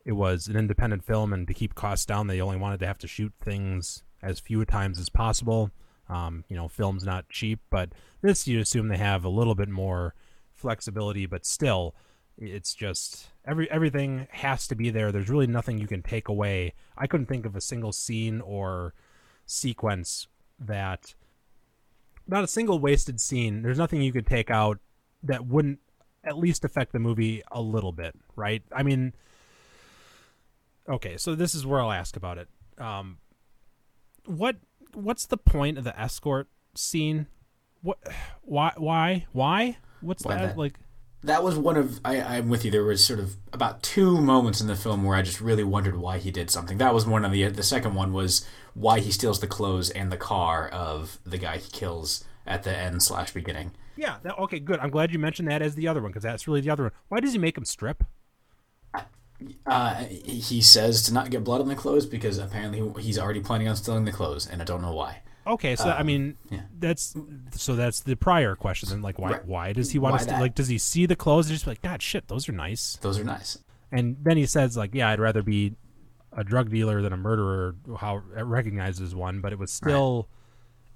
it 0.04 0.12
was 0.12 0.48
an 0.48 0.56
independent 0.56 1.04
film, 1.04 1.32
and 1.32 1.46
to 1.46 1.54
keep 1.54 1.74
costs 1.74 2.06
down, 2.06 2.26
they 2.26 2.40
only 2.40 2.56
wanted 2.56 2.80
to 2.80 2.86
have 2.86 2.98
to 2.98 3.06
shoot 3.06 3.32
things 3.40 4.02
as 4.22 4.40
few 4.40 4.64
times 4.64 4.98
as 4.98 5.10
possible. 5.10 5.70
Um, 6.08 6.44
you 6.48 6.56
know, 6.56 6.68
film's 6.68 7.04
not 7.04 7.28
cheap, 7.28 7.60
but 7.70 7.90
this 8.22 8.48
you 8.48 8.58
assume 8.60 8.88
they 8.88 8.96
have 8.96 9.24
a 9.24 9.28
little 9.28 9.54
bit 9.54 9.68
more 9.68 10.14
flexibility, 10.54 11.26
but 11.26 11.44
still, 11.44 11.94
it's 12.38 12.72
just 12.72 13.28
every 13.46 13.70
everything 13.70 14.28
has 14.30 14.66
to 14.68 14.74
be 14.74 14.88
there. 14.88 15.12
There's 15.12 15.28
really 15.28 15.46
nothing 15.46 15.78
you 15.78 15.86
can 15.86 16.02
take 16.02 16.28
away. 16.28 16.72
I 16.96 17.06
couldn't 17.06 17.26
think 17.26 17.44
of 17.44 17.54
a 17.54 17.60
single 17.60 17.92
scene 17.92 18.40
or 18.40 18.94
sequence 19.48 20.28
that 20.60 21.14
not 22.26 22.44
a 22.44 22.46
single 22.46 22.78
wasted 22.78 23.18
scene. 23.20 23.62
There's 23.62 23.78
nothing 23.78 24.02
you 24.02 24.12
could 24.12 24.26
take 24.26 24.50
out 24.50 24.78
that 25.22 25.46
wouldn't 25.46 25.78
at 26.22 26.36
least 26.36 26.64
affect 26.64 26.92
the 26.92 26.98
movie 26.98 27.42
a 27.50 27.60
little 27.62 27.92
bit, 27.92 28.14
right? 28.36 28.62
I 28.70 28.82
mean, 28.82 29.14
okay, 30.88 31.16
so 31.16 31.34
this 31.34 31.54
is 31.54 31.64
where 31.64 31.80
I'll 31.80 31.90
ask 31.92 32.16
about 32.16 32.36
it. 32.38 32.48
Um, 32.76 33.18
what 34.26 34.56
what's 34.92 35.26
the 35.26 35.38
point 35.38 35.78
of 35.78 35.84
the 35.84 35.98
escort 35.98 36.48
scene? 36.74 37.26
What 37.82 37.98
why 38.42 38.72
why 38.76 39.26
why? 39.32 39.78
What's 40.00 40.24
Why 40.24 40.34
that, 40.34 40.46
that- 40.48 40.58
like? 40.58 40.78
That 41.24 41.42
was 41.42 41.58
one 41.58 41.76
of 41.76 42.00
I, 42.04 42.20
I'm 42.20 42.48
with 42.48 42.64
you. 42.64 42.70
There 42.70 42.84
was 42.84 43.04
sort 43.04 43.18
of 43.18 43.36
about 43.52 43.82
two 43.82 44.20
moments 44.20 44.60
in 44.60 44.68
the 44.68 44.76
film 44.76 45.02
where 45.02 45.16
I 45.16 45.22
just 45.22 45.40
really 45.40 45.64
wondered 45.64 45.96
why 45.96 46.18
he 46.18 46.30
did 46.30 46.50
something. 46.50 46.78
That 46.78 46.94
was 46.94 47.06
one 47.06 47.24
of 47.24 47.32
the 47.32 47.48
the 47.48 47.62
second 47.62 47.94
one 47.94 48.12
was 48.12 48.46
why 48.74 49.00
he 49.00 49.10
steals 49.10 49.40
the 49.40 49.48
clothes 49.48 49.90
and 49.90 50.12
the 50.12 50.16
car 50.16 50.68
of 50.68 51.18
the 51.26 51.38
guy 51.38 51.58
he 51.58 51.70
kills 51.70 52.24
at 52.46 52.62
the 52.62 52.74
end 52.74 53.02
slash 53.02 53.32
beginning. 53.32 53.72
Yeah. 53.96 54.18
That, 54.22 54.38
okay. 54.38 54.60
Good. 54.60 54.78
I'm 54.78 54.90
glad 54.90 55.12
you 55.12 55.18
mentioned 55.18 55.48
that 55.48 55.60
as 55.60 55.74
the 55.74 55.88
other 55.88 56.00
one 56.00 56.10
because 56.10 56.22
that's 56.22 56.46
really 56.46 56.60
the 56.60 56.70
other 56.70 56.84
one. 56.84 56.92
Why 57.08 57.20
does 57.20 57.32
he 57.32 57.38
make 57.38 57.58
him 57.58 57.64
strip? 57.64 58.04
Uh, 59.66 60.04
he 60.04 60.60
says 60.60 61.02
to 61.02 61.14
not 61.14 61.30
get 61.30 61.44
blood 61.44 61.60
on 61.60 61.68
the 61.68 61.76
clothes 61.76 62.06
because 62.06 62.38
apparently 62.38 63.02
he's 63.02 63.18
already 63.18 63.40
planning 63.40 63.68
on 63.68 63.76
stealing 63.76 64.04
the 64.04 64.10
clothes, 64.12 64.48
and 64.48 64.60
I 64.60 64.64
don't 64.64 64.82
know 64.82 64.92
why. 64.92 65.20
Okay. 65.48 65.76
So 65.76 65.88
I 65.88 66.00
um, 66.00 66.06
mean, 66.06 66.36
yeah. 66.50 66.62
that's 66.78 67.14
so 67.52 67.74
that's 67.74 68.00
the 68.00 68.14
prior 68.16 68.54
question. 68.54 68.88
Then 68.88 69.02
like, 69.02 69.18
why 69.18 69.32
Right. 69.32 69.44
why 69.46 69.72
does 69.72 69.90
he 69.90 69.98
want 69.98 70.20
to 70.20 70.30
like? 70.38 70.54
Does 70.54 70.68
he 70.68 70.78
see 70.78 71.06
the 71.06 71.16
clothes 71.16 71.46
and 71.48 71.54
just 71.54 71.64
be 71.64 71.70
like, 71.72 71.82
God, 71.82 72.02
shit, 72.02 72.28
those 72.28 72.48
are 72.48 72.52
nice? 72.52 72.98
Those 73.00 73.18
are 73.18 73.24
nice. 73.24 73.58
And 73.90 74.16
then 74.22 74.36
he 74.36 74.46
says 74.46 74.76
like, 74.76 74.94
Yeah, 74.94 75.08
I'd 75.08 75.20
rather 75.20 75.42
be 75.42 75.74
a 76.32 76.44
drug 76.44 76.70
dealer 76.70 77.00
than 77.02 77.12
a 77.12 77.16
murderer. 77.16 77.74
How 77.98 78.22
it 78.36 78.42
recognizes 78.42 79.14
one, 79.14 79.40
but 79.40 79.52
it 79.52 79.58
was 79.58 79.72
still, 79.72 80.28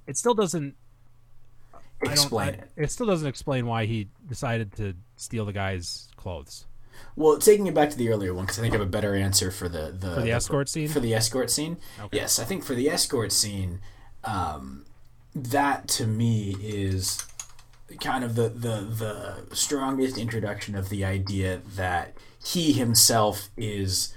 it 0.06 0.16
still 0.16 0.34
doesn't 0.34 0.76
I 1.74 2.06
don't- 2.06 2.12
Explain 2.12 2.48
I- 2.48 2.52
it. 2.52 2.70
It 2.76 2.90
still 2.90 3.06
doesn't 3.06 3.28
explain 3.28 3.66
why 3.66 3.86
he 3.86 4.08
decided 4.26 4.72
to 4.76 4.94
steal 5.16 5.44
the 5.44 5.52
guy's 5.52 6.08
clothes. 6.16 6.66
Well, 7.16 7.38
taking 7.38 7.66
it 7.68 7.74
back 7.74 7.90
to 7.90 7.96
the 7.96 8.08
earlier 8.10 8.34
one, 8.34 8.44
because 8.44 8.58
I 8.58 8.62
think 8.62 8.74
I 8.74 8.78
have 8.78 8.86
a 8.86 8.90
better 8.90 9.14
answer 9.14 9.50
for 9.50 9.68
the 9.68 9.94
the, 9.96 10.14
For 10.14 10.20
the 10.20 10.32
escort 10.32 10.68
scene? 10.68 10.88
For 10.88 11.00
the 11.00 11.14
escort 11.14 11.50
scene, 11.50 11.78
okay. 12.00 12.16
yes, 12.18 12.38
I 12.38 12.44
think 12.44 12.64
for 12.64 12.74
the 12.74 12.88
escort 12.90 13.32
scene, 13.32 13.80
um, 14.24 14.84
that 15.34 15.88
to 15.88 16.06
me 16.06 16.56
is 16.60 17.24
kind 18.00 18.24
of 18.24 18.34
the, 18.34 18.48
the 18.48 18.80
the 19.48 19.54
strongest 19.54 20.16
introduction 20.16 20.74
of 20.74 20.88
the 20.88 21.04
idea 21.04 21.60
that 21.76 22.14
he 22.42 22.72
himself 22.72 23.50
is 23.56 24.14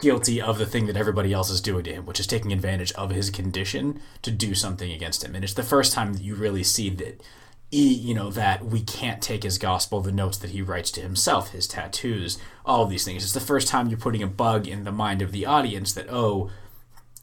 guilty 0.00 0.40
of 0.40 0.58
the 0.58 0.66
thing 0.66 0.86
that 0.86 0.96
everybody 0.96 1.32
else 1.32 1.50
is 1.50 1.60
doing 1.60 1.84
to 1.84 1.92
him, 1.92 2.06
which 2.06 2.20
is 2.20 2.26
taking 2.26 2.52
advantage 2.52 2.92
of 2.92 3.10
his 3.10 3.30
condition 3.30 4.00
to 4.22 4.30
do 4.30 4.54
something 4.54 4.90
against 4.90 5.24
him. 5.24 5.34
And 5.34 5.44
it's 5.44 5.54
the 5.54 5.62
first 5.62 5.92
time 5.92 6.12
that 6.12 6.22
you 6.22 6.34
really 6.34 6.64
see 6.64 6.90
that 6.90 7.22
he, 7.70 7.92
you 7.92 8.14
know, 8.14 8.30
that 8.30 8.64
we 8.64 8.80
can't 8.80 9.22
take 9.22 9.42
his 9.42 9.58
gospel, 9.58 10.00
the 10.00 10.12
notes 10.12 10.38
that 10.38 10.50
he 10.50 10.62
writes 10.62 10.90
to 10.92 11.00
himself, 11.00 11.50
his 11.50 11.66
tattoos, 11.66 12.38
all 12.64 12.86
these 12.86 13.04
things. 13.04 13.24
It's 13.24 13.32
the 13.32 13.40
first 13.40 13.68
time 13.68 13.88
you're 13.88 13.98
putting 13.98 14.22
a 14.22 14.28
bug 14.28 14.68
in 14.68 14.84
the 14.84 14.92
mind 14.92 15.22
of 15.22 15.32
the 15.32 15.46
audience 15.46 15.92
that, 15.92 16.06
oh, 16.10 16.50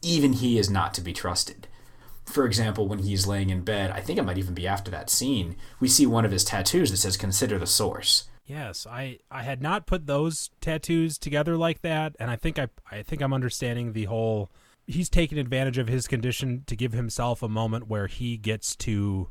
even 0.01 0.33
he 0.33 0.57
is 0.57 0.69
not 0.69 0.93
to 0.95 1.01
be 1.01 1.13
trusted. 1.13 1.67
For 2.31 2.45
example, 2.45 2.87
when 2.87 2.99
he's 2.99 3.27
laying 3.27 3.49
in 3.49 3.61
bed, 3.63 3.91
I 3.91 3.99
think 3.99 4.17
it 4.17 4.23
might 4.23 4.37
even 4.37 4.53
be 4.53 4.67
after 4.67 4.89
that 4.91 5.09
scene, 5.09 5.57
we 5.79 5.87
see 5.87 6.05
one 6.05 6.25
of 6.25 6.31
his 6.31 6.43
tattoos 6.43 6.91
that 6.91 6.97
says, 6.97 7.17
consider 7.17 7.59
the 7.59 7.67
source. 7.67 8.29
Yes, 8.45 8.87
I 8.87 9.19
I 9.29 9.43
had 9.43 9.61
not 9.61 9.85
put 9.85 10.07
those 10.07 10.49
tattoos 10.59 11.17
together 11.17 11.55
like 11.55 11.81
that, 11.81 12.15
and 12.19 12.29
I 12.29 12.35
think 12.35 12.59
I 12.59 12.67
I 12.91 13.03
think 13.03 13.21
I'm 13.21 13.33
understanding 13.33 13.93
the 13.93 14.05
whole. 14.05 14.49
He's 14.87 15.09
taking 15.09 15.37
advantage 15.37 15.77
of 15.77 15.87
his 15.87 16.07
condition 16.07 16.63
to 16.67 16.75
give 16.75 16.91
himself 16.91 17.43
a 17.43 17.47
moment 17.47 17.87
where 17.87 18.07
he 18.07 18.35
gets 18.35 18.75
to 18.77 19.29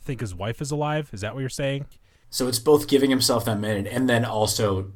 think 0.00 0.20
his 0.20 0.34
wife 0.34 0.60
is 0.60 0.70
alive. 0.70 1.10
Is 1.12 1.22
that 1.22 1.34
what 1.34 1.40
you're 1.40 1.48
saying? 1.48 1.86
So 2.30 2.46
it's 2.46 2.58
both 2.58 2.86
giving 2.86 3.10
himself 3.10 3.44
that 3.46 3.58
minute 3.58 3.86
and 3.90 4.08
then 4.08 4.24
also 4.24 4.92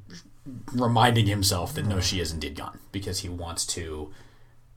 reminding 0.73 1.27
himself 1.27 1.75
that 1.75 1.87
no, 1.87 2.01
she 2.01 2.21
is 2.21 2.33
indeed 2.33 2.57
gone 2.57 2.79
because 2.93 3.21
he 3.21 3.29
wants 3.29 3.67
to 3.67 4.13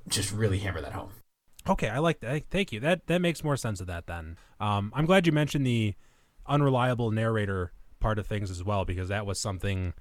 just 0.07 0.31
really 0.31 0.59
hammer 0.59 0.81
that 0.81 0.93
home. 0.93 1.11
Okay, 1.69 1.89
I 1.89 1.99
like 1.99 2.21
that. 2.21 2.43
Thank 2.49 2.71
you. 2.71 2.79
That 2.79 3.07
that 3.07 3.21
makes 3.21 3.43
more 3.43 3.57
sense 3.57 3.81
of 3.81 3.87
that 3.87 4.07
then. 4.07 4.37
Um, 4.59 4.91
I'm 4.95 5.05
glad 5.05 5.27
you 5.27 5.31
mentioned 5.31 5.65
the 5.65 5.93
unreliable 6.47 7.11
narrator 7.11 7.71
part 7.99 8.17
of 8.17 8.25
things 8.25 8.49
as 8.49 8.63
well 8.63 8.83
because 8.83 9.09
that 9.09 9.25
was 9.25 9.39
something 9.39 9.93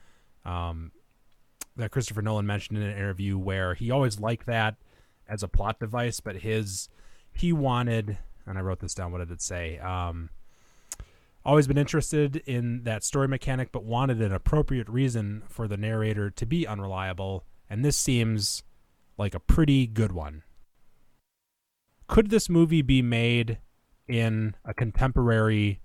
um, 0.44 0.90
that 1.76 1.90
Christopher 1.90 2.22
Nolan 2.22 2.46
mentioned 2.46 2.78
in 2.78 2.84
an 2.84 2.96
interview 2.96 3.36
where 3.36 3.74
he 3.74 3.90
always 3.90 4.18
liked 4.18 4.46
that 4.46 4.76
as 5.28 5.42
a 5.42 5.48
plot 5.48 5.78
device, 5.78 6.18
but 6.20 6.36
his 6.36 6.88
he 7.32 7.52
wanted, 7.52 8.18
and 8.46 8.58
I 8.58 8.62
wrote 8.62 8.80
this 8.80 8.94
down. 8.94 9.12
What 9.12 9.18
did 9.18 9.30
it 9.30 9.42
say? 9.42 9.78
Um, 9.78 10.30
always 11.44 11.66
been 11.66 11.78
interested 11.78 12.36
in 12.46 12.84
that 12.84 13.04
story 13.04 13.28
mechanic, 13.28 13.70
but 13.70 13.84
wanted 13.84 14.20
an 14.22 14.32
appropriate 14.32 14.88
reason 14.88 15.42
for 15.46 15.68
the 15.68 15.76
narrator 15.76 16.30
to 16.30 16.46
be 16.46 16.66
unreliable, 16.66 17.44
and 17.68 17.84
this 17.84 17.98
seems 17.98 18.62
like 19.18 19.34
a 19.34 19.40
pretty 19.40 19.86
good 19.86 20.12
one 20.12 20.42
could 22.10 22.28
this 22.28 22.48
movie 22.48 22.82
be 22.82 23.02
made 23.02 23.58
in 24.08 24.56
a 24.64 24.74
contemporary 24.74 25.80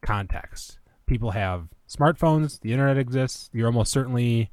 context? 0.00 0.78
People 1.06 1.32
have 1.32 1.66
smartphones, 1.88 2.60
the 2.60 2.72
internet 2.72 2.96
exists. 2.96 3.50
You're 3.52 3.66
almost 3.66 3.90
certainly 3.90 4.52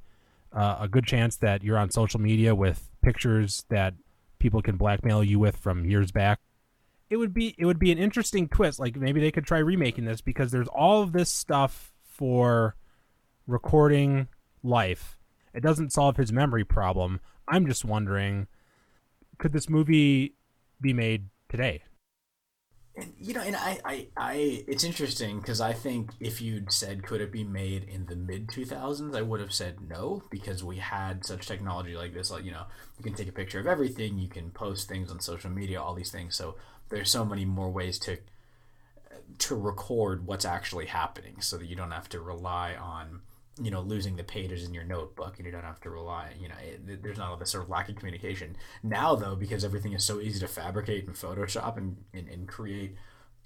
uh, 0.52 0.78
a 0.80 0.88
good 0.88 1.06
chance 1.06 1.38
that 1.38 1.64
you're 1.64 1.78
on 1.78 1.92
social 1.92 2.20
media 2.20 2.56
with 2.56 2.90
pictures 3.04 3.64
that 3.70 3.94
people 4.40 4.64
can 4.64 4.76
blackmail 4.76 5.24
you 5.24 5.38
with 5.38 5.56
from 5.56 5.86
years 5.86 6.12
back. 6.12 6.40
It 7.12 7.18
would 7.18 7.32
be 7.32 7.54
it 7.60 7.66
would 7.66 7.78
be 7.78 7.92
an 7.92 8.00
interesting 8.00 8.50
twist. 8.50 8.80
Like 8.80 8.96
maybe 8.96 9.22
they 9.22 9.32
could 9.32 9.46
try 9.46 9.60
remaking 9.60 10.06
this 10.06 10.20
because 10.20 10.52
there's 10.52 10.68
all 10.68 11.04
of 11.04 11.12
this 11.12 11.30
stuff 11.30 11.94
for 12.04 12.76
recording 13.46 14.30
life 14.64 15.16
It 15.54 15.62
doesn't 15.62 15.94
solve 15.94 16.18
his 16.18 16.34
memory 16.34 16.66
problem. 16.66 17.20
I'm 17.48 17.68
just 17.68 17.86
wondering, 17.86 18.48
could 19.38 19.54
this 19.54 19.70
movie 19.70 20.34
be 20.82 20.94
made 20.94 21.30
today? 21.50 21.84
And, 22.96 23.14
you 23.20 23.36
know, 23.36 23.42
and 23.42 23.56
I, 23.56 23.80
I, 23.86 24.08
I 24.18 24.64
it's 24.68 24.84
interesting 24.84 25.40
because 25.40 25.62
I 25.62 25.72
think 25.72 26.12
if 26.20 26.42
you'd 26.42 26.72
said 26.72 27.04
could 27.04 27.22
it 27.22 27.32
be 27.32 27.44
made 27.44 27.84
in 27.84 28.08
the 28.08 28.16
mid 28.16 28.48
2000s, 28.48 29.16
I 29.16 29.22
would 29.22 29.40
have 29.40 29.54
said 29.54 29.88
no 29.88 30.24
because 30.32 30.64
we 30.64 30.78
had 30.78 31.24
such 31.24 31.48
technology 31.48 31.96
like 31.96 32.14
this. 32.14 32.32
Like, 32.32 32.44
you 32.44 32.52
know, 32.52 32.64
you 32.98 33.04
can 33.04 33.14
take 33.14 33.28
a 33.28 33.34
picture 33.34 33.60
of 33.60 33.68
everything, 33.68 34.18
you 34.18 34.28
can 34.28 34.50
post 34.50 34.90
things 34.90 35.12
on 35.12 35.20
social 35.20 35.52
media, 35.52 35.80
all 35.80 35.94
these 35.94 36.12
things. 36.12 36.36
So 36.36 36.56
there's 36.90 37.12
so 37.12 37.24
many 37.24 37.46
more 37.46 37.70
ways 37.70 38.00
to 38.00 38.18
to 39.40 39.56
record 39.56 40.26
what's 40.26 40.46
actually 40.46 40.88
happening 40.88 41.42
so 41.42 41.58
that 41.58 41.68
you 41.68 41.76
don't 41.76 41.92
have 41.92 42.10
to 42.10 42.20
rely 42.20 42.76
on 42.76 43.22
you 43.62 43.72
know 43.72 43.82
losing 43.82 44.16
the 44.16 44.24
pages 44.24 44.66
in 44.66 44.74
your 44.74 44.84
notebook 44.84 45.38
and 45.38 45.46
you 45.46 45.52
don't 45.52 45.64
have 45.64 45.80
to 45.80 45.90
rely 45.90 46.30
you 46.40 46.48
know 46.48 46.56
it, 46.62 47.04
there's 47.04 47.18
not 47.18 47.30
all 47.30 47.38
this 47.38 47.52
sort 47.52 47.64
of 47.64 47.70
lack 47.70 47.90
of 47.90 47.96
communication 47.96 48.56
now 48.84 49.16
though 49.16 49.36
because 49.36 49.64
everything 49.64 49.94
is 49.94 50.04
so 50.04 50.20
easy 50.20 50.40
to 50.40 50.48
fabricate 50.48 51.06
in 51.06 51.14
photoshop 51.14 51.78
and, 51.78 51.98
and, 52.14 52.28
and 52.28 52.48
create 52.48 52.96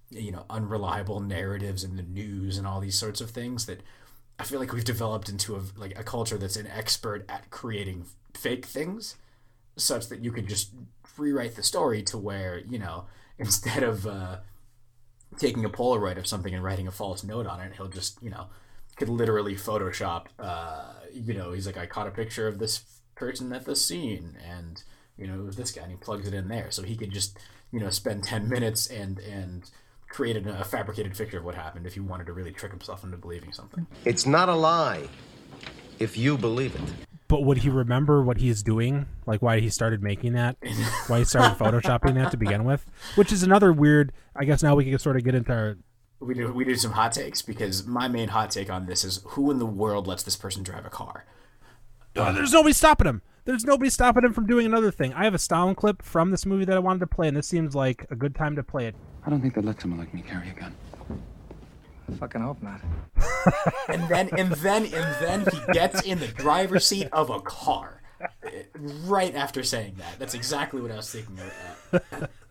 you 0.10 0.32
know 0.32 0.46
unreliable 0.50 1.20
narratives 1.20 1.84
in 1.84 1.96
the 1.96 2.04
news 2.04 2.58
and 2.58 2.68
all 2.68 2.80
these 2.82 2.98
sorts 2.98 3.22
of 3.22 3.30
things 3.30 3.66
that 3.66 3.82
i 4.40 4.44
feel 4.44 4.60
like 4.60 4.74
we've 4.74 4.84
developed 4.84 5.30
into 5.30 5.56
a 5.56 5.62
like 5.78 5.98
a 5.98 6.04
culture 6.04 6.38
that's 6.38 6.58
an 6.58 6.68
expert 6.68 7.26
at 7.30 7.50
creating 7.50 8.06
fake 8.34 8.66
things 8.66 9.16
such 9.78 10.10
that 10.10 10.24
you 10.24 10.32
could 10.32 10.48
just 10.48 10.72
rewrite 11.18 11.56
the 11.56 11.64
story 11.64 12.04
to 12.04 12.18
where 12.18 12.60
you 12.68 12.78
know 12.80 13.06
instead 13.38 13.82
of 13.82 14.06
uh, 14.06 14.38
taking 15.38 15.66
a 15.66 15.70
Polaroid 15.70 16.18
of 16.18 16.28
something 16.28 16.54
and 16.54 16.64
writing 16.64 16.88
a 16.88 16.92
false 16.92 17.24
note 17.24 17.48
on 17.48 17.60
it. 17.62 17.74
He'll 17.76 17.88
just, 17.88 18.22
you 18.22 18.30
know, 18.30 18.48
could 19.02 19.10
literally 19.10 19.56
Photoshop, 19.56 20.28
uh, 20.38 20.94
you 21.12 21.34
know, 21.34 21.54
he's 21.54 21.66
like, 21.66 21.76
I 21.76 21.88
caught 21.88 22.08
a 22.08 22.12
picture 22.12 22.48
of 22.48 22.60
this 22.60 22.84
person 23.16 23.52
at 23.52 23.66
the 23.66 23.76
scene 23.76 24.38
and, 24.48 24.84
you 25.18 25.26
know, 25.26 25.40
it 25.40 25.44
was 25.44 25.56
this 25.56 25.72
guy 25.72 25.82
and 25.82 25.92
he 25.92 25.98
plugs 25.98 26.28
it 26.28 26.36
in 26.36 26.50
there. 26.50 26.70
So 26.70 26.84
he 26.84 26.96
could 26.96 27.10
just, 27.12 27.36
you 27.72 27.80
know, 27.80 27.90
spend 27.90 28.24
10 28.24 28.48
minutes 28.48 28.86
and, 28.86 29.18
and 29.18 29.68
create 30.08 30.38
a, 30.38 30.60
a 30.60 30.64
fabricated 30.64 31.18
picture 31.18 31.40
of 31.40 31.44
what 31.44 31.56
happened 31.56 31.88
if 31.88 31.96
he 31.96 32.00
wanted 32.00 32.28
to 32.28 32.34
really 32.34 32.52
trick 32.52 32.72
himself 32.72 33.04
into 33.04 33.18
believing 33.18 33.52
something. 33.52 33.88
It's 34.06 34.28
not 34.28 34.50
a 34.50 34.56
lie 34.56 35.08
if 35.98 36.16
you 36.16 36.38
believe 36.38 36.76
it. 36.76 37.08
But 37.28 37.44
would 37.44 37.58
he 37.58 37.70
remember 37.70 38.22
what 38.22 38.38
he's 38.38 38.62
doing? 38.62 39.08
Like 39.26 39.42
why 39.42 39.62
he 39.62 39.70
started 39.70 40.04
making 40.04 40.34
that? 40.34 40.58
why 41.08 41.20
he 41.20 41.26
started 41.26 41.58
photoshopping 41.58 42.14
that 42.16 42.30
to 42.32 42.38
begin 42.38 42.66
with? 42.66 42.86
Which 43.16 43.32
is 43.32 43.42
another 43.42 43.74
weird. 43.74 44.12
I 44.36 44.46
guess 44.46 44.62
now 44.62 44.76
we 44.76 44.86
can 44.86 45.00
sort 45.00 45.18
of 45.18 45.24
get 45.24 45.34
into 45.34 45.52
our. 45.52 45.78
We 46.22 46.36
do, 46.36 46.54
we 46.54 46.64
do 46.64 46.76
some 46.76 46.92
hot 46.92 47.14
takes 47.14 47.42
because 47.42 47.86
my 47.86 48.08
main 48.08 48.30
hot 48.30 48.52
take 48.52 48.70
on 48.70 48.86
this 48.86 49.04
is 49.04 49.22
who 49.26 49.50
in 49.50 49.58
the 49.60 49.66
world 49.66 50.08
lets 50.08 50.24
this 50.24 50.36
person 50.36 50.62
drive 50.64 50.86
a 50.86 50.90
car? 50.90 51.26
Oh, 52.16 52.32
there's 52.32 52.54
nobody 52.54 52.74
stopping 52.74 53.08
him. 53.08 53.22
There's 53.46 53.66
nobody 53.66 53.90
stopping 53.90 54.24
him 54.24 54.34
from 54.34 54.46
doing 54.46 54.68
another 54.68 54.92
thing. 54.92 55.14
I 55.14 55.24
have 55.24 55.34
a 55.34 55.40
sound 55.40 55.78
clip 55.78 56.04
from 56.04 56.30
this 56.30 56.46
movie 56.46 56.66
that 56.66 56.76
I 56.76 56.80
wanted 56.80 57.00
to 57.00 57.08
play, 57.08 57.28
and 57.28 57.36
this 57.36 57.48
seems 57.48 57.74
like 57.74 58.06
a 58.12 58.16
good 58.16 58.36
time 58.36 58.56
to 58.56 58.64
play 58.64 58.86
it. 58.86 58.96
I 59.26 59.32
don't 59.32 59.42
think 59.42 59.56
they'd 59.56 59.66
let 59.66 59.82
someone 59.82 60.00
like 60.00 60.14
me 60.14 60.22
carry 60.22 60.50
a 60.50 60.54
gun. 60.54 60.76
I 62.08 62.16
fucking 62.16 62.42
hope 62.42 62.62
not. 62.62 62.82
and 63.88 64.08
then 64.08 64.30
and 64.38 64.52
then 64.52 64.84
and 64.86 65.16
then 65.22 65.48
he 65.52 65.74
gets 65.74 66.02
in 66.02 66.20
the 66.20 66.28
driver's 66.28 66.86
seat 66.86 67.08
of 67.12 67.30
a 67.30 67.40
car 67.40 68.02
right 69.06 69.34
after 69.34 69.64
saying 69.64 69.96
that 69.98 70.20
that's 70.20 70.36
exactly 70.36 70.80
what 70.80 70.92
i 70.92 70.96
was 70.96 71.10
thinking 71.10 71.40
of 71.92 72.30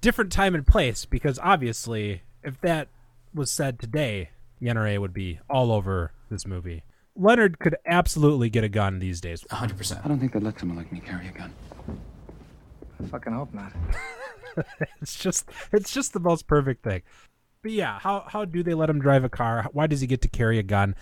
Different 0.00 0.32
time 0.32 0.54
and 0.54 0.66
place, 0.66 1.04
because 1.04 1.38
obviously, 1.42 2.22
if 2.42 2.58
that 2.62 2.88
was 3.34 3.50
said 3.50 3.78
today, 3.78 4.30
the 4.60 4.68
NRA 4.68 4.98
would 4.98 5.12
be 5.14 5.40
all 5.48 5.72
over 5.72 6.12
this 6.30 6.46
movie. 6.46 6.82
Leonard 7.16 7.58
could 7.58 7.76
absolutely 7.86 8.48
get 8.50 8.64
a 8.64 8.68
gun 8.68 8.98
these 8.98 9.20
days. 9.20 9.42
100% 9.50 10.04
I 10.04 10.08
don't 10.08 10.18
think 10.20 10.32
they'd 10.32 10.42
let 10.42 10.58
someone 10.58 10.78
like 10.78 10.90
me 10.92 11.00
carry 11.00 11.28
a 11.28 11.32
gun. 11.32 11.52
I 13.02 13.06
fucking 13.06 13.32
hope 13.32 13.52
not. 13.54 13.72
It's 15.00 15.14
just 15.14 15.48
it's 15.72 15.92
just 15.92 16.12
the 16.12 16.18
most 16.20 16.46
perfect 16.48 16.82
thing. 16.82 17.02
But 17.62 17.70
yeah, 17.70 17.98
how 18.00 18.24
how 18.26 18.44
do 18.44 18.62
they 18.64 18.74
let 18.74 18.90
him 18.90 19.00
drive 19.00 19.22
a 19.22 19.28
car? 19.28 19.66
Why 19.72 19.86
does 19.86 20.00
he 20.00 20.06
get 20.08 20.22
to 20.22 20.28
carry 20.28 20.58
a 20.58 20.62
gun? 20.64 20.96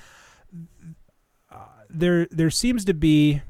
Uh, 1.50 1.56
there 1.88 2.26
there 2.30 2.50
seems 2.50 2.84
to 2.84 2.94
be 2.94 3.40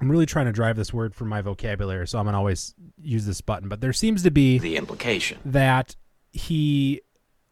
I'm 0.00 0.10
really 0.10 0.26
trying 0.26 0.46
to 0.46 0.52
drive 0.52 0.76
this 0.76 0.92
word 0.92 1.14
from 1.14 1.28
my 1.28 1.40
vocabulary, 1.40 2.06
so 2.06 2.18
I'm 2.18 2.26
gonna 2.26 2.36
always 2.38 2.74
use 3.00 3.24
this 3.26 3.40
button. 3.40 3.68
But 3.68 3.80
there 3.80 3.94
seems 3.94 4.22
to 4.24 4.30
be 4.30 4.58
The 4.58 4.76
implication. 4.76 5.38
that 5.46 5.96
he 6.32 7.00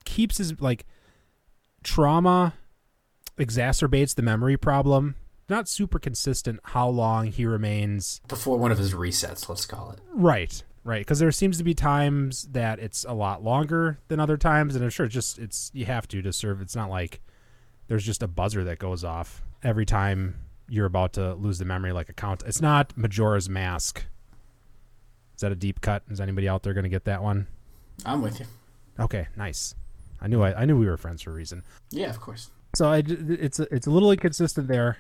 keeps 0.07 0.39
his 0.39 0.59
like 0.61 0.87
trauma 1.83 2.55
exacerbates 3.39 4.15
the 4.15 4.23
memory 4.23 4.57
problem. 4.57 5.17
Not 5.49 5.69
super 5.69 5.99
consistent 5.99 6.59
how 6.65 6.89
long 6.89 7.27
he 7.27 7.45
remains 7.45 8.21
before 8.27 8.59
one 8.59 8.73
of 8.73 8.79
his 8.79 8.95
resets 8.95 9.49
let's 9.49 9.67
call 9.67 9.91
it 9.91 10.01
Right, 10.13 10.65
right. 10.83 11.01
Because 11.01 11.19
there 11.19 11.31
seems 11.31 11.59
to 11.59 11.65
be 11.65 11.75
times 11.75 12.49
that 12.53 12.79
it's 12.81 13.05
a 13.05 13.13
lot 13.13 13.45
longer 13.45 13.99
than 14.09 14.19
other 14.19 14.37
times, 14.37 14.75
and 14.75 14.83
I'm 14.83 14.91
sure 14.91 15.07
it's 15.07 15.15
just 15.15 15.39
it's 15.39 15.71
you 15.75 15.85
have 15.85 16.09
to 16.09 16.23
to 16.23 16.33
serve. 16.33 16.61
It's 16.63 16.75
not 16.75 16.89
like 16.89 17.21
there's 17.89 18.05
just 18.05 18.23
a 18.23 18.27
buzzer 18.29 18.65
that 18.65 18.79
goes 18.79 19.05
off 19.05 19.45
every 19.63 19.87
time 19.87 20.37
you're 20.69 20.87
about 20.87 21.13
to 21.13 21.35
lose 21.35 21.59
the 21.59 21.65
memory, 21.65 21.93
like 21.93 22.09
a 22.09 22.13
count. 22.13 22.43
It's 22.45 22.61
not 22.61 22.97
Majora's 22.97 23.49
Mask. 23.49 24.05
Is 25.37 25.43
that 25.43 25.53
a 25.53 25.57
deep 25.57 25.81
cut? 25.81 26.03
Is 26.11 26.21
anybody 26.21 26.49
out 26.49 26.65
there 26.65 26.75
going 26.75 26.85
to 26.85 26.89
get 26.91 27.05
that 27.05 27.23
one? 27.23 27.47
i'm 28.05 28.21
with 28.21 28.41
you 28.41 28.47
Okay, 28.99 29.29
nice. 29.37 29.75
I 30.21 30.29
knew 30.29 30.43
I, 30.43 30.63
I 30.63 30.65
knew 30.65 30.77
we 30.79 30.87
were 30.87 30.97
friends 30.97 31.23
for 31.23 31.31
a 31.31 31.35
reason. 31.35 31.63
yeah 31.91 32.09
of 32.11 32.21
course 32.21 32.51
So 32.75 32.91
I, 32.91 33.03
it's 33.07 33.59
a, 33.61 33.67
it's 33.75 33.87
a 33.87 33.91
little 33.91 34.11
inconsistent 34.11 34.69
there. 34.69 34.99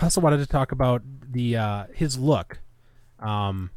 I 0.00 0.04
also 0.04 0.20
wanted 0.20 0.38
to 0.38 0.46
talk 0.46 0.70
about 0.72 1.02
the 1.30 1.56
uh, 1.56 1.84
his 1.92 2.16
look, 2.18 2.60
um, 3.18 3.70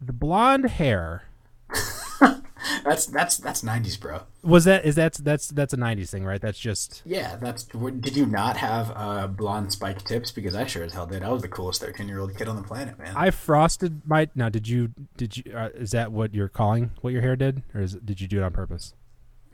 the 0.00 0.12
blonde 0.12 0.66
hair. 0.70 1.24
that's 2.84 3.06
that's 3.06 3.36
that's 3.38 3.62
90s 3.62 3.98
bro 4.00 4.22
Was 4.42 4.64
that 4.64 4.84
is 4.84 4.94
that's 4.94 5.18
that's 5.18 5.48
that's 5.48 5.72
a 5.72 5.76
'90s 5.76 6.10
thing, 6.10 6.24
right? 6.24 6.40
That's 6.40 6.58
just 6.58 7.02
yeah 7.04 7.36
that's 7.36 7.64
did 7.64 8.16
you 8.16 8.26
not 8.26 8.56
have 8.56 8.92
uh, 8.94 9.26
blonde 9.26 9.72
spike 9.72 10.02
tips 10.04 10.30
because 10.30 10.54
i 10.54 10.64
sure 10.66 10.84
as 10.84 10.92
hell 10.92 11.06
did 11.06 11.22
i 11.22 11.30
was 11.30 11.42
the 11.42 11.48
coolest 11.48 11.80
13 11.80 12.08
year 12.08 12.20
old 12.20 12.36
kid 12.36 12.48
on 12.48 12.56
the 12.56 12.62
planet 12.62 12.98
man 12.98 13.12
I 13.16 13.30
frosted 13.30 14.02
my. 14.06 14.28
Now, 14.34 14.48
did 14.48 14.68
you 14.68 14.92
did 15.16 15.36
you 15.36 15.44
uh, 15.54 15.70
is 15.74 15.90
that 15.90 16.12
what 16.12 16.34
you're 16.34 16.48
calling 16.48 16.92
what 17.00 17.12
your 17.12 17.22
hair 17.22 17.36
did, 17.36 17.62
or 17.74 17.80
is 17.80 17.94
did 17.94 18.20
you 18.20 18.28
do 18.28 18.38
it 18.38 18.44
on 18.44 18.52
purpose? 18.52 18.94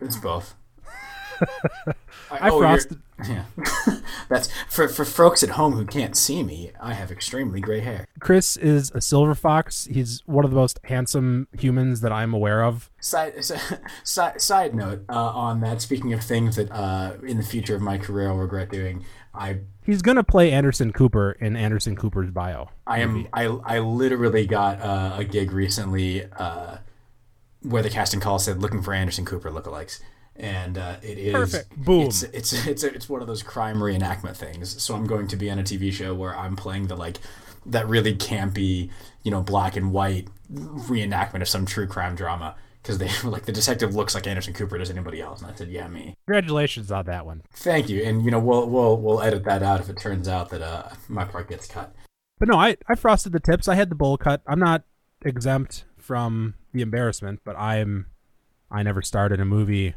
It's 0.02 0.16
both 0.22 0.54
I 2.30 2.50
oh, 2.50 2.60
frosted. 2.60 3.00
yeah 3.28 3.44
that's 4.28 4.48
for 4.68 4.88
for 4.88 5.04
folks 5.04 5.42
at 5.42 5.50
home 5.50 5.72
who 5.72 5.84
can't 5.84 6.16
see 6.16 6.42
me 6.42 6.70
i 6.80 6.94
have 6.94 7.10
extremely 7.10 7.60
gray 7.60 7.80
hair 7.80 8.06
Chris 8.22 8.56
is 8.56 8.92
a 8.92 9.00
silver 9.00 9.34
fox. 9.34 9.88
He's 9.90 10.22
one 10.26 10.44
of 10.44 10.52
the 10.52 10.56
most 10.56 10.78
handsome 10.84 11.48
humans 11.58 12.02
that 12.02 12.12
I'm 12.12 12.32
aware 12.32 12.62
of. 12.62 12.88
Side, 13.00 13.44
side, 14.04 14.40
side 14.40 14.76
note 14.76 15.04
uh, 15.08 15.14
on 15.14 15.60
that. 15.62 15.82
Speaking 15.82 16.12
of 16.12 16.22
things 16.22 16.54
that 16.54 16.70
uh, 16.70 17.14
in 17.26 17.36
the 17.36 17.42
future 17.42 17.74
of 17.74 17.82
my 17.82 17.98
career 17.98 18.28
I'll 18.28 18.36
regret 18.36 18.70
doing, 18.70 19.04
I 19.34 19.58
He's 19.84 20.02
gonna 20.02 20.22
play 20.22 20.52
Anderson 20.52 20.92
Cooper 20.92 21.32
in 21.32 21.56
Anderson 21.56 21.96
Cooper's 21.96 22.30
bio. 22.30 22.70
I 22.86 23.00
am 23.00 23.26
I, 23.32 23.46
I 23.46 23.80
literally 23.80 24.46
got 24.46 24.80
uh, 24.80 25.16
a 25.16 25.24
gig 25.24 25.50
recently 25.50 26.24
uh, 26.30 26.76
where 27.62 27.82
the 27.82 27.90
casting 27.90 28.20
call 28.20 28.38
said 28.38 28.60
looking 28.60 28.82
for 28.82 28.92
Anderson 28.94 29.24
Cooper 29.24 29.50
lookalikes, 29.50 30.00
and 30.36 30.78
uh, 30.78 30.96
it 31.02 31.18
is 31.18 31.32
Perfect. 31.32 31.76
Boom. 31.76 32.06
It's 32.06 32.22
it's 32.22 32.66
it's 32.66 32.84
it's 32.84 33.08
one 33.08 33.20
of 33.20 33.26
those 33.26 33.42
crime 33.42 33.76
reenactment 33.76 34.36
things. 34.36 34.82
So 34.82 34.94
I'm 34.94 35.06
going 35.06 35.28
to 35.28 35.36
be 35.36 35.50
on 35.50 35.58
a 35.58 35.62
TV 35.62 35.92
show 35.92 36.14
where 36.14 36.36
I'm 36.36 36.56
playing 36.56 36.88
the 36.88 36.96
like 36.96 37.18
that 37.66 37.86
really 37.86 38.14
campy, 38.14 38.90
you 39.22 39.30
know, 39.30 39.40
black 39.40 39.76
and 39.76 39.92
white 39.92 40.28
reenactment 40.52 41.42
of 41.42 41.48
some 41.48 41.64
true 41.64 41.86
crime 41.86 42.14
drama 42.14 42.56
because 42.82 42.98
they 42.98 43.08
were 43.22 43.30
like 43.30 43.46
the 43.46 43.52
detective 43.52 43.94
looks 43.94 44.14
like 44.14 44.26
Anderson 44.26 44.54
Cooper 44.54 44.78
does 44.78 44.90
anybody 44.90 45.20
else, 45.20 45.42
and 45.42 45.50
I 45.50 45.54
said, 45.54 45.68
yeah, 45.68 45.88
me. 45.88 46.14
Congratulations 46.26 46.90
on 46.90 47.06
that 47.06 47.26
one. 47.26 47.42
Thank 47.54 47.88
you, 47.88 48.02
and 48.02 48.24
you 48.24 48.30
know 48.30 48.40
we'll 48.40 48.68
we'll 48.68 48.96
we'll 48.96 49.22
edit 49.22 49.44
that 49.44 49.62
out 49.62 49.80
if 49.80 49.88
it 49.88 49.98
turns 49.98 50.28
out 50.28 50.50
that 50.50 50.62
uh, 50.62 50.90
my 51.08 51.24
part 51.24 51.48
gets 51.48 51.66
cut. 51.66 51.94
But 52.38 52.48
no, 52.48 52.56
I, 52.56 52.76
I 52.88 52.96
frosted 52.96 53.32
the 53.32 53.40
tips. 53.40 53.68
I 53.68 53.76
had 53.76 53.88
the 53.88 53.94
bowl 53.94 54.16
cut. 54.16 54.42
I'm 54.46 54.58
not 54.58 54.82
exempt 55.24 55.84
from 55.96 56.54
the 56.72 56.82
embarrassment, 56.82 57.40
but 57.44 57.56
I'm 57.56 58.06
I 58.70 58.82
never 58.82 59.02
started 59.02 59.40
a 59.40 59.44
movie 59.44 59.94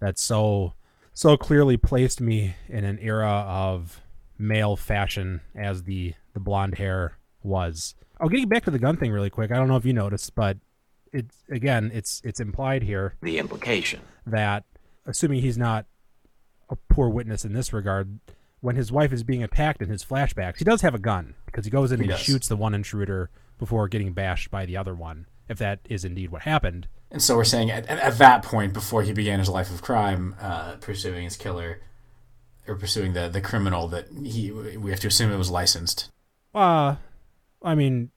that 0.00 0.18
so 0.18 0.74
so 1.12 1.36
clearly 1.36 1.76
placed 1.76 2.20
me 2.20 2.54
in 2.68 2.84
an 2.84 2.98
era 3.00 3.44
of 3.46 4.00
male 4.38 4.76
fashion 4.76 5.40
as 5.54 5.84
the 5.84 6.14
the 6.34 6.40
blonde 6.40 6.76
hair 6.78 7.18
was. 7.42 7.94
Oh, 8.20 8.28
getting 8.28 8.48
back 8.48 8.64
to 8.64 8.70
the 8.70 8.78
gun 8.78 8.96
thing 8.96 9.12
really 9.12 9.30
quick. 9.30 9.50
I 9.52 9.56
don't 9.56 9.68
know 9.68 9.76
if 9.76 9.84
you 9.84 9.92
noticed, 9.92 10.34
but 10.34 10.58
it's 11.12 11.42
again, 11.50 11.90
it's 11.94 12.20
it's 12.24 12.40
implied 12.40 12.82
here 12.82 13.14
The 13.22 13.38
implication. 13.38 14.00
that 14.26 14.64
assuming 15.06 15.40
he's 15.40 15.56
not 15.58 15.86
a 16.68 16.76
poor 16.76 17.08
witness 17.08 17.44
in 17.44 17.52
this 17.54 17.72
regard, 17.72 18.18
when 18.60 18.76
his 18.76 18.92
wife 18.92 19.12
is 19.12 19.22
being 19.22 19.42
attacked 19.42 19.80
in 19.80 19.88
his 19.88 20.04
flashbacks, 20.04 20.58
he 20.58 20.64
does 20.64 20.82
have 20.82 20.94
a 20.94 20.98
gun 20.98 21.34
because 21.46 21.64
he 21.64 21.70
goes 21.70 21.92
in 21.92 22.00
He 22.00 22.04
and 22.04 22.10
does. 22.10 22.20
shoots 22.20 22.48
the 22.48 22.56
one 22.56 22.74
intruder 22.74 23.30
before 23.58 23.88
getting 23.88 24.12
bashed 24.12 24.50
by 24.50 24.66
the 24.66 24.76
other 24.76 24.94
one. 24.94 25.26
If 25.48 25.58
that 25.58 25.80
is 25.88 26.04
indeed 26.04 26.30
what 26.30 26.42
happened, 26.42 26.88
And 27.10 27.22
so 27.22 27.36
we're 27.36 27.44
saying 27.44 27.70
at, 27.70 27.86
at, 27.86 27.98
at 27.98 28.18
that 28.18 28.42
point, 28.42 28.72
before 28.74 29.02
he 29.02 29.12
began 29.12 29.38
his 29.38 29.48
life 29.48 29.70
of 29.70 29.80
crime, 29.80 30.36
uh, 30.40 30.76
pursuing 30.76 31.24
his 31.24 31.36
killer, 31.36 31.80
or 32.66 32.74
pursuing 32.74 33.14
the 33.14 33.28
the 33.28 33.40
criminal 33.40 33.88
that 33.88 34.08
he 34.24 34.50
we 34.50 34.90
have 34.90 35.00
to 35.00 35.08
assume 35.08 35.32
it 35.32 35.36
was 35.36 35.50
licensed. 35.50 36.10
Uh, 36.54 36.96
I 37.62 37.74
mean, 37.74 38.10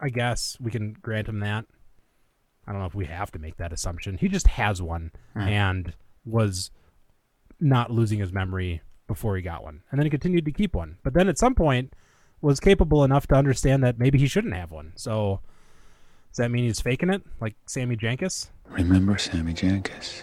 I 0.00 0.08
guess 0.08 0.56
we 0.60 0.70
can 0.70 0.94
grant 0.94 1.28
him 1.28 1.40
that. 1.40 1.64
I 2.66 2.72
don't 2.72 2.80
know 2.80 2.86
if 2.86 2.94
we 2.94 3.06
have 3.06 3.30
to 3.32 3.38
make 3.38 3.56
that 3.56 3.72
assumption. 3.72 4.18
He 4.18 4.28
just 4.28 4.46
has 4.46 4.80
one 4.82 5.12
and 5.34 5.94
was 6.24 6.70
not 7.60 7.90
losing 7.90 8.18
his 8.18 8.32
memory 8.32 8.82
before 9.06 9.36
he 9.36 9.42
got 9.42 9.62
one. 9.62 9.82
And 9.90 9.98
then 9.98 10.06
he 10.06 10.10
continued 10.10 10.44
to 10.44 10.52
keep 10.52 10.74
one. 10.74 10.98
But 11.02 11.14
then 11.14 11.28
at 11.28 11.38
some 11.38 11.54
point 11.54 11.94
was 12.40 12.60
capable 12.60 13.04
enough 13.04 13.26
to 13.28 13.34
understand 13.34 13.82
that 13.84 13.98
maybe 13.98 14.18
he 14.18 14.26
shouldn't 14.26 14.54
have 14.54 14.70
one. 14.70 14.92
So 14.96 15.40
does 16.32 16.38
that 16.38 16.50
mean 16.50 16.64
he's 16.64 16.80
faking 16.80 17.10
it? 17.10 17.22
Like 17.40 17.56
Sammy 17.66 17.94
Jankis? 17.94 18.48
Remember 18.70 19.18
Sammy 19.18 19.52
Jankis? 19.52 20.22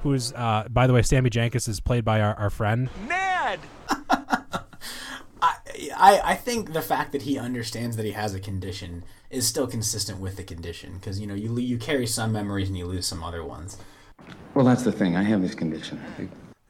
Who's 0.00 0.32
uh 0.32 0.64
by 0.70 0.86
the 0.86 0.94
way, 0.94 1.02
Sammy 1.02 1.28
Jankis 1.28 1.68
is 1.68 1.80
played 1.80 2.02
by 2.02 2.22
our, 2.22 2.34
our 2.36 2.48
friend. 2.48 2.88
Ned! 3.06 3.60
I, 3.90 5.56
I 5.94 6.20
I 6.24 6.34
think 6.34 6.72
the 6.72 6.80
fact 6.80 7.12
that 7.12 7.22
he 7.22 7.38
understands 7.38 7.98
that 7.98 8.06
he 8.06 8.12
has 8.12 8.34
a 8.34 8.40
condition 8.40 9.04
is 9.28 9.46
still 9.46 9.66
consistent 9.66 10.18
with 10.18 10.36
the 10.36 10.44
condition 10.44 10.94
because 10.94 11.20
you 11.20 11.26
know 11.26 11.34
you 11.34 11.54
you 11.58 11.76
carry 11.76 12.06
some 12.06 12.32
memories 12.32 12.70
and 12.70 12.78
you 12.78 12.86
lose 12.86 13.06
some 13.06 13.22
other 13.22 13.44
ones. 13.44 13.76
Well, 14.54 14.64
that's 14.64 14.82
the 14.82 14.92
thing. 14.92 15.14
I 15.14 15.24
have 15.24 15.42
this 15.42 15.54
condition. 15.54 16.00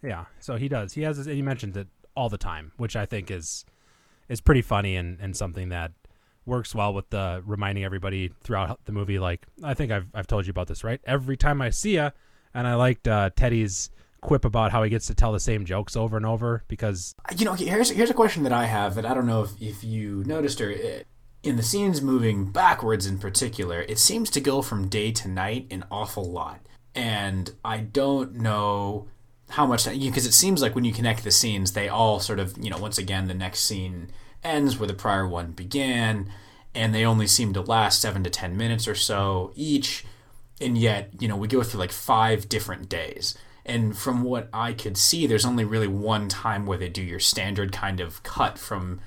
Yeah, 0.03 0.25
so 0.41 0.57
he 0.57 0.69
does. 0.69 0.95
He 0.95 1.03
has 1.03 1.17
this, 1.17 1.27
he 1.27 1.43
mentions 1.43 1.77
it 1.77 1.87
all 2.17 2.29
the 2.29 2.39
time, 2.39 2.73
which 2.77 2.97
I 2.97 3.07
think 3.07 3.31
is 3.31 3.65
is 4.29 4.41
pretty 4.41 4.63
funny 4.63 4.97
and, 4.97 5.21
and 5.21 5.37
something 5.37 5.69
that 5.69 5.93
works 6.47 6.75
well 6.75 6.93
with 6.95 7.09
the 7.11 7.43
reminding 7.47 7.85
everybody 7.85 8.33
throughout 8.43 8.81
the 8.85 8.93
movie. 8.93 9.19
Like 9.19 9.47
I 9.63 9.75
think 9.75 9.93
I've 9.93 10.09
I've 10.15 10.27
told 10.27 10.47
you 10.47 10.51
about 10.51 10.69
this, 10.69 10.85
right? 10.85 11.01
Every 11.05 11.37
time 11.37 11.63
I 11.63 11.71
see 11.71 11.95
ya, 11.95 12.11
and 12.55 12.67
I 12.67 12.75
liked 12.75 13.09
uh, 13.09 13.31
Teddy's 13.35 13.91
quip 14.21 14.45
about 14.45 14.71
how 14.71 14.83
he 14.83 14.91
gets 14.91 15.07
to 15.09 15.15
tell 15.15 15.33
the 15.33 15.41
same 15.41 15.65
jokes 15.65 15.97
over 15.97 16.17
and 16.17 16.25
over 16.25 16.63
because 16.69 17.15
You 17.37 17.45
know, 17.45 17.55
here's 17.55 17.91
here's 17.91 18.11
a 18.11 18.15
question 18.15 18.45
that 18.45 18.53
I 18.53 18.67
have 18.67 18.95
that 18.95 19.05
I 19.05 19.15
don't 19.15 19.27
know 19.27 19.43
if, 19.43 19.61
if 19.61 19.85
you 19.85 20.23
noticed 20.25 20.61
or 20.61 20.71
uh, 20.73 21.03
in 21.43 21.57
the 21.57 21.63
scenes 21.63 22.01
moving 22.01 22.47
backwards 22.47 23.07
in 23.07 23.19
particular, 23.19 23.83
it 23.83 23.99
seems 23.99 24.31
to 24.31 24.41
go 24.41 24.63
from 24.63 24.89
day 24.89 25.11
to 25.13 25.29
night 25.29 25.67
an 25.71 25.85
awful 25.91 26.25
lot, 26.25 26.61
and 26.95 27.51
I 27.65 27.79
don't 27.79 28.35
know 28.37 29.09
how 29.51 29.67
much 29.67 29.85
because 29.85 30.25
it 30.25 30.33
seems 30.33 30.63
like 30.63 30.75
when 30.75 30.85
you 30.85 30.93
connect 30.93 31.25
the 31.25 31.31
scenes, 31.31 31.73
they 31.73 31.89
all 31.89 32.21
sort 32.21 32.39
of 32.39 32.57
you 32.63 32.71
know 32.71 32.79
once 32.79 32.99
again 32.99 33.27
the 33.27 33.35
next 33.35 33.61
scene 33.61 34.11
ends 34.45 34.79
where 34.79 34.87
the 34.87 34.95
prior 34.95 35.27
one 35.27 35.53
began, 35.53 36.31
and 36.75 36.95
they 36.95 37.05
only 37.05 37.27
seem 37.27 37.53
to 37.53 37.61
last 37.61 38.01
seven 38.01 38.25
to 38.25 38.31
ten 38.31 38.57
minutes 38.57 38.89
or 38.89 38.95
so 38.95 39.53
each, 39.55 40.05
and 40.61 40.77
yet 40.79 41.11
you 41.19 41.29
know 41.29 41.37
we 41.37 41.49
go 41.49 41.63
through 41.63 41.81
like 41.81 41.93
five 41.93 42.49
different 42.49 42.89
days. 42.89 43.37
And 43.65 43.97
from 43.97 44.25
what 44.25 44.49
I 44.53 44.73
could 44.73 44.97
see, 44.97 45.27
there's 45.27 45.45
only 45.45 45.65
really 45.65 45.87
one 45.87 46.29
time 46.29 46.67
where 46.67 46.79
they 46.79 46.89
do 46.89 47.03
your 47.03 47.21
standard 47.21 47.71
kind 47.73 48.01
of 48.01 48.23
cut 48.25 48.59
from 48.59 49.01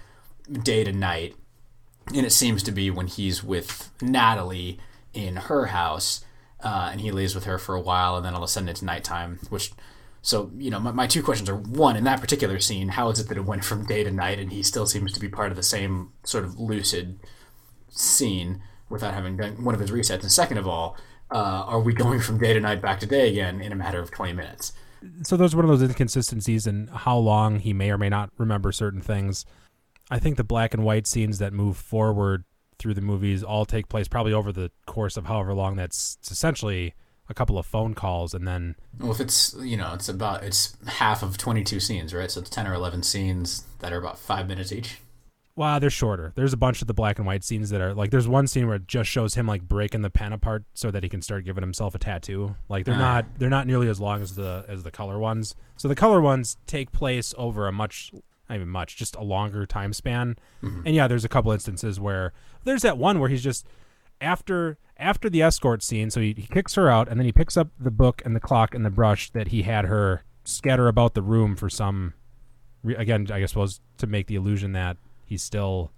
day 0.63 0.83
to 0.83 0.93
night. 0.93 1.35
And 2.13 2.25
it 2.25 2.31
seems 2.31 2.63
to 2.63 2.71
be 2.71 2.89
when 2.89 3.07
he's 3.07 3.43
with 3.43 3.91
Natalie 4.01 4.79
in 5.13 5.35
her 5.35 5.67
house, 5.67 6.23
uh, 6.63 6.89
and 6.91 7.01
he 7.01 7.11
lays 7.11 7.35
with 7.35 7.45
her 7.45 7.57
for 7.57 7.75
a 7.75 7.81
while, 7.81 8.15
and 8.15 8.25
then 8.25 8.33
all 8.33 8.43
of 8.43 8.45
a 8.45 8.47
sudden 8.47 8.69
it's 8.69 8.81
nighttime. 8.81 9.39
Which, 9.49 9.73
so 10.25 10.49
you 10.57 10.71
know, 10.71 10.79
my, 10.79 10.91
my 10.91 11.05
two 11.05 11.21
questions 11.21 11.47
are: 11.49 11.55
one, 11.55 11.95
in 11.95 12.03
that 12.05 12.19
particular 12.19 12.59
scene, 12.59 12.89
how 12.89 13.09
is 13.09 13.19
it 13.19 13.29
that 13.29 13.37
it 13.37 13.45
went 13.45 13.63
from 13.63 13.85
day 13.85 14.03
to 14.03 14.09
night, 14.09 14.39
and 14.39 14.51
he 14.51 14.63
still 14.63 14.87
seems 14.87 15.13
to 15.13 15.19
be 15.19 15.29
part 15.29 15.51
of 15.51 15.55
the 15.55 15.61
same 15.61 16.13
sort 16.23 16.43
of 16.43 16.59
lucid 16.59 17.19
scene 17.89 18.59
without 18.89 19.13
having 19.13 19.37
done 19.37 19.63
one 19.63 19.75
of 19.75 19.81
his 19.81 19.91
resets? 19.91 20.21
And 20.21 20.31
second 20.31 20.57
of 20.57 20.67
all, 20.67 20.97
uh, 21.29 21.65
are 21.67 21.79
we 21.79 21.93
going 21.93 22.19
from 22.19 22.39
day 22.39 22.53
to 22.53 22.59
night 22.59 22.81
back 22.81 22.99
to 23.01 23.05
day 23.05 23.29
again 23.29 23.61
in 23.61 23.71
a 23.71 23.75
matter 23.75 23.99
of 23.99 24.09
twenty 24.09 24.33
minutes? 24.33 24.73
so 25.21 25.37
there's 25.37 25.55
one 25.55 25.63
of 25.63 25.69
those 25.69 25.87
inconsistencies 25.87 26.65
in 26.65 26.87
how 26.87 27.15
long 27.15 27.59
he 27.59 27.73
may 27.73 27.91
or 27.91 27.97
may 27.97 28.09
not 28.09 28.31
remember 28.39 28.71
certain 28.71 29.01
things. 29.01 29.45
I 30.09 30.17
think 30.17 30.37
the 30.37 30.43
black 30.43 30.73
and 30.73 30.83
white 30.83 31.05
scenes 31.05 31.37
that 31.37 31.53
move 31.53 31.77
forward 31.77 32.45
through 32.79 32.95
the 32.95 33.01
movies 33.01 33.43
all 33.43 33.65
take 33.65 33.87
place 33.87 34.07
probably 34.07 34.33
over 34.33 34.51
the 34.51 34.71
course 34.87 35.17
of 35.17 35.27
however 35.27 35.53
long 35.53 35.75
that's 35.75 36.17
essentially 36.31 36.95
a 37.29 37.33
couple 37.33 37.57
of 37.57 37.65
phone 37.65 37.93
calls 37.93 38.33
and 38.33 38.47
then 38.47 38.75
Well, 38.99 39.11
if 39.11 39.19
it's 39.19 39.55
you 39.59 39.77
know, 39.77 39.93
it's 39.93 40.07
about 40.09 40.43
it's 40.43 40.77
half 40.87 41.23
of 41.23 41.37
twenty-two 41.37 41.79
scenes, 41.79 42.13
right? 42.13 42.29
So 42.29 42.41
it's 42.41 42.49
ten 42.49 42.67
or 42.67 42.73
eleven 42.73 43.03
scenes 43.03 43.63
that 43.79 43.91
are 43.93 43.97
about 43.97 44.19
five 44.19 44.47
minutes 44.47 44.71
each. 44.71 44.97
Wow, 45.57 45.79
they're 45.79 45.89
shorter. 45.89 46.33
There's 46.35 46.51
a 46.51 46.57
bunch 46.57 46.81
of 46.81 46.87
the 46.87 46.93
black 46.93 47.17
and 47.17 47.25
white 47.25 47.41
scenes 47.43 47.69
that 47.69 47.79
are 47.79 47.93
like 47.93 48.11
there's 48.11 48.27
one 48.27 48.45
scene 48.45 48.67
where 48.67 48.75
it 48.75 48.87
just 48.87 49.09
shows 49.09 49.35
him 49.35 49.47
like 49.47 49.61
breaking 49.61 50.01
the 50.01 50.09
pen 50.09 50.33
apart 50.33 50.65
so 50.73 50.91
that 50.91 51.01
he 51.01 51.07
can 51.07 51.21
start 51.21 51.45
giving 51.45 51.61
himself 51.63 51.95
a 51.95 51.97
tattoo. 51.97 52.55
Like 52.67 52.83
they're 52.85 52.95
Ah. 52.95 52.97
not 52.97 53.25
they're 53.39 53.49
not 53.49 53.65
nearly 53.65 53.87
as 53.87 53.99
long 53.99 54.21
as 54.21 54.35
the 54.35 54.65
as 54.67 54.83
the 54.83 54.91
color 54.91 55.17
ones. 55.17 55.55
So 55.77 55.87
the 55.87 55.95
color 55.95 56.19
ones 56.19 56.57
take 56.67 56.91
place 56.91 57.33
over 57.37 57.67
a 57.67 57.71
much 57.71 58.11
not 58.49 58.55
even 58.55 58.69
much, 58.69 58.97
just 58.97 59.15
a 59.15 59.23
longer 59.23 59.65
time 59.65 59.91
span. 59.93 60.35
And 60.61 60.93
yeah, 60.93 61.07
there's 61.07 61.25
a 61.25 61.29
couple 61.29 61.51
instances 61.51 61.99
where 61.99 62.31
there's 62.65 62.81
that 62.83 62.97
one 62.97 63.19
where 63.19 63.29
he's 63.29 63.41
just 63.43 63.65
after 64.21 64.77
after 64.97 65.29
the 65.29 65.41
escort 65.41 65.83
scene, 65.83 66.09
so 66.09 66.21
he, 66.21 66.33
he 66.37 66.47
kicks 66.47 66.75
her 66.75 66.89
out 66.89 67.07
and 67.09 67.19
then 67.19 67.25
he 67.25 67.31
picks 67.31 67.57
up 67.57 67.69
the 67.79 67.91
book 67.91 68.21
and 68.25 68.35
the 68.35 68.39
clock 68.39 68.73
and 68.73 68.85
the 68.85 68.89
brush 68.89 69.29
that 69.31 69.49
he 69.49 69.63
had 69.63 69.85
her 69.85 70.23
scatter 70.43 70.87
about 70.87 71.13
the 71.15 71.21
room 71.21 71.55
for 71.55 71.69
some 71.69 72.13
re- 72.83 72.95
again, 72.95 73.27
I 73.31 73.39
guess 73.39 73.55
was 73.55 73.81
to 73.97 74.07
make 74.07 74.27
the 74.27 74.35
illusion 74.35 74.71
that 74.73 74.97
he's 75.25 75.43
still 75.43 75.91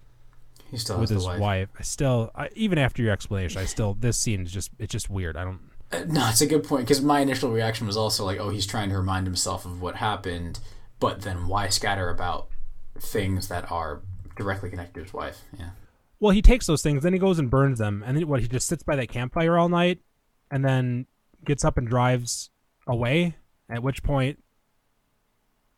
He 0.72 0.78
still 0.78 1.00
with 1.00 1.10
his 1.10 1.26
wife. 1.26 1.40
wife. 1.40 1.70
I 1.78 1.84
still, 1.84 2.32
I, 2.36 2.50
even 2.56 2.78
after 2.78 3.02
your 3.02 3.12
explanation, 3.12 3.62
I 3.62 3.66
still 3.66 3.94
this 3.94 4.18
scene 4.18 4.42
is 4.44 4.52
just 4.52 4.72
it's 4.80 4.92
just 4.92 5.10
weird. 5.10 5.38
I 5.38 5.44
don't. 5.44 5.60
Uh, 5.92 6.04
No, 6.08 6.28
it's 6.30 6.42
a 6.42 6.48
good 6.48 6.64
point 6.64 6.86
because 6.86 7.02
my 7.02 7.20
initial 7.20 7.52
reaction 7.52 7.88
was 7.88 7.98
also 7.98 8.26
like, 8.26 8.40
oh, 8.40 8.50
he's 8.50 8.66
trying 8.66 8.90
to 8.90 8.98
remind 8.98 9.28
himself 9.28 9.66
of 9.66 9.82
what 9.82 9.96
happened, 9.98 10.60
but 11.00 11.22
then 11.22 11.48
why 11.48 11.70
scatter 11.70 12.10
about 12.10 12.48
things 13.00 13.48
that 13.50 13.72
are 13.72 14.02
directly 14.36 14.70
connected 14.70 14.96
to 14.96 15.04
his 15.04 15.14
wife? 15.14 15.42
Yeah. 15.58 15.70
Well, 16.20 16.32
he 16.32 16.42
takes 16.42 16.66
those 16.66 16.82
things, 16.82 17.04
then 17.04 17.14
he 17.14 17.20
goes 17.20 17.38
and 17.40 17.50
burns 17.50 17.80
them, 17.80 18.04
and 18.06 18.18
then 18.18 18.28
what? 18.28 18.42
He 18.42 18.48
just 18.48 18.68
sits 18.68 18.84
by 18.84 18.96
that 18.96 19.10
campfire 19.10 19.58
all 19.58 19.70
night, 19.70 20.00
and 20.50 20.66
then 20.66 21.06
gets 21.46 21.64
up 21.64 21.78
and 21.78 21.88
drives 21.88 22.50
away. 22.88 23.36
At 23.70 23.84
which 23.84 24.02
point, 24.02 24.42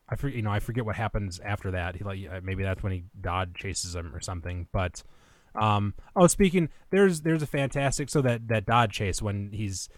I 0.08 0.16
forget. 0.16 0.38
You 0.38 0.44
know, 0.44 0.52
I 0.52 0.60
forget 0.60 0.86
what 0.86 0.96
happens 0.96 1.40
after 1.40 1.72
that. 1.72 1.96
He 1.96 2.04
like 2.04 2.20
uh, 2.32 2.40
maybe 2.44 2.64
that's 2.64 2.84
when 2.84 2.92
he 2.92 3.04
Dodd 3.20 3.56
chases 3.56 3.96
him 3.96 4.16
or 4.16 4.20
something. 4.20 4.68
But 4.72 5.04
um, 5.56 5.94
oh, 6.16 6.28
speaking, 6.28 6.70
there's 6.90 7.22
there's 7.22 7.42
a 7.42 7.48
fantastic 7.48 8.10
so 8.10 8.22
that 8.22 8.48
that 8.48 8.66
Dodd 8.66 8.92
chase 8.92 9.22
when 9.22 9.52
he's 9.52 9.90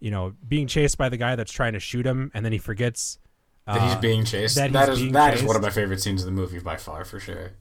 you 0.00 0.10
know 0.10 0.34
being 0.46 0.66
chased 0.66 0.98
by 0.98 1.08
the 1.08 1.16
guy 1.16 1.36
that's 1.36 1.52
trying 1.52 1.74
to 1.74 1.80
shoot 1.80 2.06
him, 2.06 2.30
and 2.34 2.44
then 2.44 2.52
he 2.52 2.58
forgets. 2.58 3.18
That 3.66 3.82
he's 3.82 3.92
uh, 3.92 4.00
being 4.00 4.24
chased. 4.24 4.54
that 4.56 4.72
that 4.72 4.88
is 4.88 5.10
that 5.12 5.34
is 5.34 5.42
one 5.42 5.56
of 5.56 5.62
my 5.62 5.70
favorite 5.70 6.00
scenes 6.00 6.22
of 6.22 6.26
the 6.26 6.32
movie 6.32 6.60
by 6.60 6.76
far, 6.76 7.04
for 7.04 7.18
sure. 7.18 7.52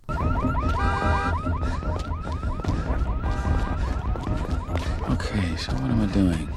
Okay, 5.15 5.55
so 5.55 5.71
what 5.75 5.89
am 5.91 6.01
I 6.01 6.05
doing? 6.07 6.49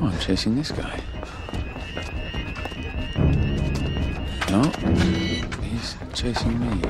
Oh, 0.00 0.06
I'm 0.06 0.18
chasing 0.20 0.56
this 0.56 0.70
guy. 0.72 0.98
No, 4.50 4.62
he's 5.62 5.94
chasing 6.14 6.58
me. 6.60 6.80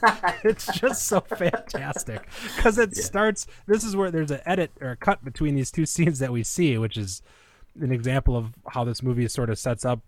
it's 0.44 0.66
just 0.78 1.08
so 1.08 1.20
fantastic 1.20 2.28
because 2.56 2.78
it 2.78 2.96
starts 2.96 3.48
this 3.66 3.82
is 3.82 3.96
where 3.96 4.12
there's 4.12 4.30
an 4.30 4.40
edit 4.46 4.70
or 4.80 4.90
a 4.92 4.96
cut 4.96 5.24
between 5.24 5.56
these 5.56 5.72
two 5.72 5.84
scenes 5.84 6.20
that 6.20 6.30
we 6.30 6.44
see 6.44 6.78
which 6.78 6.96
is 6.96 7.20
an 7.80 7.90
example 7.90 8.36
of 8.36 8.54
how 8.68 8.84
this 8.84 9.02
movie 9.02 9.26
sort 9.26 9.50
of 9.50 9.58
sets 9.58 9.84
up 9.84 10.00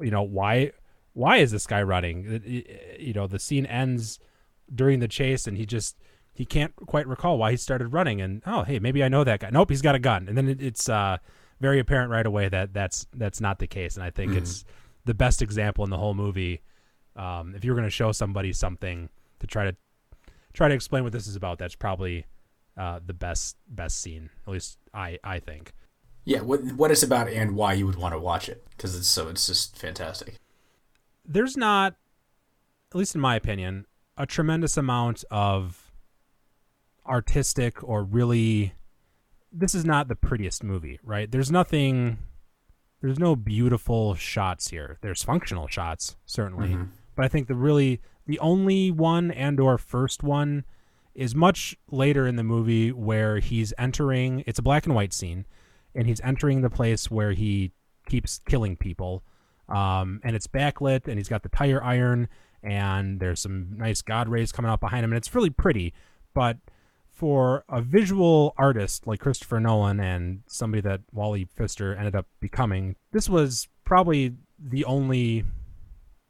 you 0.00 0.10
know 0.10 0.20
why 0.22 0.70
why 1.14 1.38
is 1.38 1.50
this 1.52 1.66
guy 1.66 1.82
running 1.82 2.26
It- 2.30 2.46
it- 2.46 3.00
you 3.00 3.14
know 3.14 3.26
the 3.26 3.38
scene 3.38 3.64
ends 3.64 4.18
during 4.74 5.00
the 5.00 5.08
chase 5.08 5.46
and 5.46 5.56
he 5.56 5.66
just 5.66 5.98
he 6.32 6.44
can't 6.44 6.74
quite 6.76 7.06
recall 7.06 7.38
why 7.38 7.50
he 7.50 7.56
started 7.56 7.88
running 7.88 8.20
and 8.20 8.42
oh 8.46 8.62
hey 8.62 8.78
maybe 8.78 9.02
i 9.02 9.08
know 9.08 9.24
that 9.24 9.40
guy 9.40 9.50
nope 9.50 9.68
he's 9.68 9.82
got 9.82 9.94
a 9.94 9.98
gun 9.98 10.28
and 10.28 10.36
then 10.38 10.48
it, 10.48 10.62
it's 10.62 10.88
uh 10.88 11.16
very 11.60 11.78
apparent 11.78 12.10
right 12.10 12.26
away 12.26 12.48
that 12.48 12.72
that's 12.72 13.06
that's 13.14 13.40
not 13.40 13.58
the 13.58 13.66
case 13.66 13.96
and 13.96 14.04
i 14.04 14.10
think 14.10 14.34
it's 14.34 14.64
the 15.04 15.14
best 15.14 15.42
example 15.42 15.84
in 15.84 15.90
the 15.90 15.98
whole 15.98 16.14
movie 16.14 16.62
um, 17.16 17.54
if 17.54 17.64
you're 17.64 17.74
going 17.74 17.86
to 17.86 17.90
show 17.90 18.12
somebody 18.12 18.52
something 18.52 19.08
to 19.40 19.46
try 19.46 19.64
to 19.64 19.76
try 20.52 20.68
to 20.68 20.74
explain 20.74 21.04
what 21.04 21.12
this 21.12 21.26
is 21.26 21.36
about, 21.36 21.58
that's 21.58 21.74
probably 21.74 22.26
uh, 22.76 23.00
the 23.04 23.14
best 23.14 23.56
best 23.68 24.00
scene. 24.00 24.30
At 24.46 24.52
least 24.52 24.78
I 24.94 25.18
I 25.22 25.38
think. 25.38 25.72
Yeah, 26.24 26.40
what 26.40 26.62
what 26.72 26.90
it's 26.90 27.02
about 27.02 27.28
and 27.28 27.56
why 27.56 27.74
you 27.74 27.86
would 27.86 27.96
want 27.96 28.14
to 28.14 28.18
watch 28.18 28.48
it 28.48 28.64
because 28.70 28.96
it's 28.96 29.08
so 29.08 29.28
it's 29.28 29.46
just 29.46 29.78
fantastic. 29.78 30.36
There's 31.26 31.56
not, 31.56 31.96
at 32.92 32.96
least 32.96 33.14
in 33.14 33.20
my 33.20 33.36
opinion, 33.36 33.86
a 34.20 34.26
tremendous 34.26 34.76
amount 34.76 35.24
of 35.30 35.92
artistic 37.06 37.82
or 37.82 38.02
really. 38.04 38.74
This 39.52 39.74
is 39.74 39.84
not 39.84 40.06
the 40.06 40.14
prettiest 40.14 40.62
movie, 40.62 41.00
right? 41.02 41.30
There's 41.30 41.50
nothing. 41.50 42.18
There's 43.00 43.18
no 43.18 43.34
beautiful 43.34 44.14
shots 44.14 44.68
here. 44.68 44.98
There's 45.00 45.22
functional 45.22 45.66
shots 45.68 46.16
certainly, 46.26 46.76
but 47.16 47.24
I 47.24 47.28
think 47.28 47.48
the 47.48 47.54
really 47.54 48.00
the 48.26 48.38
only 48.40 48.90
one 48.90 49.30
and 49.30 49.58
or 49.58 49.78
first 49.78 50.22
one 50.22 50.64
is 51.14 51.34
much 51.34 51.76
later 51.90 52.26
in 52.26 52.36
the 52.36 52.44
movie 52.44 52.92
where 52.92 53.38
he's 53.38 53.72
entering 53.78 54.44
it's 54.46 54.58
a 54.58 54.62
black 54.62 54.84
and 54.86 54.94
white 54.94 55.12
scene 55.12 55.46
and 55.94 56.06
he's 56.06 56.20
entering 56.20 56.60
the 56.60 56.70
place 56.70 57.10
where 57.10 57.32
he 57.32 57.72
keeps 58.06 58.40
killing 58.46 58.76
people. 58.76 59.22
Um, 59.68 60.20
and 60.24 60.34
it's 60.34 60.46
backlit, 60.46 61.06
and 61.06 61.16
he's 61.16 61.28
got 61.28 61.42
the 61.42 61.48
tire 61.48 61.82
iron, 61.82 62.28
and 62.62 63.20
there's 63.20 63.40
some 63.40 63.76
nice 63.76 64.02
god 64.02 64.28
rays 64.28 64.52
coming 64.52 64.70
out 64.70 64.80
behind 64.80 65.04
him, 65.04 65.12
and 65.12 65.16
it's 65.16 65.34
really 65.34 65.50
pretty. 65.50 65.92
But 66.34 66.58
for 67.08 67.64
a 67.68 67.82
visual 67.82 68.54
artist 68.56 69.06
like 69.06 69.20
Christopher 69.20 69.60
Nolan 69.60 70.00
and 70.00 70.42
somebody 70.46 70.80
that 70.82 71.00
Wally 71.12 71.44
Pfister 71.44 71.94
ended 71.94 72.16
up 72.16 72.26
becoming, 72.40 72.96
this 73.12 73.28
was 73.28 73.68
probably 73.84 74.34
the 74.58 74.84
only 74.84 75.44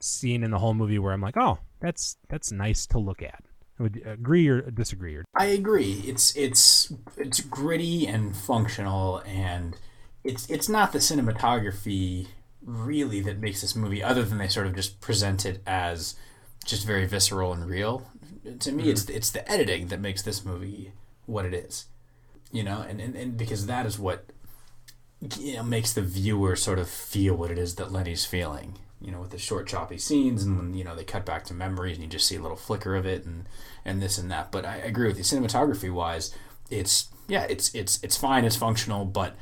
scene 0.01 0.43
in 0.43 0.51
the 0.51 0.59
whole 0.59 0.75
movie 0.75 0.99
where 0.99 1.13
I'm 1.13 1.21
like, 1.21 1.37
oh, 1.37 1.59
that's 1.81 2.17
that's 2.29 2.51
nice 2.51 2.87
to 2.89 2.99
look 2.99 3.23
at. 3.23 3.45
I 3.79 3.83
would 3.83 4.03
agree 4.05 4.49
or 4.49 4.63
disagree? 4.63 5.17
Or 5.17 5.25
I 5.35 5.47
agree. 5.47 6.03
It's 6.07 6.37
it's 6.37 6.93
it's 7.17 7.41
gritty 7.41 8.07
and 8.07 8.37
functional, 8.37 9.23
and 9.27 9.77
it's 10.23 10.49
it's 10.51 10.69
not 10.69 10.93
the 10.93 10.99
cinematography 10.99 12.29
really 12.65 13.21
that 13.21 13.39
makes 13.39 13.61
this 13.61 13.75
movie, 13.75 14.03
other 14.03 14.23
than 14.23 14.39
they 14.39 14.49
sort 14.49 14.67
of 14.67 14.75
just 14.75 15.01
present 15.01 15.47
it 15.47 15.63
as 15.67 16.15
just 16.65 16.87
very 16.87 17.07
visceral 17.07 17.53
and 17.53 17.67
real. 17.67 18.11
To 18.61 18.73
me, 18.73 18.91
it's 18.91 19.05
mm-hmm. 19.05 19.17
it's 19.17 19.31
the 19.31 19.51
editing 19.51 19.89
that 19.89 20.01
makes 20.01 20.23
this 20.23 20.45
movie 20.45 20.93
what 21.27 21.45
it 21.45 21.55
is, 21.55 21.87
you 22.53 22.63
know, 22.63 22.85
and 22.89 23.01
and, 23.01 23.15
and 23.15 23.37
because 23.37 23.67
that 23.67 23.87
is 23.87 23.99
what 23.99 24.27
you 25.39 25.57
know, 25.57 25.63
makes 25.63 25.93
the 25.93 26.03
viewer 26.03 26.57
sort 26.57 26.79
of 26.79 26.89
feel 26.89 27.35
what 27.35 27.51
it 27.51 27.59
is 27.59 27.75
that 27.77 27.93
Lenny's 27.93 28.25
feeling. 28.25 28.79
You 29.03 29.13
know, 29.13 29.21
with 29.21 29.31
the 29.31 29.39
short, 29.39 29.67
choppy 29.67 29.97
scenes, 29.97 30.43
and 30.43 30.59
when 30.59 30.75
you 30.75 30.85
know 30.85 30.95
they 30.95 31.05
cut 31.05 31.25
back 31.25 31.45
to 31.45 31.55
memories, 31.55 31.97
and 31.97 32.05
you 32.05 32.11
just 32.11 32.29
see 32.29 32.37
a 32.37 32.43
little 32.43 32.57
flicker 32.57 32.97
of 32.97 33.07
it, 33.07 33.25
and 33.25 33.47
and 33.83 34.03
this 34.03 34.19
and 34.19 34.31
that. 34.31 34.53
But 34.53 34.67
I 34.67 34.77
agree 34.77 35.07
with 35.07 35.17
you, 35.17 35.25
cinematography 35.25 35.91
wise, 35.91 36.35
it's 36.71 37.09
yeah, 37.27 37.47
it's 37.49 37.75
it's 37.75 38.03
it's 38.03 38.17
fine, 38.17 38.45
it's 38.45 38.57
functional, 38.57 39.07
but 39.07 39.37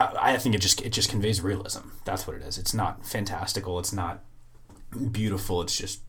I, 0.00 0.32
I 0.34 0.36
think 0.38 0.54
it 0.54 0.60
just 0.60 0.80
it 0.82 0.90
just 0.90 1.10
conveys 1.10 1.40
realism. 1.40 1.88
That's 2.04 2.26
what 2.26 2.34
it 2.36 2.42
is. 2.42 2.58
It's 2.58 2.74
not 2.74 3.06
fantastical. 3.06 3.78
It's 3.78 3.92
not 3.92 4.24
beautiful. 5.12 5.60
It's 5.62 5.76
just 5.76 6.00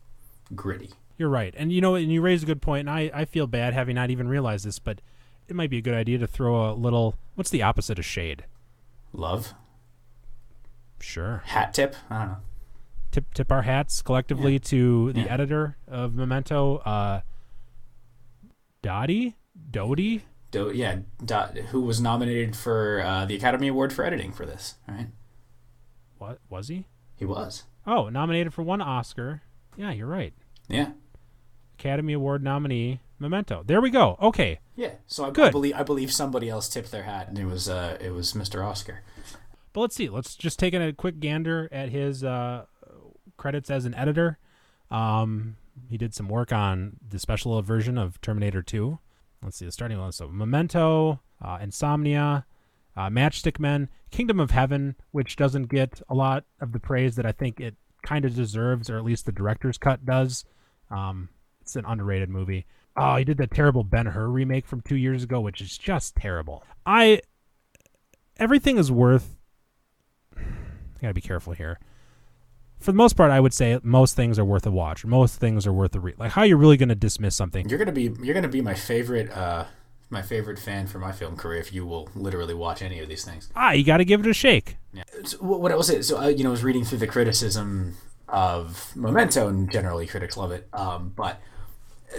gritty. 0.54 0.90
You're 1.18 1.28
right. 1.28 1.54
And 1.56 1.70
you 1.72 1.80
know, 1.80 1.94
and 1.94 2.10
you 2.10 2.20
raise 2.22 2.42
a 2.42 2.46
good 2.46 2.62
point, 2.62 2.88
and 2.88 2.90
I, 2.90 3.10
I 3.14 3.24
feel 3.26 3.46
bad 3.46 3.74
having 3.74 3.94
not 3.94 4.10
even 4.10 4.26
realized 4.28 4.64
this, 4.66 4.78
but 4.78 5.00
it 5.46 5.54
might 5.54 5.70
be 5.70 5.78
a 5.78 5.82
good 5.82 5.94
idea 5.94 6.18
to 6.18 6.26
throw 6.26 6.70
a 6.70 6.74
little 6.74 7.14
what's 7.34 7.50
the 7.50 7.62
opposite 7.62 7.98
of 7.98 8.04
shade? 8.04 8.44
Love, 9.12 9.52
Sure. 11.00 11.42
hat 11.46 11.74
tip. 11.74 11.94
I 12.08 12.18
don't 12.20 12.28
know. 12.28 12.36
Tip 13.10 13.34
tip 13.34 13.52
our 13.52 13.62
hats 13.62 14.00
collectively 14.00 14.54
Yeah. 14.54 14.58
to 14.60 15.12
the 15.12 15.20
Yeah. 15.20 15.26
editor 15.34 15.76
of 15.86 16.14
Memento, 16.14 16.78
uh 16.78 17.20
Dottie? 18.82 19.36
Doty? 19.70 20.22
Do, 20.52 20.70
yeah, 20.72 20.98
Dot, 21.24 21.56
who 21.56 21.80
was 21.80 22.00
nominated 22.00 22.54
for 22.54 23.00
uh, 23.04 23.24
the 23.24 23.34
Academy 23.34 23.68
Award 23.68 23.92
for 23.92 24.04
editing 24.04 24.32
for 24.32 24.46
this? 24.46 24.76
Right, 24.86 25.08
What 26.18 26.38
was 26.48 26.68
he? 26.68 26.86
he 27.16 27.24
was. 27.24 27.64
Oh, 27.86 28.08
nominated 28.08 28.52
for 28.54 28.62
one 28.62 28.80
Oscar. 28.80 29.42
Yeah, 29.76 29.90
you're 29.92 30.06
right. 30.06 30.34
Yeah, 30.68 30.90
Academy 31.78 32.12
Award 32.12 32.44
nominee, 32.44 33.00
Memento. 33.18 33.62
There 33.66 33.80
we 33.80 33.90
go. 33.90 34.16
Okay. 34.22 34.60
yeah. 34.76 34.92
So 35.06 35.24
I, 35.24 35.46
I 35.46 35.50
believe 35.50 35.74
I 35.74 35.82
believe 35.82 36.12
somebody 36.12 36.48
else 36.48 36.68
tipped 36.68 36.90
their 36.92 37.02
hat, 37.04 37.28
and 37.28 37.38
it 37.38 37.46
was 37.46 37.68
uh, 37.68 37.96
it 38.00 38.10
was 38.10 38.34
Mr. 38.34 38.64
Oscar. 38.64 39.00
But 39.72 39.80
let's 39.80 39.96
see. 39.96 40.08
Let's 40.08 40.34
just 40.36 40.58
take 40.58 40.74
a 40.74 40.92
quick 40.92 41.18
gander 41.18 41.68
at 41.72 41.88
his 41.88 42.22
uh, 42.22 42.66
credits 43.38 43.70
as 43.70 43.86
an 43.86 43.94
editor. 43.94 44.38
Um, 44.90 45.56
he 45.88 45.96
did 45.96 46.14
some 46.14 46.28
work 46.28 46.52
on 46.52 46.98
the 47.08 47.18
special 47.18 47.60
version 47.62 47.96
of 47.96 48.20
Terminator 48.20 48.60
2. 48.62 48.98
Let's 49.42 49.56
see 49.56 49.64
the 49.64 49.72
starting 49.72 49.98
one. 49.98 50.12
So 50.12 50.28
Memento, 50.28 51.20
uh, 51.40 51.58
Insomnia, 51.60 52.46
uh, 52.96 53.08
Matchstick 53.08 53.58
Men, 53.58 53.88
Kingdom 54.10 54.38
of 54.38 54.50
Heaven, 54.50 54.96
which 55.10 55.36
doesn't 55.36 55.64
get 55.64 56.00
a 56.08 56.14
lot 56.14 56.44
of 56.60 56.72
the 56.72 56.80
praise 56.80 57.16
that 57.16 57.26
I 57.26 57.32
think 57.32 57.60
it 57.60 57.74
kind 58.02 58.24
of 58.24 58.34
deserves, 58.34 58.90
or 58.90 58.96
at 58.96 59.04
least 59.04 59.26
the 59.26 59.32
director's 59.32 59.78
cut 59.78 60.04
does. 60.04 60.44
Um, 60.90 61.28
it's 61.60 61.76
an 61.76 61.84
underrated 61.86 62.28
movie. 62.28 62.66
Oh, 62.96 63.16
he 63.16 63.24
did 63.24 63.38
that 63.38 63.52
terrible 63.52 63.84
Ben 63.84 64.06
Hur 64.06 64.28
remake 64.28 64.66
from 64.66 64.82
two 64.82 64.96
years 64.96 65.22
ago, 65.22 65.40
which 65.40 65.60
is 65.60 65.78
just 65.78 66.14
terrible. 66.16 66.62
I 66.84 67.22
everything 68.36 68.76
is 68.76 68.90
worth 68.92 69.36
gotta 71.00 71.14
be 71.14 71.20
careful 71.20 71.54
here. 71.54 71.78
For 72.82 72.90
the 72.90 72.96
most 72.96 73.16
part, 73.16 73.30
I 73.30 73.38
would 73.38 73.54
say 73.54 73.78
most 73.84 74.16
things 74.16 74.38
are 74.40 74.44
worth 74.44 74.66
a 74.66 74.70
watch. 74.70 75.04
Most 75.04 75.36
things 75.36 75.66
are 75.68 75.72
worth 75.72 75.94
a 75.94 76.00
read. 76.00 76.18
Like, 76.18 76.32
how 76.32 76.42
you're 76.42 76.48
you 76.48 76.56
really 76.56 76.76
going 76.76 76.88
to 76.88 76.96
dismiss 76.96 77.36
something? 77.36 77.68
You're 77.68 77.78
gonna 77.78 77.92
be 77.92 78.10
you're 78.20 78.34
gonna 78.34 78.48
be 78.48 78.60
my 78.60 78.74
favorite 78.74 79.30
uh, 79.30 79.66
my 80.10 80.20
favorite 80.20 80.58
fan 80.58 80.88
for 80.88 80.98
my 80.98 81.12
film 81.12 81.36
career 81.36 81.60
if 81.60 81.72
you 81.72 81.86
will 81.86 82.08
literally 82.14 82.54
watch 82.54 82.82
any 82.82 82.98
of 82.98 83.08
these 83.08 83.24
things. 83.24 83.50
Ah, 83.54 83.70
you 83.70 83.84
got 83.84 83.98
to 83.98 84.04
give 84.04 84.20
it 84.20 84.26
a 84.26 84.34
shake. 84.34 84.76
Yeah. 84.92 85.04
So 85.24 85.38
what 85.38 85.60
what 85.60 85.76
was 85.76 85.90
it? 85.90 86.02
So 86.04 86.20
uh, 86.20 86.26
you 86.26 86.42
know, 86.42 86.50
I 86.50 86.52
was 86.52 86.64
reading 86.64 86.84
through 86.84 86.98
the 86.98 87.06
criticism 87.06 87.96
of 88.28 88.94
Memento, 88.96 89.46
and 89.48 89.70
generally 89.70 90.06
critics 90.06 90.36
love 90.36 90.50
it. 90.50 90.68
Um, 90.72 91.12
but 91.14 91.40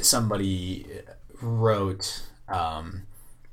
somebody 0.02 0.88
wrote 1.42 2.24
um, 2.48 3.04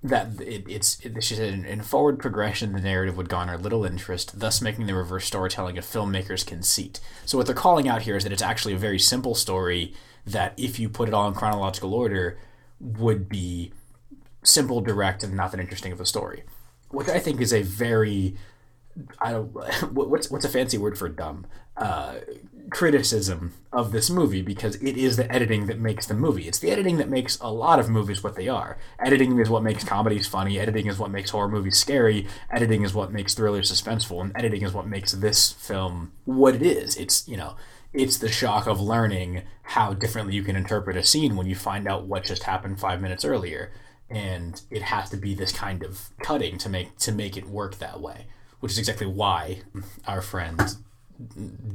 that 0.02 0.40
it, 0.40 0.64
it's 0.66 0.98
it, 1.00 1.22
she 1.22 1.34
said 1.34 1.52
in, 1.52 1.64
in 1.64 1.82
forward 1.82 2.18
progression 2.18 2.72
the 2.72 2.80
narrative 2.80 3.16
would 3.16 3.28
garner 3.28 3.58
little 3.58 3.84
interest, 3.84 4.40
thus 4.40 4.60
making 4.62 4.86
the 4.86 4.94
reverse 4.94 5.26
storytelling 5.26 5.76
a 5.76 5.82
filmmaker's 5.82 6.44
conceit. 6.44 7.00
So 7.26 7.36
what 7.36 7.46
they're 7.46 7.54
calling 7.54 7.88
out 7.88 8.02
here 8.02 8.16
is 8.16 8.24
that 8.24 8.32
it's 8.32 8.42
actually 8.42 8.74
a 8.74 8.78
very 8.78 8.98
simple 8.98 9.34
story 9.34 9.92
that 10.26 10.54
if 10.56 10.78
you 10.78 10.88
put 10.88 11.08
it 11.08 11.14
all 11.14 11.28
in 11.28 11.34
chronological 11.34 11.94
order 11.94 12.38
would 12.78 13.28
be 13.28 13.72
simple, 14.42 14.80
direct, 14.80 15.22
and 15.22 15.34
not 15.34 15.50
that 15.50 15.60
interesting 15.60 15.92
of 15.92 16.00
a 16.00 16.06
story, 16.06 16.44
which 16.88 17.08
I 17.08 17.18
think 17.18 17.40
is 17.40 17.52
a 17.52 17.62
very 17.62 18.36
I 19.20 19.32
don't 19.32 19.48
what's 19.92 20.30
what's 20.30 20.44
a 20.44 20.48
fancy 20.48 20.78
word 20.78 20.98
for 20.98 21.08
dumb 21.08 21.46
uh, 21.76 22.16
criticism 22.70 23.52
of 23.72 23.92
this 23.92 24.11
movie 24.11 24.42
because 24.42 24.76
it 24.76 24.96
is 24.96 25.16
the 25.16 25.30
editing 25.30 25.66
that 25.66 25.78
makes 25.78 26.06
the 26.06 26.14
movie. 26.14 26.48
It's 26.48 26.59
the 26.59 26.70
editing 26.70 26.96
that 26.98 27.09
makes 27.09 27.38
a 27.40 27.50
lot 27.50 27.78
of 27.78 27.88
movies 27.88 28.22
what 28.22 28.37
they 28.37 28.48
are. 28.48 28.78
Editing 28.98 29.38
is 29.38 29.50
what 29.50 29.62
makes 29.62 29.85
comedies 29.85 30.26
funny. 30.26 30.59
Editing 30.59 30.87
is 30.87 30.98
what 30.98 31.11
makes 31.11 31.30
horror 31.30 31.48
movies 31.48 31.78
scary. 31.78 32.26
Editing 32.50 32.83
is 32.83 32.94
what 32.94 33.12
makes 33.12 33.35
thrillers 33.35 33.70
suspenseful, 33.70 34.20
and 34.20 34.33
editing 34.37 34.62
is 34.62 34.72
what 34.72 34.87
makes 34.87 35.12
this 35.12 35.52
film 35.52 36.12
what 36.24 36.54
it 36.54 36.62
is. 36.62 36.96
It's 36.96 37.26
you 37.28 37.37
know. 37.37 37.56
It's 37.92 38.18
the 38.18 38.30
shock 38.30 38.68
of 38.68 38.80
learning 38.80 39.42
how 39.62 39.94
differently 39.94 40.37
you 40.37 40.44
can 40.44 40.54
interpret 40.54 40.96
a 40.96 41.02
scene 41.02 41.35
when 41.35 41.48
you 41.48 41.56
find 41.56 41.88
out 41.88 42.06
what 42.06 42.22
just 42.22 42.44
happened 42.44 42.78
five 42.78 43.00
minutes 43.00 43.24
earlier, 43.24 43.72
and 44.09 44.62
it 44.70 44.83
has 44.83 45.11
to 45.11 45.16
be 45.16 45.35
this 45.35 45.50
kind 45.50 45.83
of 45.83 46.11
cutting 46.22 46.56
to 46.59 46.68
make 46.68 46.96
to 46.98 47.11
make 47.11 47.37
it 47.37 47.48
work 47.48 47.78
that 47.78 48.00
way 48.00 48.26
which 48.61 48.72
is 48.72 48.78
exactly 48.78 49.06
why 49.06 49.62
our 50.06 50.22
friend 50.22 50.76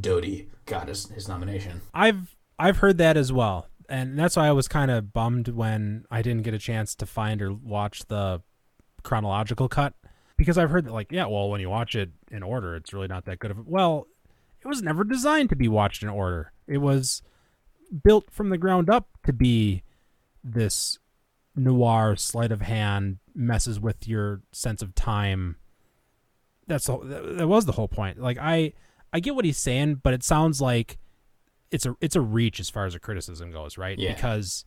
Doty 0.01 0.49
got 0.65 0.87
his, 0.87 1.07
his 1.09 1.27
nomination. 1.27 1.81
I've 1.93 2.35
I've 2.57 2.77
heard 2.77 2.97
that 2.97 3.17
as 3.17 3.31
well, 3.31 3.67
and 3.89 4.17
that's 4.17 4.37
why 4.37 4.47
I 4.47 4.51
was 4.51 4.67
kind 4.67 4.91
of 4.91 5.13
bummed 5.13 5.49
when 5.49 6.05
I 6.09 6.21
didn't 6.21 6.43
get 6.43 6.53
a 6.53 6.59
chance 6.59 6.95
to 6.95 7.05
find 7.05 7.41
or 7.41 7.53
watch 7.53 8.05
the 8.07 8.41
chronological 9.03 9.67
cut 9.69 9.93
because 10.37 10.57
I've 10.57 10.69
heard 10.69 10.85
that 10.85 10.93
like 10.93 11.11
yeah, 11.11 11.25
well, 11.25 11.49
when 11.49 11.61
you 11.61 11.69
watch 11.69 11.95
it 11.95 12.11
in 12.31 12.43
order, 12.43 12.75
it's 12.75 12.93
really 12.93 13.07
not 13.07 13.25
that 13.25 13.39
good 13.39 13.51
of. 13.51 13.59
A, 13.59 13.63
well, 13.65 14.07
it 14.63 14.67
was 14.67 14.81
never 14.81 15.03
designed 15.03 15.49
to 15.49 15.55
be 15.55 15.67
watched 15.67 16.01
in 16.03 16.09
order. 16.09 16.51
It 16.67 16.79
was 16.79 17.21
built 18.03 18.31
from 18.31 18.49
the 18.49 18.57
ground 18.57 18.89
up 18.89 19.09
to 19.25 19.33
be 19.33 19.83
this 20.43 20.99
noir 21.55 22.15
sleight 22.15 22.51
of 22.51 22.61
hand 22.61 23.17
messes 23.33 23.79
with 23.79 24.07
your 24.07 24.41
sense 24.51 24.81
of 24.81 24.93
time 24.95 25.55
that's 26.67 26.87
that 26.87 27.37
that 27.37 27.47
was 27.47 27.65
the 27.65 27.71
whole 27.73 27.87
point 27.87 28.19
like 28.19 28.37
i 28.39 28.73
i 29.15 29.19
get 29.19 29.33
what 29.35 29.45
he's 29.45 29.57
saying 29.57 29.95
but 30.03 30.13
it 30.13 30.23
sounds 30.23 30.61
like 30.61 30.97
it's 31.71 31.85
a 31.85 31.95
it's 32.01 32.15
a 32.15 32.21
reach 32.21 32.59
as 32.59 32.69
far 32.69 32.85
as 32.85 32.93
a 32.93 32.99
criticism 32.99 33.51
goes 33.51 33.77
right 33.77 33.97
Yeah. 33.97 34.13
because 34.13 34.65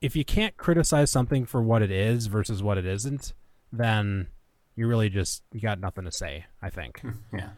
if 0.00 0.14
you 0.14 0.24
can't 0.24 0.56
criticize 0.56 1.10
something 1.10 1.44
for 1.44 1.60
what 1.62 1.82
it 1.82 1.90
is 1.90 2.26
versus 2.26 2.62
what 2.62 2.78
it 2.78 2.86
isn't 2.86 3.32
then 3.72 4.28
you 4.76 4.86
really 4.86 5.08
just 5.08 5.42
you 5.52 5.60
got 5.60 5.80
nothing 5.80 6.04
to 6.04 6.12
say 6.12 6.44
i 6.62 6.70
think 6.70 7.02
Yeah. 7.32 7.50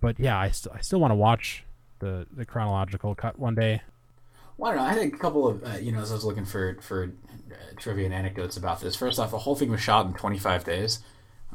but 0.00 0.18
yeah 0.18 0.38
i, 0.38 0.50
st- 0.50 0.74
I 0.74 0.80
still 0.80 1.00
want 1.00 1.10
to 1.10 1.16
watch 1.16 1.64
the 1.98 2.26
the 2.34 2.44
chronological 2.46 3.14
cut 3.14 3.38
one 3.38 3.54
day 3.54 3.82
Well, 4.58 4.70
I 4.72 4.74
don't 4.74 4.84
know. 4.84 4.90
I 4.90 4.94
think 4.94 5.14
a 5.14 5.18
couple 5.18 5.46
of 5.48 5.62
uh, 5.64 5.76
you 5.78 5.92
know, 5.92 6.00
as 6.00 6.10
I 6.10 6.14
was 6.14 6.24
looking 6.24 6.46
for 6.46 6.78
for 6.80 7.12
uh, 7.50 7.54
trivia 7.76 8.06
and 8.06 8.14
anecdotes 8.14 8.56
about 8.56 8.80
this. 8.80 8.96
First 8.96 9.18
off, 9.18 9.30
the 9.30 9.38
whole 9.44 9.54
thing 9.54 9.70
was 9.70 9.80
shot 9.82 10.06
in 10.06 10.14
25 10.14 10.64
days. 10.64 11.00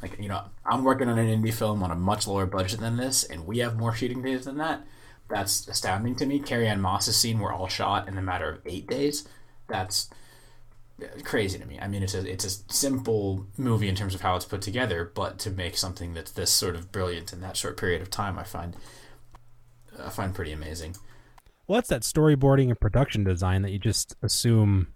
Like 0.02 0.20
you 0.20 0.30
know, 0.30 0.44
I'm 0.66 0.84
working 0.84 1.08
on 1.10 1.20
an 1.20 1.28
indie 1.28 1.54
film 1.54 1.84
on 1.84 1.92
a 1.92 1.96
much 1.96 2.28
lower 2.28 2.46
budget 2.46 2.80
than 2.80 2.98
this, 2.98 3.24
and 3.24 3.46
we 3.46 3.60
have 3.60 3.78
more 3.78 3.94
shooting 3.94 4.22
days 4.22 4.46
than 4.46 4.58
that. 4.58 4.82
That's 5.30 5.68
astounding 5.68 6.16
to 6.18 6.26
me. 6.26 6.40
Carrie-Anne 6.40 6.82
Moss's 6.82 7.16
scene 7.16 7.40
were 7.40 7.54
all 7.54 7.68
shot 7.68 8.08
in 8.08 8.18
a 8.18 8.22
matter 8.22 8.50
of 8.50 8.60
eight 8.66 8.88
days. 8.88 9.28
That's 9.70 10.10
uh, 11.02 11.06
crazy 11.24 11.58
to 11.58 11.66
me. 11.66 11.80
I 11.80 11.88
mean, 11.88 12.04
it's 12.04 12.14
a 12.14 12.30
it's 12.30 12.46
a 12.46 12.74
simple 12.74 13.46
movie 13.58 13.88
in 13.88 13.96
terms 13.96 14.14
of 14.14 14.22
how 14.22 14.36
it's 14.36 14.46
put 14.46 14.62
together, 14.62 15.10
but 15.14 15.40
to 15.40 15.50
make 15.50 15.78
something 15.78 16.14
that's 16.14 16.32
this 16.32 16.52
sort 16.52 16.76
of 16.76 16.92
brilliant 16.92 17.32
in 17.32 17.42
that 17.42 17.56
short 17.56 17.78
period 17.78 18.02
of 18.02 18.10
time, 18.10 18.38
I 18.38 18.44
find 18.44 18.76
I 20.04 20.10
find 20.10 20.34
pretty 20.34 20.52
amazing. 20.52 20.96
Well, 21.68 21.78
that's 21.78 21.90
that 21.90 22.02
storyboarding 22.02 22.68
and 22.68 22.80
production 22.80 23.24
design 23.24 23.62
that 23.62 23.72
you 23.72 23.80
just 23.80 24.16
assume 24.22 24.88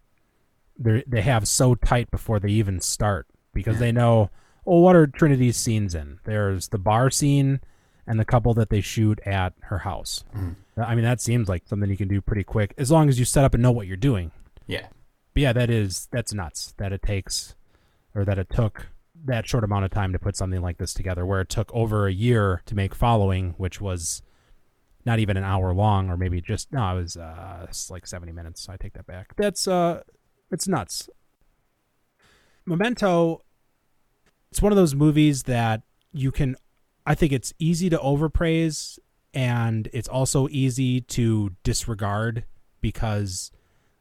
they 0.77 1.03
they 1.07 1.21
have 1.21 1.47
so 1.47 1.75
tight 1.75 2.11
before 2.11 2.39
they 2.39 2.49
even 2.49 2.81
start 2.81 3.27
because 3.53 3.79
they 3.79 3.91
know, 3.91 4.29
Well, 4.65 4.81
what 4.81 4.95
are 4.95 5.07
Trinity's 5.07 5.57
scenes 5.57 5.93
in? 5.95 6.19
There's 6.23 6.69
the 6.69 6.79
bar 6.79 7.09
scene 7.11 7.61
and 8.07 8.19
the 8.19 8.25
couple 8.25 8.53
that 8.55 8.69
they 8.69 8.81
shoot 8.81 9.19
at 9.25 9.53
her 9.61 9.79
house. 9.79 10.23
I 10.77 10.95
mean, 10.95 11.05
that 11.05 11.21
seems 11.21 11.47
like 11.47 11.63
something 11.67 11.89
you 11.89 11.97
can 11.97 12.07
do 12.07 12.21
pretty 12.21 12.43
quick 12.43 12.73
as 12.77 12.91
long 12.91 13.09
as 13.09 13.17
you 13.17 13.25
set 13.25 13.45
up 13.45 13.53
and 13.53 13.63
know 13.63 13.71
what 13.71 13.87
you're 13.87 13.97
doing. 13.97 14.31
Yeah. 14.67 14.87
But 15.33 15.41
yeah, 15.41 15.53
that 15.53 15.69
is 15.69 16.07
that's 16.11 16.33
nuts 16.33 16.73
that 16.77 16.91
it 16.91 17.01
takes 17.01 17.55
or 18.13 18.25
that 18.25 18.37
it 18.37 18.49
took 18.49 18.87
that 19.25 19.47
short 19.47 19.63
amount 19.63 19.85
of 19.85 19.91
time 19.91 20.13
to 20.13 20.19
put 20.19 20.35
something 20.35 20.61
like 20.61 20.77
this 20.77 20.93
together 20.93 21.25
where 21.25 21.41
it 21.41 21.49
took 21.49 21.73
over 21.73 22.07
a 22.07 22.13
year 22.13 22.61
to 22.65 22.75
make 22.75 22.93
following, 22.93 23.53
which 23.57 23.79
was 23.81 24.21
not 25.05 25.19
even 25.19 25.37
an 25.37 25.43
hour 25.43 25.73
long 25.73 26.09
or 26.09 26.17
maybe 26.17 26.41
just 26.41 26.71
no, 26.71 26.97
it 26.97 27.01
was 27.01 27.17
uh 27.17 27.65
it's 27.69 27.89
like 27.89 28.07
70 28.07 28.31
minutes. 28.31 28.61
So 28.61 28.73
I 28.73 28.77
take 28.77 28.93
that 28.93 29.07
back. 29.07 29.35
That's 29.35 29.67
uh 29.67 30.01
it's 30.51 30.67
nuts. 30.67 31.09
Memento 32.65 33.41
it's 34.55 34.61
one 34.61 34.71
of 34.71 34.77
those 34.77 34.95
movies 34.95 35.43
that 35.43 35.81
you 36.13 36.31
can 36.31 36.55
I 37.05 37.13
think 37.13 37.33
it's 37.33 37.53
easy 37.59 37.89
to 37.89 37.99
overpraise 37.99 38.97
and 39.33 39.89
it's 39.91 40.07
also 40.07 40.47
easy 40.49 41.01
to 41.01 41.51
disregard 41.65 42.45
because 42.79 43.51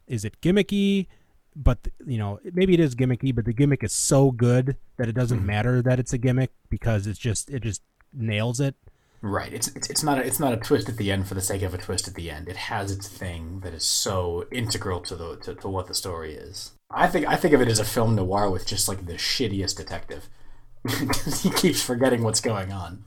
is 0.06 0.24
it 0.24 0.40
gimmicky 0.40 1.08
but 1.56 1.88
you 2.06 2.18
know 2.18 2.38
maybe 2.52 2.72
it 2.72 2.78
is 2.78 2.94
gimmicky 2.94 3.34
but 3.34 3.46
the 3.46 3.52
gimmick 3.52 3.82
is 3.82 3.92
so 3.92 4.30
good 4.30 4.76
that 4.96 5.08
it 5.08 5.16
doesn't 5.16 5.38
mm-hmm. 5.38 5.48
matter 5.48 5.82
that 5.82 5.98
it's 5.98 6.12
a 6.12 6.18
gimmick 6.18 6.52
because 6.70 7.08
it's 7.08 7.18
just 7.18 7.50
it 7.50 7.64
just 7.64 7.82
nails 8.12 8.60
it 8.60 8.76
Right. 9.26 9.54
It's, 9.54 9.68
it's 9.68 9.88
it's 9.88 10.02
not 10.02 10.18
a, 10.18 10.20
it's 10.22 10.38
not 10.38 10.52
a 10.52 10.58
twist 10.58 10.86
at 10.90 10.98
the 10.98 11.10
end 11.10 11.26
for 11.26 11.32
the 11.32 11.40
sake 11.40 11.62
of 11.62 11.72
a 11.72 11.78
twist 11.78 12.06
at 12.06 12.14
the 12.14 12.30
end. 12.30 12.46
It 12.46 12.56
has 12.56 12.92
its 12.92 13.08
thing 13.08 13.60
that 13.60 13.72
is 13.72 13.82
so 13.82 14.44
integral 14.52 15.00
to 15.00 15.16
the 15.16 15.36
to, 15.36 15.54
to 15.54 15.66
what 15.66 15.86
the 15.86 15.94
story 15.94 16.34
is. 16.34 16.72
I 16.90 17.06
think 17.06 17.26
I 17.26 17.36
think 17.36 17.54
of 17.54 17.62
it 17.62 17.68
as 17.68 17.78
a 17.78 17.86
film 17.86 18.14
noir 18.16 18.50
with 18.50 18.66
just 18.66 18.86
like 18.86 19.06
the 19.06 19.14
shittiest 19.14 19.78
detective. 19.78 20.28
'Cause 20.86 21.42
he 21.42 21.50
keeps 21.50 21.82
forgetting 21.82 22.22
what's 22.22 22.40
going 22.40 22.72
on. 22.72 23.04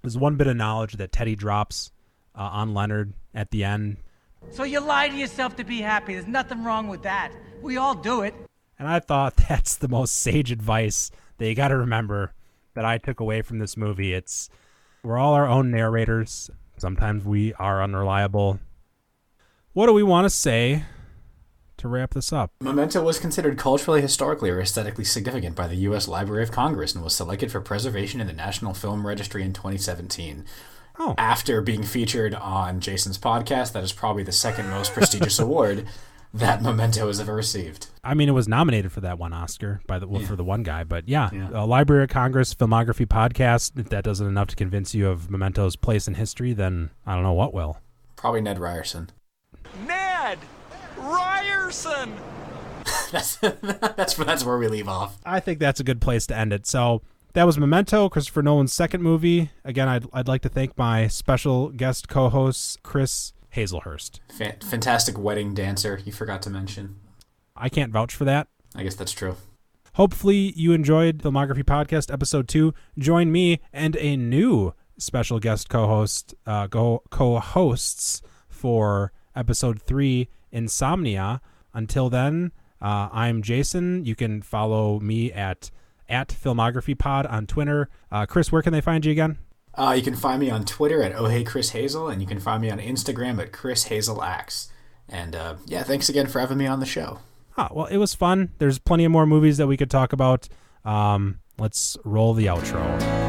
there's 0.01 0.17
one 0.17 0.35
bit 0.35 0.47
of 0.47 0.55
knowledge 0.55 0.93
that 0.93 1.11
teddy 1.11 1.35
drops 1.35 1.91
uh, 2.35 2.41
on 2.41 2.73
leonard 2.73 3.13
at 3.33 3.51
the 3.51 3.63
end 3.63 3.97
So 4.51 4.63
you 4.63 4.79
lie 4.79 5.09
to 5.09 5.15
yourself 5.15 5.55
to 5.57 5.63
be 5.63 5.81
happy. 5.81 6.13
There's 6.13 6.27
nothing 6.27 6.63
wrong 6.63 6.87
with 6.87 7.03
that. 7.03 7.31
We 7.61 7.77
all 7.77 7.95
do 7.95 8.21
it. 8.21 8.33
And 8.77 8.87
I 8.87 8.99
thought 8.99 9.35
that's 9.49 9.75
the 9.75 9.87
most 9.87 10.15
sage 10.15 10.51
advice 10.51 11.11
that 11.37 11.47
you 11.47 11.55
got 11.55 11.69
to 11.69 11.77
remember 11.77 12.33
that 12.73 12.85
I 12.85 12.97
took 12.97 13.19
away 13.19 13.41
from 13.41 13.59
this 13.59 13.77
movie. 13.77 14.13
It's 14.13 14.49
we're 15.03 15.17
all 15.17 15.33
our 15.33 15.47
own 15.47 15.71
narrators. 15.71 16.49
Sometimes 16.77 17.23
we 17.25 17.53
are 17.55 17.83
unreliable. 17.83 18.59
What 19.73 19.87
do 19.87 19.93
we 19.93 20.03
want 20.03 20.25
to 20.25 20.29
say 20.29 20.83
to 21.83 21.87
wrap 21.87 22.13
this 22.13 22.33
up? 22.33 22.51
Memento 22.59 23.01
was 23.03 23.19
considered 23.19 23.57
culturally, 23.57 24.01
historically, 24.01 24.49
or 24.49 24.59
aesthetically 24.59 25.03
significant 25.05 25.55
by 25.55 25.67
the 25.67 25.75
U.S. 25.75 26.07
Library 26.07 26.43
of 26.43 26.51
Congress 26.51 26.95
and 26.95 27.03
was 27.03 27.15
selected 27.15 27.51
for 27.51 27.61
preservation 27.61 28.19
in 28.19 28.27
the 28.27 28.33
National 28.33 28.73
Film 28.73 29.05
Registry 29.05 29.43
in 29.43 29.53
2017. 29.53 30.45
Oh. 30.99 31.15
After 31.17 31.61
being 31.61 31.83
featured 31.83 32.33
on 32.35 32.79
Jason's 32.79 33.17
podcast, 33.17 33.73
that 33.73 33.83
is 33.83 33.91
probably 33.93 34.23
the 34.23 34.31
second 34.31 34.69
most 34.69 34.93
prestigious 34.93 35.39
award 35.39 35.85
that 36.35 36.61
Memento 36.63 37.07
has 37.07 37.19
ever 37.19 37.35
received. 37.35 37.87
I 38.03 38.13
mean, 38.15 38.27
it 38.27 38.31
was 38.33 38.47
nominated 38.47 38.91
for 38.91 39.01
that 39.01 39.19
one 39.19 39.33
Oscar 39.33 39.81
by 39.87 39.99
the 39.99 40.07
well, 40.07 40.21
Yeah. 40.21 40.27
for 40.27 40.35
the 40.35 40.43
one 40.43 40.63
guy, 40.63 40.83
but 40.83 41.07
yeah, 41.07 41.29
Yeah. 41.33 41.49
Uh, 41.53 41.65
Library 41.67 42.03
of 42.03 42.09
Congress 42.09 42.55
filmography 42.55 43.05
podcast. 43.05 43.77
If 43.79 43.89
that 43.89 44.03
doesn't 44.03 44.25
enough 44.25 44.47
to 44.47 44.55
convince 44.55 44.95
you 44.95 45.09
of 45.09 45.29
Memento's 45.29 45.75
place 45.75 46.07
in 46.07 46.15
history, 46.15 46.53
then 46.53 46.89
I 47.05 47.13
don't 47.13 47.23
know 47.23 47.33
what 47.33 47.53
will. 47.53 47.77
Probably 48.15 48.41
Ned 48.41 48.57
Ryerson. 48.57 49.09
Ned 49.85 50.39
Ryerson. 50.97 51.32
That's 53.11 53.35
that's 53.37 54.15
that's 54.15 54.43
where 54.43 54.57
we 54.57 54.67
leave 54.67 54.87
off. 54.87 55.17
I 55.25 55.39
think 55.39 55.59
that's 55.59 55.79
a 55.79 55.83
good 55.83 56.01
place 56.01 56.27
to 56.27 56.37
end 56.37 56.51
it. 56.51 56.65
So 56.65 57.01
that 57.33 57.45
was 57.45 57.57
Memento, 57.57 58.09
Christopher 58.09 58.41
Nolan's 58.43 58.73
second 58.73 59.01
movie. 59.01 59.51
Again, 59.63 59.87
I'd, 59.87 60.05
I'd 60.13 60.27
like 60.27 60.41
to 60.41 60.49
thank 60.49 60.77
my 60.77 61.07
special 61.07 61.69
guest 61.69 62.07
co-host 62.09 62.83
Chris 62.83 63.33
Hazelhurst. 63.55 64.19
Fa- 64.35 64.55
fantastic 64.63 65.17
wedding 65.17 65.53
dancer. 65.53 66.01
You 66.03 66.11
forgot 66.11 66.41
to 66.43 66.49
mention. 66.49 66.95
I 67.55 67.69
can't 67.69 67.91
vouch 67.91 68.13
for 68.15 68.25
that. 68.25 68.47
I 68.75 68.83
guess 68.83 68.95
that's 68.95 69.11
true. 69.11 69.37
Hopefully, 69.93 70.53
you 70.55 70.73
enjoyed 70.73 71.19
Filmography 71.19 71.63
Podcast 71.63 72.11
episode 72.11 72.47
two. 72.47 72.73
Join 72.97 73.31
me 73.31 73.59
and 73.71 73.95
a 73.97 74.17
new 74.17 74.73
special 74.97 75.39
guest 75.39 75.69
co-host, 75.69 76.33
uh, 76.45 76.67
go 76.67 77.03
co-hosts 77.09 78.21
for 78.49 79.11
episode 79.35 79.81
three, 79.81 80.29
Insomnia. 80.51 81.41
Until 81.73 82.09
then, 82.09 82.51
uh, 82.81 83.09
I'm 83.11 83.41
Jason. 83.41 84.05
You 84.05 84.15
can 84.15 84.41
follow 84.41 84.99
me 84.99 85.31
at 85.31 85.71
at 86.09 86.27
Filmography 86.29 86.97
Pod 86.97 87.25
on 87.25 87.47
Twitter. 87.47 87.89
Uh, 88.11 88.25
Chris, 88.25 88.51
where 88.51 88.61
can 88.61 88.73
they 88.73 88.81
find 88.81 89.05
you 89.05 89.11
again? 89.11 89.37
Uh, 89.75 89.93
you 89.97 90.03
can 90.03 90.15
find 90.15 90.39
me 90.39 90.49
on 90.49 90.65
Twitter 90.65 91.01
at 91.01 91.15
Oh 91.15 91.25
Hey 91.25 91.43
Chris 91.43 91.71
Hazel, 91.71 92.07
and 92.07 92.21
you 92.21 92.27
can 92.27 92.39
find 92.39 92.61
me 92.61 92.69
on 92.69 92.79
Instagram 92.79 93.41
at 93.41 93.51
Chris 93.51 93.85
Hazel 93.85 94.21
Axe. 94.21 94.71
And 95.09 95.35
uh, 95.35 95.55
yeah, 95.65 95.83
thanks 95.83 96.09
again 96.09 96.27
for 96.27 96.39
having 96.39 96.57
me 96.57 96.67
on 96.67 96.79
the 96.79 96.85
show. 96.85 97.19
Ah, 97.57 97.69
well, 97.71 97.85
it 97.85 97.97
was 97.97 98.13
fun. 98.13 98.51
There's 98.57 98.79
plenty 98.79 99.05
of 99.05 99.11
more 99.11 99.25
movies 99.25 99.57
that 99.57 99.67
we 99.67 99.77
could 99.77 99.89
talk 99.91 100.13
about. 100.13 100.47
Um, 100.85 101.39
let's 101.57 101.97
roll 102.03 102.33
the 102.33 102.47
outro. 102.47 103.22